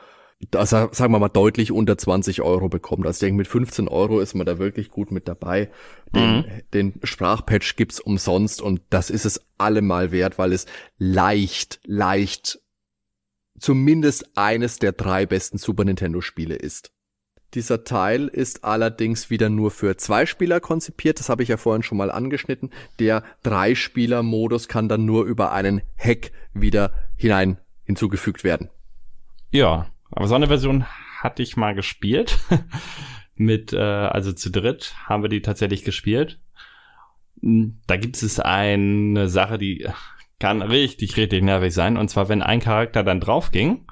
[0.55, 3.07] also sagen wir mal deutlich unter 20 Euro bekommt.
[3.07, 5.71] Also ich denke, mit 15 Euro ist man da wirklich gut mit dabei.
[6.15, 6.45] Den, mhm.
[6.73, 10.67] den Sprachpatch gibt's umsonst und das ist es allemal wert, weil es
[10.99, 12.61] leicht, leicht
[13.59, 16.91] zumindest eines der drei besten Super Nintendo Spiele ist.
[17.55, 21.21] Dieser Teil ist allerdings wieder nur für zwei Spieler konzipiert.
[21.21, 22.71] Das habe ich ja vorhin schon mal angeschnitten.
[22.99, 28.71] Der Drei-Spieler-Modus kann dann nur über einen Hack wieder hinein hinzugefügt werden.
[29.53, 30.85] Ja, aber so eine Version
[31.21, 32.39] hatte ich mal gespielt.
[33.37, 36.39] Mit, äh, also zu dritt haben wir die tatsächlich gespielt.
[37.41, 39.89] Hm, da gibt es eine Sache, die
[40.39, 41.97] kann richtig, richtig nervig sein.
[41.97, 43.87] Und zwar, wenn ein Charakter dann drauf ging,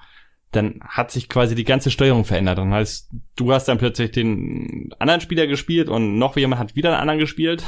[0.53, 2.59] dann hat sich quasi die ganze Steuerung verändert.
[2.59, 6.91] Dann heißt, du hast dann plötzlich den anderen Spieler gespielt und noch jemand hat wieder
[6.91, 7.65] einen anderen gespielt.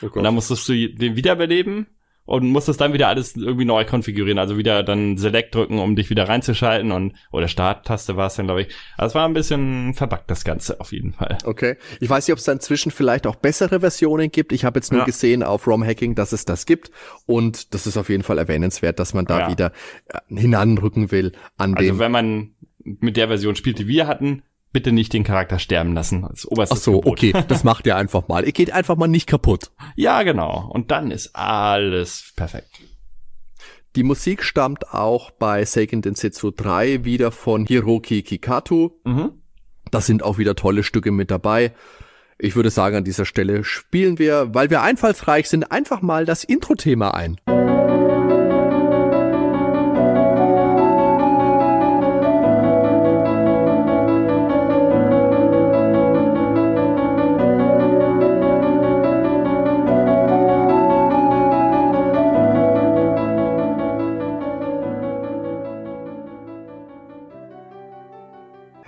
[0.00, 1.86] Oh und dann musstest du den wiederbeleben
[2.24, 5.96] und musst das dann wieder alles irgendwie neu konfigurieren, also wieder dann Select drücken, um
[5.96, 8.68] dich wieder reinzuschalten und oder Starttaste war es dann, glaube ich.
[8.96, 11.38] Also es war ein bisschen verbuggt das Ganze auf jeden Fall.
[11.44, 11.76] Okay.
[12.00, 14.52] Ich weiß nicht, ob es da inzwischen vielleicht auch bessere Versionen gibt.
[14.52, 15.04] Ich habe jetzt nur ja.
[15.04, 16.90] gesehen auf ROM Hacking, dass es das gibt
[17.26, 19.50] und das ist auf jeden Fall erwähnenswert, dass man da ja.
[19.50, 19.72] wieder
[20.06, 21.90] äh, hinanrücken will an also dem.
[21.90, 22.54] Also wenn man
[22.84, 24.42] mit der Version spielt, die wir hatten,
[24.72, 26.24] bitte nicht den Charakter sterben lassen.
[26.24, 27.12] Als oberstes Ach so, Gebot.
[27.12, 28.44] okay, das macht ihr einfach mal.
[28.44, 29.70] Ihr geht einfach mal nicht kaputt.
[29.96, 30.68] Ja, genau.
[30.72, 32.68] Und dann ist alles perfekt.
[33.94, 38.90] Die Musik stammt auch bei Seiken Densetsu 3 wieder von Hiroki Kikatu.
[39.04, 39.32] Mhm.
[39.90, 41.72] Da sind auch wieder tolle Stücke mit dabei.
[42.38, 46.42] Ich würde sagen, an dieser Stelle spielen wir, weil wir einfallsreich sind, einfach mal das
[46.42, 47.36] Intro-Thema ein.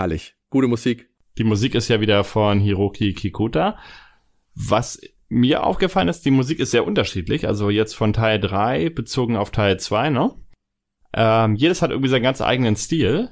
[0.04, 0.34] Herrlich.
[0.50, 1.08] Gute Musik.
[1.38, 3.78] Die Musik ist ja wieder von Hiroki Kikuta.
[4.54, 5.00] Was
[5.30, 7.48] mir aufgefallen ist, die Musik ist sehr unterschiedlich.
[7.48, 10.34] Also jetzt von Teil 3 bezogen auf Teil 2, ne?
[11.14, 13.30] Ähm, jedes hat irgendwie seinen ganz eigenen Stil.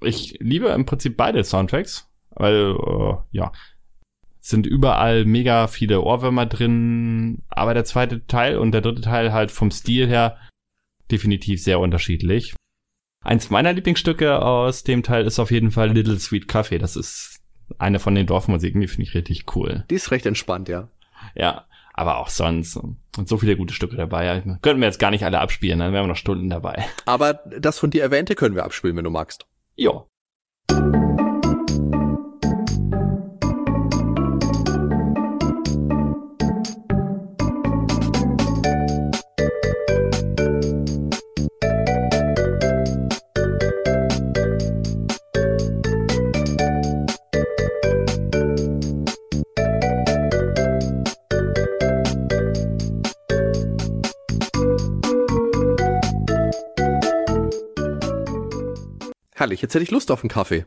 [0.00, 3.50] Ich liebe im Prinzip beide Soundtracks, weil, äh, ja,
[4.38, 9.50] sind überall mega viele Ohrwürmer drin, aber der zweite Teil und der dritte Teil halt
[9.50, 10.36] vom Stil her
[11.10, 12.54] definitiv sehr unterschiedlich.
[13.28, 16.78] Eins meiner Lieblingsstücke aus dem Teil ist auf jeden Fall Little Sweet Coffee.
[16.78, 17.42] Das ist
[17.76, 19.84] eine von den Dorfmusiken, die finde ich richtig cool.
[19.90, 20.88] Die ist recht entspannt, ja.
[21.34, 22.76] Ja, aber auch sonst.
[22.76, 24.42] Und so viele gute Stücke dabei.
[24.62, 26.86] Könnten wir jetzt gar nicht alle abspielen, dann wären wir noch Stunden dabei.
[27.04, 29.44] Aber das von dir erwähnte können wir abspielen, wenn du magst.
[29.76, 30.06] Ja.
[59.58, 60.66] Herrlich, jetzt hätte ich Lust auf einen Kaffee.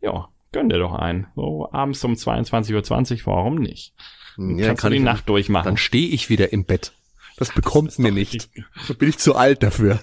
[0.00, 1.26] Ja, gönn dir doch einen.
[1.36, 3.94] So abends um 22.20 Uhr, warum nicht?
[4.36, 5.64] Dann Ja, Kannst du die Nacht durchmachen.
[5.66, 6.92] Dann stehe ich wieder im Bett.
[7.36, 8.48] Das bekommt mir nicht.
[8.88, 9.98] Da bin ich zu alt dafür.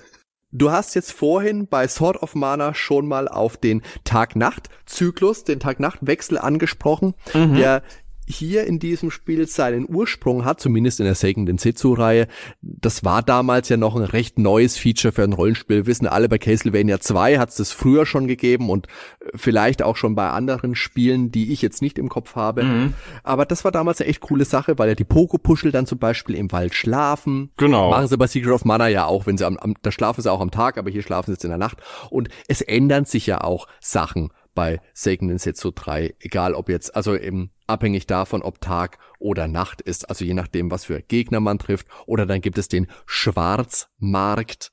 [0.52, 6.38] Du hast jetzt vorhin bei Sword of Mana schon mal auf den Tag-Nacht-Zyklus, den Tag-Nacht-Wechsel
[6.38, 7.56] angesprochen, Mhm.
[7.56, 7.82] der
[8.28, 12.28] hier in diesem Spiel seinen Ursprung hat, zumindest in der Seiken Densetsu-Reihe.
[12.62, 15.86] Das war damals ja noch ein recht neues Feature für ein Rollenspiel.
[15.86, 19.98] Wissen alle, bei Castlevania 2 hat es das früher schon gegeben und äh, vielleicht auch
[19.98, 22.64] schon bei anderen Spielen, die ich jetzt nicht im Kopf habe.
[22.64, 22.94] Mhm.
[23.24, 26.36] Aber das war damals eine echt coole Sache, weil ja die Pogo-Puschel dann zum Beispiel
[26.36, 27.52] im Wald schlafen.
[27.58, 27.90] Genau.
[27.90, 30.32] Machen sie bei Secret of Mana ja auch, wenn sie am, am da schlafen sie
[30.32, 31.78] auch am Tag, aber hier schlafen sie jetzt in der Nacht.
[32.10, 37.18] Und es ändern sich ja auch Sachen bei Seiken Densetsu 3, egal ob jetzt, also
[37.18, 41.60] eben abhängig davon, ob Tag oder Nacht ist, also je nachdem, was für Gegner man
[41.60, 41.88] trifft.
[42.06, 44.72] Oder dann gibt es den Schwarzmarkt,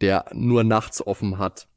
[0.00, 1.68] der nur nachts offen hat.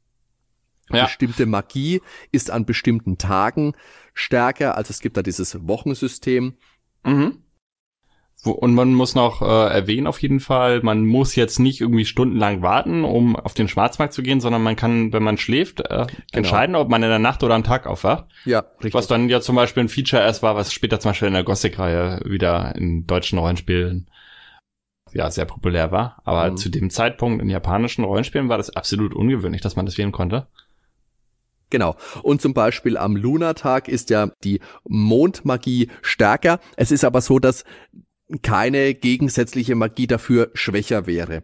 [0.90, 1.04] Ja.
[1.04, 2.02] Bestimmte Magie
[2.32, 3.74] ist an bestimmten Tagen
[4.12, 6.54] stärker, also es gibt da dieses Wochensystem.
[7.04, 7.44] Mhm.
[8.42, 9.44] Wo- Und man muss noch äh,
[9.74, 14.14] erwähnen auf jeden Fall, man muss jetzt nicht irgendwie stundenlang warten, um auf den Schwarzmarkt
[14.14, 17.42] zu gehen, sondern man kann, wenn man schläft, äh, entscheiden, ob man in der Nacht
[17.42, 18.24] oder am Tag aufwacht.
[18.46, 18.94] Ja, richtig.
[18.94, 21.44] Was dann ja zum Beispiel ein Feature erst war, was später zum Beispiel in der
[21.44, 24.08] Gothic-Reihe wieder in deutschen Rollenspielen
[25.12, 26.22] ja sehr populär war.
[26.24, 26.56] Aber Mhm.
[26.56, 30.46] zu dem Zeitpunkt in japanischen Rollenspielen war das absolut ungewöhnlich, dass man das wählen konnte.
[31.68, 31.96] Genau.
[32.22, 36.58] Und zum Beispiel am Lunartag ist ja die Mondmagie stärker.
[36.76, 37.64] Es ist aber so, dass
[38.42, 41.42] keine gegensätzliche Magie dafür schwächer wäre.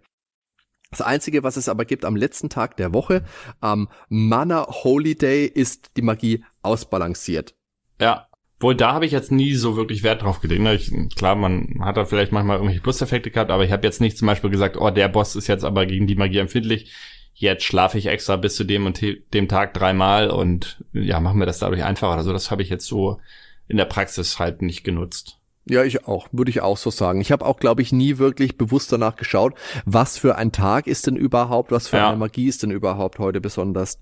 [0.90, 3.24] Das Einzige, was es aber gibt am letzten Tag der Woche,
[3.60, 7.54] am Mana Holy Day, ist die Magie ausbalanciert.
[8.00, 8.28] Ja.
[8.58, 10.62] Wohl, da habe ich jetzt nie so wirklich Wert drauf gelegt.
[10.62, 10.74] ne?
[10.74, 14.16] Ich, klar, man hat da vielleicht manchmal irgendwelche Pluseffekte gehabt, aber ich habe jetzt nicht
[14.16, 16.90] zum Beispiel gesagt, oh, der Boss ist jetzt aber gegen die Magie empfindlich.
[17.34, 18.98] Jetzt schlafe ich extra bis zu dem und
[19.34, 22.32] dem Tag dreimal und ja, machen wir das dadurch einfacher oder so.
[22.32, 23.20] Das habe ich jetzt so
[23.68, 25.35] in der Praxis halt nicht genutzt.
[25.68, 27.20] Ja, ich auch, würde ich auch so sagen.
[27.20, 31.06] Ich habe auch, glaube ich, nie wirklich bewusst danach geschaut, was für ein Tag ist
[31.08, 32.08] denn überhaupt, was für Ja.
[32.08, 34.00] eine Magie ist denn überhaupt heute besonders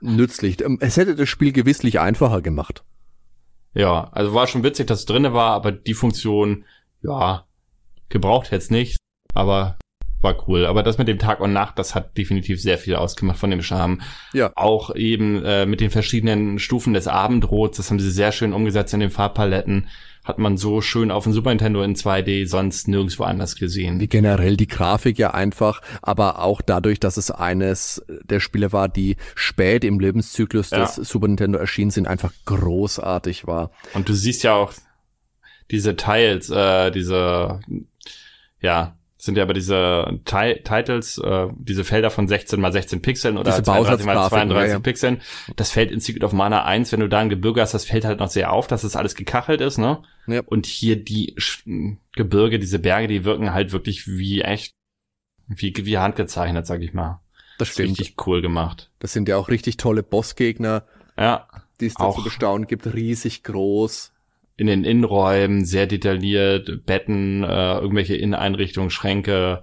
[0.00, 0.62] nützlich.
[0.62, 2.82] Ähm, Es hätte das Spiel gewisslich einfacher gemacht.
[3.74, 6.64] Ja, also war schon witzig, dass es drinne war, aber die Funktion,
[7.02, 7.44] ja,
[8.08, 8.96] gebraucht jetzt nicht,
[9.34, 9.76] aber
[10.20, 10.66] war cool.
[10.66, 13.62] Aber das mit dem Tag und Nacht, das hat definitiv sehr viel ausgemacht von dem
[13.62, 14.00] Charme.
[14.32, 14.50] Ja.
[14.54, 18.94] Auch eben äh, mit den verschiedenen Stufen des Abendrots, das haben sie sehr schön umgesetzt
[18.94, 19.88] in den Farbpaletten.
[20.24, 24.00] Hat man so schön auf dem Super Nintendo in 2D sonst nirgendwo anders gesehen.
[24.00, 28.88] Wie generell die Grafik ja einfach, aber auch dadurch, dass es eines der Spiele war,
[28.88, 30.80] die spät im Lebenszyklus Ja.
[30.80, 33.70] des Super Nintendo erschienen sind, einfach großartig war.
[33.94, 34.72] Und du siehst ja auch
[35.70, 37.60] diese Tiles, äh, diese,
[38.60, 38.96] ja,
[39.26, 43.50] sind ja aber diese Ti Titles, äh, diese Felder von 16 mal 16 Pixeln oder
[43.50, 44.80] Diese 32 mal Bausatzgrafiken, 32 ja, ja.
[44.80, 45.20] Pixeln.
[45.56, 48.04] Das fällt in Secret of Mana 1, wenn du da ein Gebirge hast, das fällt
[48.06, 50.02] halt noch sehr auf, dass das alles gekachelt ist, ne?
[50.26, 50.40] Ja.
[50.46, 54.72] Und hier die Sch- Gebirge, diese Berge, die wirken halt wirklich wie echt,
[55.46, 57.20] wie, wie handgezeichnet, sag ich mal.
[57.58, 57.90] Das Ist stimmt.
[57.98, 58.90] Richtig cool gemacht.
[58.98, 60.84] Das sind ja auch richtig tolle Bossgegner,
[61.18, 61.46] Ja.
[61.80, 64.12] die es da Auch- zu bestaunen gibt, riesig groß.
[64.56, 69.62] In den Innenräumen sehr detailliert, Betten, äh, irgendwelche Inneneinrichtungen, Schränke.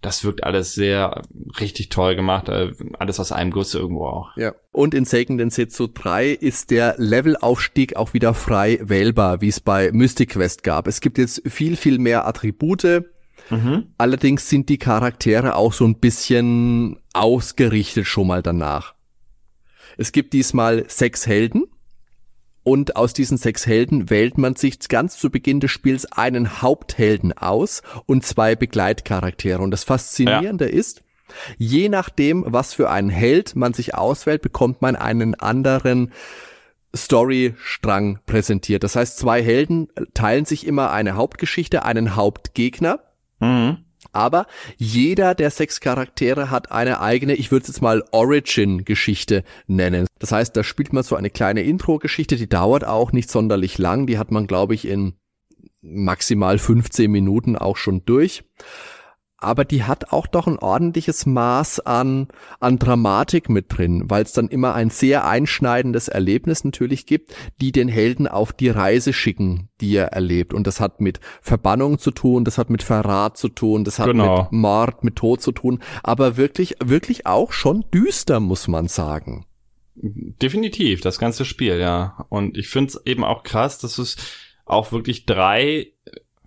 [0.00, 1.22] Das wirkt alles sehr
[1.58, 2.48] richtig toll gemacht.
[2.48, 4.36] Äh, alles aus einem Guss irgendwo auch.
[4.36, 4.54] Ja.
[4.72, 9.90] Und in Seiken Densetsu 3 ist der Levelaufstieg auch wieder frei wählbar, wie es bei
[9.92, 10.86] Mystic Quest gab.
[10.86, 13.04] Es gibt jetzt viel, viel mehr Attribute.
[13.50, 13.88] Mhm.
[13.98, 18.94] Allerdings sind die Charaktere auch so ein bisschen ausgerichtet schon mal danach.
[19.98, 21.64] Es gibt diesmal sechs Helden
[22.70, 27.36] Und aus diesen sechs Helden wählt man sich ganz zu Beginn des Spiels einen Haupthelden
[27.36, 29.60] aus und zwei Begleitcharaktere.
[29.60, 30.70] Und das Faszinierende ja.
[30.70, 31.02] ist,
[31.58, 36.12] je nachdem, was für einen Held man sich auswählt, bekommt man einen anderen
[36.94, 38.84] Storystrang präsentiert.
[38.84, 43.00] Das heißt, zwei Helden teilen sich immer eine Hauptgeschichte, einen Hauptgegner.
[43.40, 43.78] Mhm.
[44.12, 44.46] Aber
[44.76, 50.06] jeder der sechs Charaktere hat eine eigene, ich würde es jetzt mal Origin-Geschichte nennen.
[50.18, 54.06] Das heißt, da spielt man so eine kleine Intro-Geschichte, die dauert auch nicht sonderlich lang.
[54.06, 55.14] Die hat man, glaube ich, in
[55.82, 58.44] maximal 15 Minuten auch schon durch
[59.40, 62.28] aber die hat auch doch ein ordentliches Maß an,
[62.60, 67.72] an Dramatik mit drin, weil es dann immer ein sehr einschneidendes Erlebnis natürlich gibt, die
[67.72, 70.52] den Helden auf die Reise schicken, die er erlebt.
[70.52, 74.06] Und das hat mit Verbannung zu tun, das hat mit Verrat zu tun, das hat
[74.06, 74.42] genau.
[74.42, 79.46] mit Mord, mit Tod zu tun, aber wirklich, wirklich auch schon düster, muss man sagen.
[79.94, 82.26] Definitiv, das ganze Spiel, ja.
[82.28, 84.16] Und ich finde es eben auch krass, dass es
[84.64, 85.92] auch wirklich drei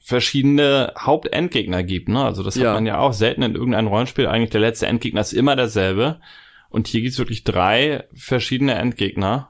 [0.03, 2.09] verschiedene Hauptendgegner gibt.
[2.09, 2.23] Ne?
[2.23, 2.67] Also das ja.
[2.67, 4.27] hat man ja auch selten in irgendeinem Rollenspiel.
[4.27, 6.19] Eigentlich der letzte Endgegner ist immer derselbe.
[6.69, 9.49] Und hier gibt's wirklich drei verschiedene Endgegner.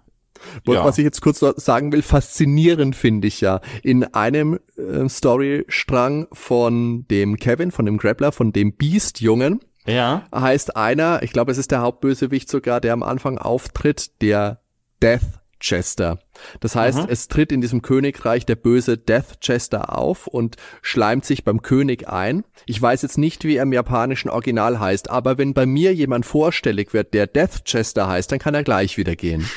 [0.68, 0.84] Ja.
[0.84, 3.62] Was ich jetzt kurz sagen will, faszinierend finde ich ja.
[3.82, 10.28] In einem äh, Storystrang von dem Kevin, von dem Grappler, von dem Beast-Jungen, ja.
[10.36, 14.60] heißt einer, ich glaube, es ist der Hauptbösewicht sogar, der am Anfang auftritt, der
[15.02, 16.20] Death Chester.
[16.60, 17.08] Das heißt, mhm.
[17.10, 22.08] es tritt in diesem Königreich der böse Death Chester auf und schleimt sich beim König
[22.10, 22.44] ein.
[22.66, 26.26] Ich weiß jetzt nicht, wie er im japanischen Original heißt, aber wenn bei mir jemand
[26.26, 29.50] vorstellig wird, der Death Chester heißt, dann kann er gleich wieder gehen.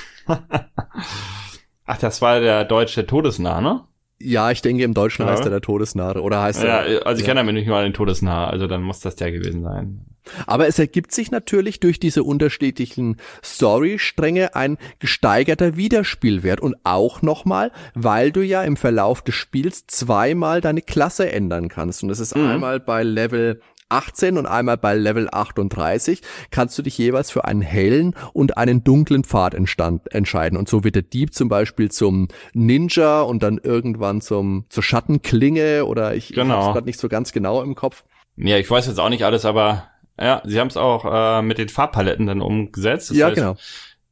[1.87, 3.85] Ach, das war der deutsche Todesnah, ne?
[4.19, 5.33] Ja, ich denke, im Deutschen ja.
[5.33, 6.21] heißt er der Todesnahe.
[6.23, 7.07] Oder heißt ja, er.
[7.07, 7.35] Also ich ja.
[7.35, 10.07] kenne nämlich nur den Todesnahe, also dann muss das der gewesen sein.
[10.47, 16.61] Aber es ergibt sich natürlich durch diese unterschiedlichen Storystränge ein gesteigerter Wiederspielwert.
[16.61, 22.03] Und auch nochmal, weil du ja im Verlauf des Spiels zweimal deine Klasse ändern kannst.
[22.03, 22.47] Und das ist mhm.
[22.47, 26.21] einmal bei Level 18 und einmal bei Level 38
[26.51, 30.59] kannst du dich jeweils für einen hellen und einen dunklen Pfad entstand, entscheiden.
[30.59, 35.85] Und so wird der Dieb zum Beispiel zum Ninja und dann irgendwann zum, zur Schattenklinge
[35.85, 36.43] oder ich, genau.
[36.43, 38.05] ich habe gerade nicht so ganz genau im Kopf.
[38.37, 39.89] Ja, ich weiß jetzt auch nicht alles, aber
[40.19, 41.05] ja, sie haben es auch
[41.39, 43.11] äh, mit den Farbpaletten dann umgesetzt.
[43.11, 43.57] Das ja, heißt, genau.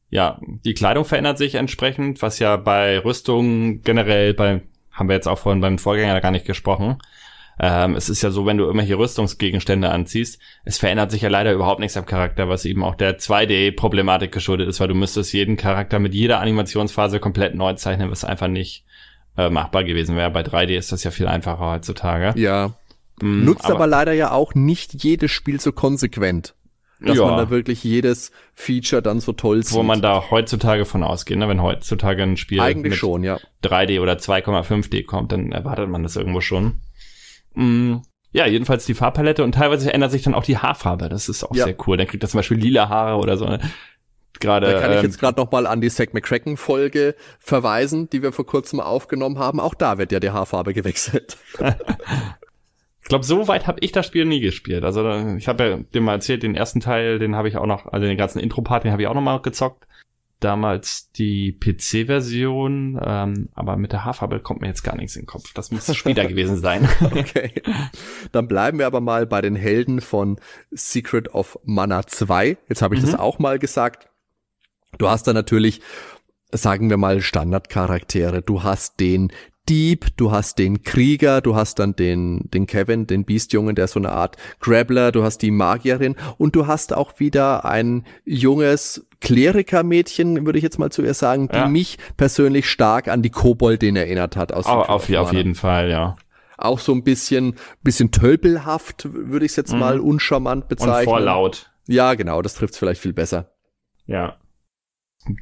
[0.09, 4.61] Ja, die Kleidung verändert sich entsprechend, was ja bei Rüstungen generell bei
[4.91, 6.99] haben wir jetzt auch vorhin beim Vorgänger gar nicht gesprochen,
[7.59, 11.53] ähm, es ist ja so, wenn du irgendwelche Rüstungsgegenstände anziehst, es verändert sich ja leider
[11.53, 15.55] überhaupt nichts am Charakter, was eben auch der 2D-Problematik geschuldet ist, weil du müsstest jeden
[15.55, 18.83] Charakter mit jeder Animationsphase komplett neu zeichnen, was einfach nicht
[19.37, 20.31] äh, machbar gewesen wäre.
[20.31, 22.39] Bei 3D ist das ja viel einfacher heutzutage.
[22.39, 22.73] Ja.
[23.21, 26.55] Mhm, Nutzt aber, aber leider ja auch nicht jedes Spiel so konsequent
[26.99, 27.25] dass ja.
[27.25, 29.75] man da wirklich jedes Feature dann so toll sieht.
[29.75, 31.47] Wo man da heutzutage von ausgeht, ne?
[31.47, 33.37] wenn heutzutage ein Spiel Eigentlich schon, ja.
[33.63, 36.81] 3D oder 2,5D kommt, dann erwartet man das irgendwo schon.
[37.53, 37.97] Mm,
[38.31, 41.09] ja, jedenfalls die Farbpalette und teilweise ändert sich dann auch die Haarfarbe.
[41.09, 41.65] Das ist auch ja.
[41.65, 41.97] sehr cool.
[41.97, 43.45] Dann kriegt er zum Beispiel lila Haare oder so.
[44.39, 48.09] Gerade, da kann ich ähm, jetzt gerade noch mal an die Zack McCracken Folge verweisen,
[48.09, 49.61] die wir vor kurzem aufgenommen haben.
[49.61, 51.37] Auch da wird ja die Haarfarbe gewechselt.
[53.05, 54.83] ich glaube, so weit habe ich das Spiel nie gespielt.
[54.83, 55.07] Also
[55.37, 58.07] ich habe ja dem mal erzählt, den ersten Teil, den habe ich auch noch, also
[58.07, 59.85] den ganzen Intro-Part, den habe ich auch noch mal gezockt
[60.39, 65.27] damals die PC-Version, ähm, aber mit der Haarfarbe kommt mir jetzt gar nichts in den
[65.27, 65.53] Kopf.
[65.53, 66.87] Das muss später gewesen sein.
[67.01, 67.53] okay.
[68.31, 70.39] Dann bleiben wir aber mal bei den Helden von
[70.71, 72.57] Secret of Mana 2.
[72.67, 73.07] Jetzt habe ich mhm.
[73.07, 74.09] das auch mal gesagt.
[74.97, 75.81] Du hast da natürlich,
[76.51, 78.41] sagen wir mal, Standardcharaktere.
[78.41, 79.31] Du hast den
[79.67, 83.99] Dieb, du hast den Krieger, du hast dann den, den Kevin, den Beastjungen, der so
[83.99, 90.45] eine Art Grabbler, du hast die Magierin und du hast auch wieder ein junges Klerikermädchen,
[90.45, 91.67] würde ich jetzt mal zu ihr sagen, die ja.
[91.67, 94.51] mich persönlich stark an die Koboldin erinnert hat.
[94.53, 96.15] Aus auf, auf, auf jeden Fall, ja.
[96.57, 99.79] Auch so ein bisschen, bisschen tölpelhaft, würde ich es jetzt mhm.
[99.79, 100.99] mal uncharmant bezeichnen.
[100.99, 101.71] Und vorlaut.
[101.87, 103.51] Ja, genau, das trifft vielleicht viel besser.
[104.05, 104.37] Ja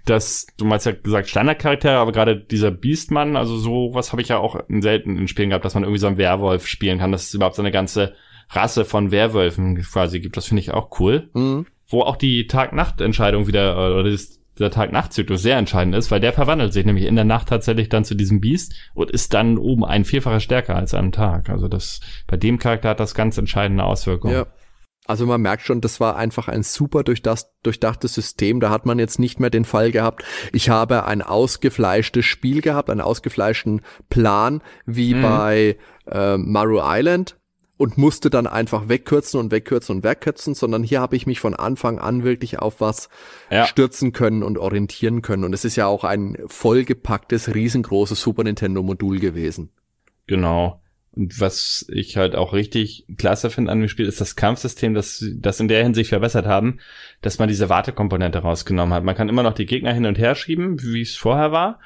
[0.06, 4.38] das, du meinst ja gesagt Standardcharaktere, aber gerade dieser Beastmann, also sowas habe ich ja
[4.38, 7.34] auch selten in Spielen gehabt, dass man irgendwie so einen Werwolf spielen kann, dass es
[7.34, 8.14] überhaupt so eine ganze
[8.50, 10.38] Rasse von Werwölfen quasi gibt.
[10.38, 11.30] Das finde ich auch cool.
[11.34, 11.66] Mhm.
[11.88, 16.74] Wo auch die Tag-Nacht-Entscheidung wieder, oder das, der Tag-Nacht-Zyklus sehr entscheidend ist, weil der verwandelt
[16.74, 20.06] sich nämlich in der Nacht tatsächlich dann zu diesem Biest und ist dann oben ein
[20.06, 21.50] Vierfacher stärker als am Tag.
[21.50, 24.36] Also das, bei dem Charakter hat das ganz entscheidende Auswirkungen.
[24.36, 24.46] Ja.
[25.06, 28.60] Also man merkt schon, das war einfach ein super durchdachtes System.
[28.60, 32.90] Da hat man jetzt nicht mehr den Fall gehabt, ich habe ein ausgefleischtes Spiel gehabt,
[32.90, 35.22] einen ausgefleischten Plan wie mhm.
[35.22, 35.78] bei
[36.10, 37.38] äh, Maru Island,
[37.78, 41.54] und musste dann einfach wegkürzen und wegkürzen und wegkürzen, sondern hier habe ich mich von
[41.56, 43.10] Anfang an wirklich auf was
[43.50, 43.66] ja.
[43.66, 45.44] stürzen können und orientieren können.
[45.44, 49.72] Und es ist ja auch ein vollgepacktes, riesengroßes Super Nintendo Modul gewesen.
[50.28, 50.83] Genau.
[51.16, 55.24] Und was ich halt auch richtig klasse finde an dem Spiel, ist das Kampfsystem, das,
[55.36, 56.80] das in der Hinsicht verbessert haben,
[57.22, 59.04] dass man diese Wartekomponente rausgenommen hat.
[59.04, 61.80] Man kann immer noch die Gegner hin und her schieben, wie es vorher war.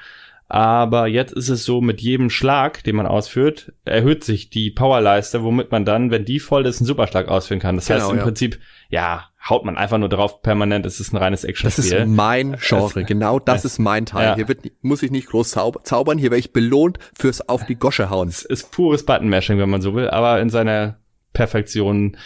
[0.50, 5.42] Aber jetzt ist es so, mit jedem Schlag, den man ausführt, erhöht sich die Powerleiste,
[5.42, 7.76] womit man dann, wenn die voll ist, einen Superschlag ausführen kann.
[7.76, 8.22] Das genau, heißt im ja.
[8.22, 11.90] Prinzip, ja, haut man einfach nur drauf permanent, es ist ein reines Action-Spiel.
[11.90, 14.26] Das ist mein Genre, genau das ist mein Teil.
[14.26, 14.34] Ja.
[14.36, 18.10] Hier wird, muss ich nicht groß zaubern, hier werde ich belohnt fürs auf die Gosche
[18.10, 18.28] hauen.
[18.28, 20.98] Es ist pures Button-Mashing, wenn man so will, aber in seiner
[21.32, 22.16] Perfektion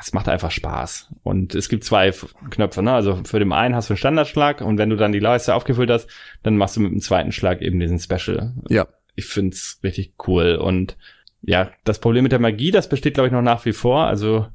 [0.00, 1.08] es macht einfach Spaß.
[1.22, 2.12] Und es gibt zwei
[2.50, 2.92] Knöpfe, ne?
[2.92, 5.90] Also für den einen hast du einen Standardschlag und wenn du dann die Leiste aufgefüllt
[5.90, 6.08] hast,
[6.42, 8.54] dann machst du mit dem zweiten Schlag eben diesen Special.
[8.68, 8.86] Ja.
[9.14, 10.56] Ich find's richtig cool.
[10.56, 10.96] Und
[11.42, 14.06] ja, das Problem mit der Magie, das besteht, glaube ich, noch nach wie vor.
[14.06, 14.46] Also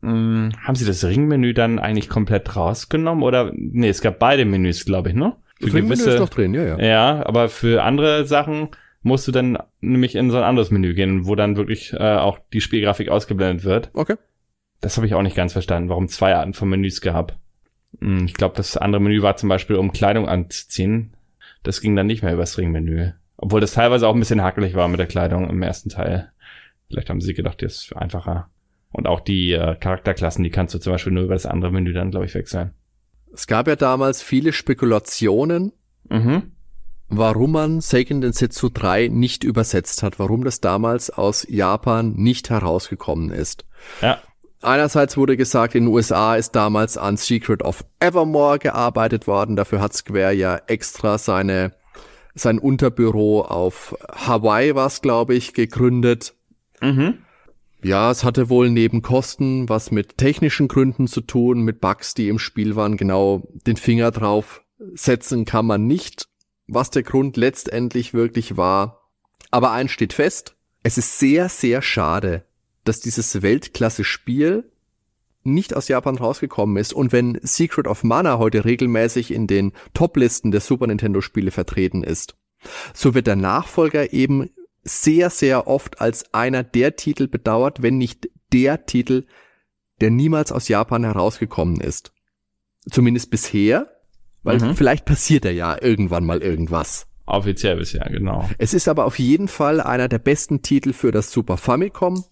[0.00, 3.22] mh, hm, haben sie das Ringmenü dann eigentlich komplett rausgenommen?
[3.22, 5.36] Oder nee, es gab beide Menüs, glaube ich, ne?
[5.58, 6.78] Für das Ringmenü gewisse, ist noch drin, ja, ja.
[6.78, 8.68] Ja, aber für andere Sachen
[9.02, 12.38] musst du dann nämlich in so ein anderes Menü gehen, wo dann wirklich äh, auch
[12.52, 13.90] die Spielgrafik ausgeblendet wird.
[13.94, 14.16] Okay.
[14.80, 17.38] Das habe ich auch nicht ganz verstanden, warum zwei Arten von Menüs gab.
[18.00, 21.14] Hm, ich glaube, das andere Menü war zum Beispiel, um Kleidung anzuziehen.
[21.62, 23.12] Das ging dann nicht mehr übers Ringmenü.
[23.36, 26.30] Obwohl das teilweise auch ein bisschen hakelig war mit der Kleidung im ersten Teil.
[26.88, 28.50] Vielleicht haben sie gedacht, das ist einfacher.
[28.92, 31.92] Und auch die äh, Charakterklassen, die kannst du zum Beispiel nur über das andere Menü
[31.92, 32.72] dann, glaube ich, wechseln.
[33.32, 35.72] Es gab ja damals viele Spekulationen,
[36.08, 36.52] mhm.
[37.08, 43.30] warum man Seiken Densetsu 3 nicht übersetzt hat, warum das damals aus Japan nicht herausgekommen
[43.30, 43.64] ist.
[44.02, 44.20] Ja.
[44.62, 49.56] Einerseits wurde gesagt, in den USA ist damals an Secret of Evermore gearbeitet worden.
[49.56, 51.72] Dafür hat Square ja extra seine,
[52.34, 56.34] sein Unterbüro auf Hawaii was, glaube ich, gegründet.
[56.82, 57.18] Mhm.
[57.82, 62.28] Ja, es hatte wohl neben Kosten was mit technischen Gründen zu tun, mit Bugs, die
[62.28, 62.96] im Spiel waren.
[62.96, 64.62] Genau den Finger drauf
[64.94, 66.28] setzen kann man nicht,
[66.66, 69.10] was der Grund letztendlich wirklich war.
[69.50, 70.56] Aber eins steht fest.
[70.82, 72.44] Es ist sehr, sehr schade,
[72.84, 74.70] dass dieses Weltklasse-Spiel
[75.42, 80.50] nicht aus Japan rausgekommen ist und wenn Secret of Mana heute regelmäßig in den Top-Listen
[80.50, 82.36] der Super Nintendo-Spiele vertreten ist,
[82.92, 84.50] so wird der Nachfolger eben
[84.82, 89.26] sehr, sehr oft als einer der Titel bedauert, wenn nicht der Titel,
[90.00, 92.12] der niemals aus Japan herausgekommen ist.
[92.90, 93.88] Zumindest bisher,
[94.42, 94.74] weil mhm.
[94.74, 97.06] vielleicht passiert er ja irgendwann mal irgendwas.
[97.26, 98.48] Offiziell bisher, genau.
[98.58, 102.24] Es ist aber auf jeden Fall einer der besten Titel für das Super Famicom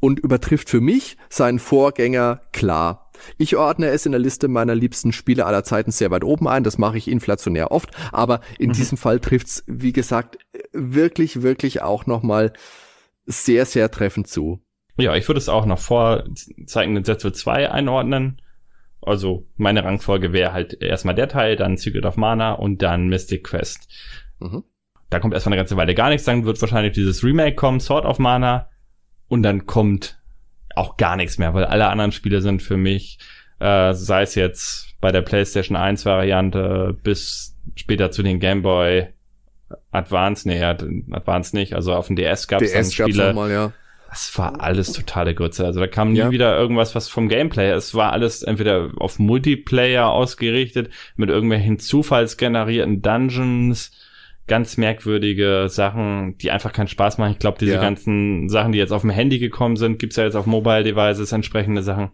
[0.00, 3.07] und übertrifft für mich seinen Vorgänger klar.
[3.36, 6.64] Ich ordne es in der Liste meiner liebsten Spiele aller Zeiten sehr weit oben ein.
[6.64, 8.74] Das mache ich inflationär oft, aber in mhm.
[8.74, 10.38] diesem Fall trifft's, wie gesagt,
[10.72, 12.52] wirklich, wirklich auch nochmal
[13.26, 14.60] sehr, sehr treffend zu.
[14.96, 16.24] Ja, ich würde es auch noch vor
[16.66, 18.40] zeigenden Sätze 2 einordnen.
[19.00, 23.44] Also meine Rangfolge wäre halt erstmal der Teil, dann Secret of Mana und dann Mystic
[23.44, 23.88] Quest.
[24.40, 24.64] Mhm.
[25.08, 28.04] Da kommt erstmal eine ganze Weile gar nichts, dann wird wahrscheinlich dieses Remake kommen, Sword
[28.04, 28.68] of Mana
[29.28, 30.17] und dann kommt
[30.78, 33.18] auch gar nichts mehr, weil alle anderen Spiele sind für mich,
[33.60, 39.08] äh, sei es jetzt bei der PlayStation 1 Variante bis später zu den Game Boy
[39.90, 43.34] Advance, nee, Advance nicht, also auf dem DS gab es dann Spiele.
[43.34, 43.72] Mal, ja.
[44.08, 45.66] Das war alles totale Grütze.
[45.66, 46.30] Also da kam nie ja.
[46.30, 47.68] wieder irgendwas, was vom Gameplay.
[47.70, 53.90] Es war alles entweder auf Multiplayer ausgerichtet, mit irgendwelchen zufallsgenerierten Dungeons
[54.48, 57.32] ganz merkwürdige Sachen, die einfach keinen Spaß machen.
[57.32, 57.80] Ich glaube, diese ja.
[57.80, 61.32] ganzen Sachen, die jetzt auf dem Handy gekommen sind, gibt's ja jetzt auf Mobile Devices
[61.32, 62.10] entsprechende Sachen.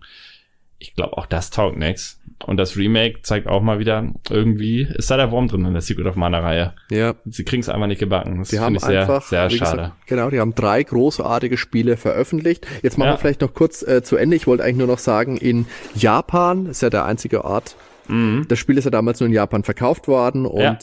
[0.79, 2.21] Ich glaube, auch das taugt nix.
[2.45, 5.81] Und das Remake zeigt auch mal wieder, irgendwie ist da der Wurm drin in der
[5.81, 6.75] Secret of Mana Reihe.
[6.91, 7.15] Ja.
[7.25, 8.39] Sie kriegen's einfach nicht gebacken.
[8.41, 9.77] Das finde ich sehr, einfach, sehr schade.
[9.77, 12.67] Gesagt, genau, die haben drei großartige Spiele veröffentlicht.
[12.83, 13.15] Jetzt machen ja.
[13.15, 14.37] wir vielleicht noch kurz äh, zu Ende.
[14.37, 17.77] Ich wollte eigentlich nur noch sagen, in Japan ist ja der einzige Ort,
[18.09, 18.47] Mhm.
[18.49, 20.79] Das Spiel ist ja damals nur in Japan verkauft worden und ja.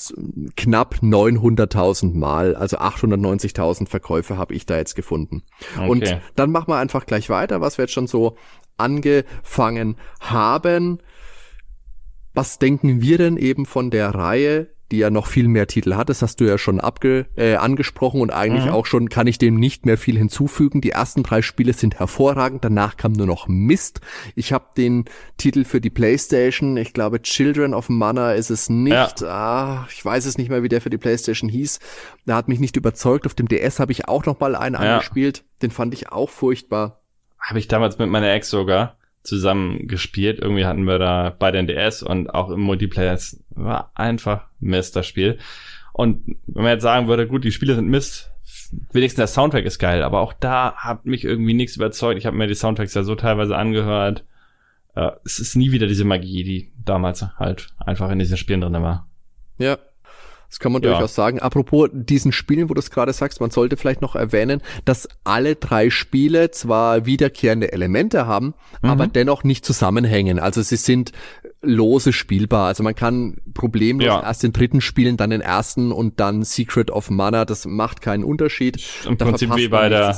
[0.55, 5.43] knapp 900.000 Mal, also 890.000 Verkäufe habe ich da jetzt gefunden.
[5.75, 5.89] Okay.
[5.89, 8.37] Und dann machen wir einfach gleich weiter, was wir jetzt schon so
[8.77, 10.99] angefangen haben.
[12.33, 16.09] Was denken wir denn eben von der Reihe die ja noch viel mehr Titel hat.
[16.09, 18.71] Das hast du ja schon abge äh, angesprochen und eigentlich mhm.
[18.71, 20.81] auch schon kann ich dem nicht mehr viel hinzufügen.
[20.81, 24.01] Die ersten drei Spiele sind hervorragend, danach kam nur noch Mist.
[24.35, 25.05] Ich habe den
[25.37, 29.21] Titel für die PlayStation, ich glaube Children of Mana ist es nicht.
[29.21, 29.27] Ja.
[29.27, 31.79] Ah, ich weiß es nicht mehr, wie der für die PlayStation hieß.
[32.25, 33.25] Da hat mich nicht überzeugt.
[33.25, 34.81] Auf dem DS habe ich auch noch mal einen ja.
[34.81, 35.43] angespielt.
[35.61, 37.01] Den fand ich auch furchtbar.
[37.39, 40.39] Habe ich damals mit meiner Ex sogar zusammen gespielt.
[40.39, 43.13] Irgendwie hatten wir da beide ein DS und auch im Multiplayer.
[43.13, 45.37] Es war einfach Mist, das Spiel.
[45.93, 48.31] Und wenn man jetzt sagen würde, gut, die Spiele sind Mist,
[48.91, 52.17] wenigstens der Soundtrack ist geil, aber auch da hat mich irgendwie nichts überzeugt.
[52.17, 54.23] Ich habe mir die Soundtracks ja so teilweise angehört.
[54.95, 58.73] Äh, es ist nie wieder diese Magie, die damals halt einfach in diesen Spielen drin
[58.73, 59.07] war.
[59.57, 59.77] Ja,
[60.51, 60.89] das kann man ja.
[60.89, 61.39] durchaus sagen.
[61.39, 65.55] Apropos diesen Spielen, wo du es gerade sagst, man sollte vielleicht noch erwähnen, dass alle
[65.55, 68.89] drei Spiele zwar wiederkehrende Elemente haben, mhm.
[68.89, 70.39] aber dennoch nicht zusammenhängen.
[70.39, 71.13] Also sie sind
[71.61, 72.67] lose spielbar.
[72.67, 74.21] Also man kann problemlos ja.
[74.21, 77.45] erst den dritten spielen, dann den ersten und dann Secret of Mana.
[77.45, 78.83] Das macht keinen Unterschied.
[79.05, 80.13] Im da Prinzip wie bei der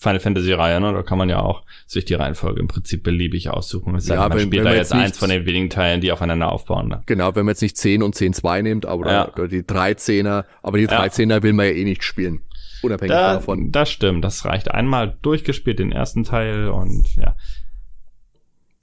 [0.00, 0.94] Final Fantasy Reihe, ne?
[0.94, 3.94] Da kann man ja auch sich die Reihenfolge im Prinzip beliebig aussuchen.
[3.96, 6.50] Es ja, man wenn, spielt wenn da jetzt, eins von den wenigen Teilen, die aufeinander
[6.50, 6.88] aufbauen.
[6.88, 7.02] Ne?
[7.04, 9.32] Genau, wenn man jetzt nicht 10 und 10 2 nimmt, aber ja.
[9.34, 11.42] oder die 13er, aber die 13er ja.
[11.42, 12.40] will man ja eh nicht spielen.
[12.82, 13.72] Unabhängig da, davon.
[13.72, 14.70] Das stimmt, das reicht.
[14.70, 17.36] Einmal durchgespielt den ersten Teil und ja.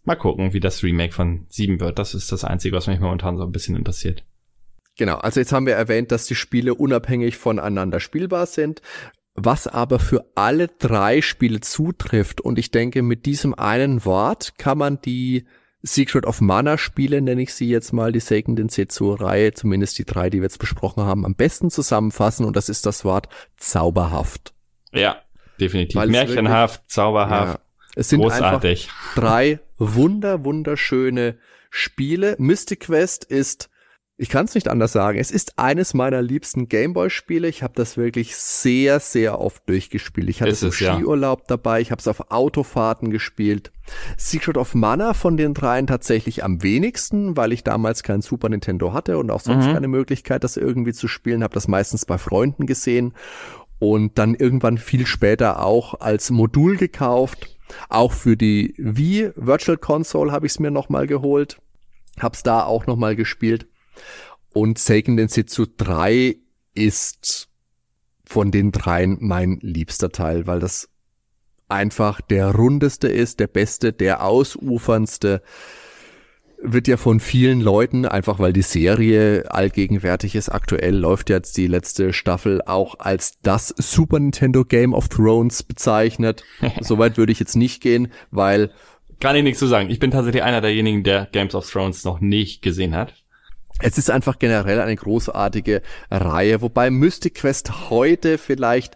[0.04, 1.98] Mal gucken, wie das Remake von 7 wird.
[1.98, 4.24] Das ist das Einzige, was mich momentan so ein bisschen interessiert.
[4.98, 8.82] Genau, also jetzt haben wir erwähnt, dass die Spiele unabhängig voneinander spielbar sind
[9.38, 12.42] was aber für alle drei Spiele zutrifft.
[12.42, 15.46] Und ich denke, mit diesem einen Wort kann man die
[15.84, 20.32] Secret of Mana Spiele, nenne ich sie jetzt mal, die Seiken Densetsu-Reihe, zumindest die drei,
[20.32, 22.46] die wir jetzt besprochen haben, am besten zusammenfassen.
[22.46, 24.54] Und das ist das Wort zauberhaft.
[24.92, 25.22] Ja,
[25.60, 25.96] definitiv.
[25.96, 27.60] Weil Märchenhaft, wirklich, zauberhaft.
[27.60, 28.90] Ja, es sind großartig.
[28.90, 31.38] einfach drei wunder, wunderschöne
[31.70, 32.36] Spiele.
[32.40, 33.70] Mystic Quest ist
[34.20, 35.20] ich kann es nicht anders sagen.
[35.20, 37.48] Es ist eines meiner liebsten Gameboy-Spiele.
[37.48, 40.28] Ich habe das wirklich sehr, sehr oft durchgespielt.
[40.30, 41.46] Ich hatte es, so Skiurlaub ja.
[41.50, 43.72] dabei, ich habe es auf Autofahrten gespielt.
[44.18, 48.92] Secret of Mana von den dreien tatsächlich am wenigsten, weil ich damals kein Super Nintendo
[48.92, 49.74] hatte und auch sonst mhm.
[49.74, 51.44] keine Möglichkeit, das irgendwie zu spielen.
[51.44, 53.14] Habe das meistens bei Freunden gesehen
[53.78, 57.56] und dann irgendwann viel später auch als Modul gekauft.
[57.88, 61.60] Auch für die Wii Virtual Console habe ich es mir nochmal geholt.
[62.20, 63.68] Hab's da auch nochmal gespielt.
[64.54, 66.38] Und Seiken Densetsu 3
[66.74, 67.50] ist
[68.26, 70.90] von den dreien mein liebster Teil, weil das
[71.70, 75.42] einfach der rundeste ist, der beste, der ausuferndste.
[76.60, 81.68] Wird ja von vielen Leuten, einfach weil die Serie allgegenwärtig ist, aktuell läuft jetzt die
[81.68, 86.44] letzte Staffel auch als das Super Nintendo Game of Thrones bezeichnet.
[86.82, 88.72] Soweit würde ich jetzt nicht gehen, weil
[89.20, 89.90] kann ich nichts zu sagen.
[89.90, 93.14] Ich bin tatsächlich einer derjenigen, der Games of Thrones noch nicht gesehen hat.
[93.80, 98.96] Es ist einfach generell eine großartige Reihe, wobei Mystic Quest heute vielleicht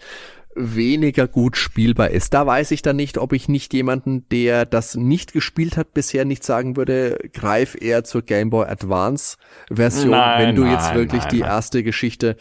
[0.56, 2.34] weniger gut spielbar ist.
[2.34, 6.26] Da weiß ich dann nicht, ob ich nicht jemanden, der das nicht gespielt hat, bisher
[6.26, 9.38] nicht sagen würde, greif eher zur Game Boy Advance
[9.70, 12.36] Version, nein, wenn du nein, jetzt wirklich nein, die erste Geschichte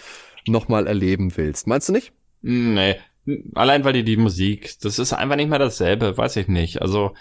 [0.46, 1.66] nochmal erleben willst.
[1.66, 2.12] Meinst du nicht?
[2.42, 2.96] Nee.
[3.54, 6.82] Allein weil die die Musik, das ist einfach nicht mehr dasselbe, weiß ich nicht.
[6.82, 7.14] Also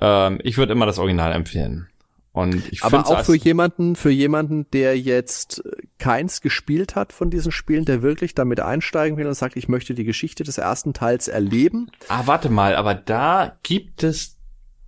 [0.00, 1.88] ähm, ich würde immer das Original empfehlen.
[2.38, 5.62] Und ich Aber auch für jemanden, für jemanden, der jetzt
[5.98, 9.94] keins gespielt hat von diesen Spielen, der wirklich damit einsteigen will und sagt, ich möchte
[9.94, 11.90] die Geschichte des ersten Teils erleben.
[12.08, 14.36] Ah, warte mal, aber da gibt es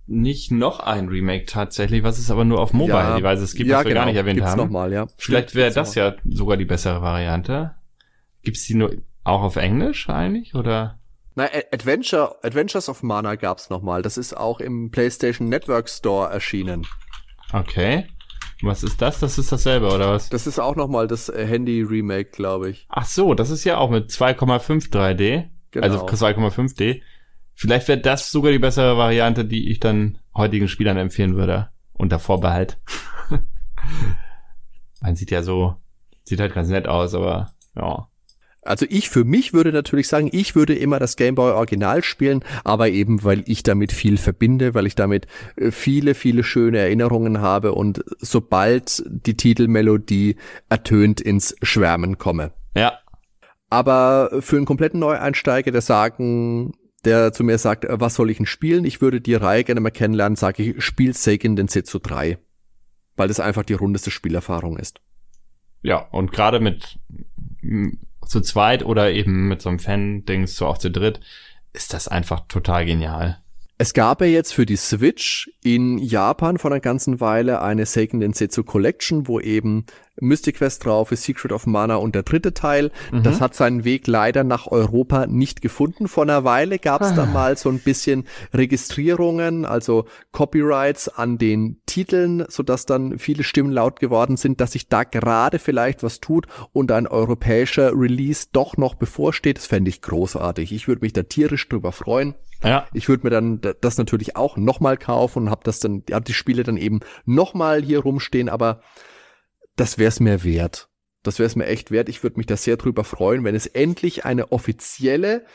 [0.07, 3.83] nicht noch ein Remake tatsächlich, was es aber nur auf Mobile-Devices ja, gibt, ja, was
[3.83, 4.59] wir genau, gar nicht erwähnt gibt's haben.
[4.59, 5.07] Noch mal, ja.
[5.17, 7.75] Vielleicht wäre das ja sogar die bessere Variante.
[8.43, 8.91] Gibt's die nur
[9.23, 10.99] auch auf Englisch eigentlich oder?
[11.35, 14.01] Na, Adventure, Adventures of Mana gab's noch mal.
[14.01, 16.85] Das ist auch im PlayStation Network Store erschienen.
[17.53, 18.05] Okay.
[18.61, 19.19] Was ist das?
[19.19, 20.29] Das ist dasselbe, oder was?
[20.29, 22.85] Das ist auch nochmal das äh, Handy-Remake, glaube ich.
[22.89, 25.49] Ach so, das ist ja auch mit 2,5 3D.
[25.71, 25.83] Genau.
[25.83, 27.01] Also 2,5D.
[27.55, 31.69] Vielleicht wäre das sogar die bessere Variante, die ich dann heutigen Spielern empfehlen würde.
[31.93, 32.79] Unter Vorbehalt.
[35.01, 35.75] Man sieht ja so,
[36.23, 38.07] sieht halt ganz nett aus, aber ja.
[38.63, 42.43] Also ich für mich würde natürlich sagen, ich würde immer das Game Boy Original spielen,
[42.63, 45.25] aber eben weil ich damit viel verbinde, weil ich damit
[45.55, 50.35] äh, viele, viele schöne Erinnerungen habe und sobald die Titelmelodie
[50.69, 52.51] ertönt ins Schwärmen komme.
[52.75, 52.99] Ja.
[53.69, 56.73] Aber für einen kompletten Neueinsteiger, der sagen,
[57.03, 58.85] der zu mir sagt, äh, was soll ich denn spielen?
[58.85, 62.37] Ich würde die Reihe gerne mal kennenlernen, sage ich, spiel Seiken den Setsu 3.
[63.15, 65.01] Weil das einfach die rundeste Spielerfahrung ist.
[65.81, 66.99] Ja, und gerade mit
[68.25, 71.19] zu zweit oder eben mit so einem Fan-Dings so auch zu dritt,
[71.73, 73.40] ist das einfach total genial.
[73.81, 78.19] Es gab ja jetzt für die Switch in Japan vor einer ganzen Weile eine Seiken
[78.19, 79.87] Densetsu Collection, wo eben
[80.19, 82.91] Mystic Quest drauf ist, Secret of Mana und der dritte Teil.
[83.11, 83.23] Mhm.
[83.23, 86.07] Das hat seinen Weg leider nach Europa nicht gefunden.
[86.07, 87.15] Vor einer Weile gab es ah.
[87.15, 93.71] da mal so ein bisschen Registrierungen, also Copyrights an den Titeln, sodass dann viele Stimmen
[93.71, 98.77] laut geworden sind, dass sich da gerade vielleicht was tut und ein europäischer Release doch
[98.77, 99.57] noch bevorsteht.
[99.57, 100.71] Das fände ich großartig.
[100.71, 102.35] Ich würde mich da tierisch drüber freuen.
[102.63, 102.87] Ja.
[102.93, 106.33] Ich würde mir dann das natürlich auch nochmal kaufen und habe das dann, hab die
[106.33, 108.81] Spiele dann eben nochmal hier rumstehen, aber
[109.75, 110.89] das wäre es mir wert.
[111.23, 112.09] Das wäre es mir echt wert.
[112.09, 115.45] Ich würde mich da sehr drüber freuen, wenn es endlich eine offizielle,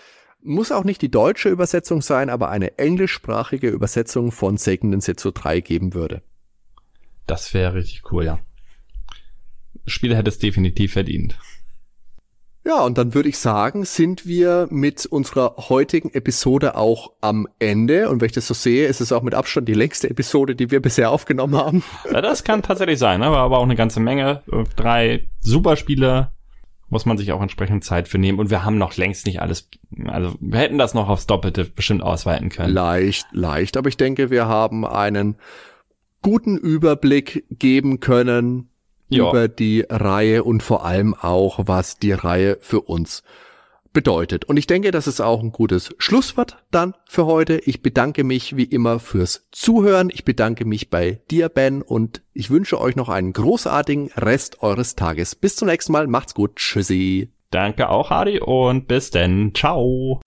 [0.40, 5.60] muss auch nicht die deutsche Übersetzung sein, aber eine englischsprachige Übersetzung von Seiken Densetsu 3
[5.60, 6.22] geben würde.
[7.26, 8.38] Das wäre richtig cool, ja.
[9.86, 11.38] Spiel hätte es definitiv verdient.
[12.66, 18.10] Ja, und dann würde ich sagen, sind wir mit unserer heutigen Episode auch am Ende.
[18.10, 20.72] Und wenn ich das so sehe, ist es auch mit Abstand die längste Episode, die
[20.72, 21.84] wir bisher aufgenommen haben.
[22.12, 23.30] Ja, das kann tatsächlich sein, ne?
[23.30, 24.42] war aber auch eine ganze Menge.
[24.74, 26.32] Drei Superspiele
[26.88, 28.40] muss man sich auch entsprechend Zeit für nehmen.
[28.40, 29.68] Und wir haben noch längst nicht alles,
[30.06, 32.74] also wir hätten das noch aufs Doppelte bestimmt ausweiten können.
[32.74, 35.36] Leicht, leicht, aber ich denke, wir haben einen
[36.20, 38.70] guten Überblick geben können
[39.08, 39.28] ja.
[39.28, 43.22] über die Reihe und vor allem auch, was die Reihe für uns
[43.96, 44.44] bedeutet.
[44.44, 47.56] Und ich denke, das ist auch ein gutes Schlusswort dann für heute.
[47.64, 50.10] Ich bedanke mich wie immer fürs Zuhören.
[50.12, 54.96] Ich bedanke mich bei dir, Ben, und ich wünsche euch noch einen großartigen Rest eures
[54.96, 55.34] Tages.
[55.34, 56.08] Bis zum nächsten Mal.
[56.08, 56.56] Macht's gut.
[56.56, 57.30] Tschüssi.
[57.50, 59.54] Danke auch, Hardy, und bis denn.
[59.54, 60.20] Ciao.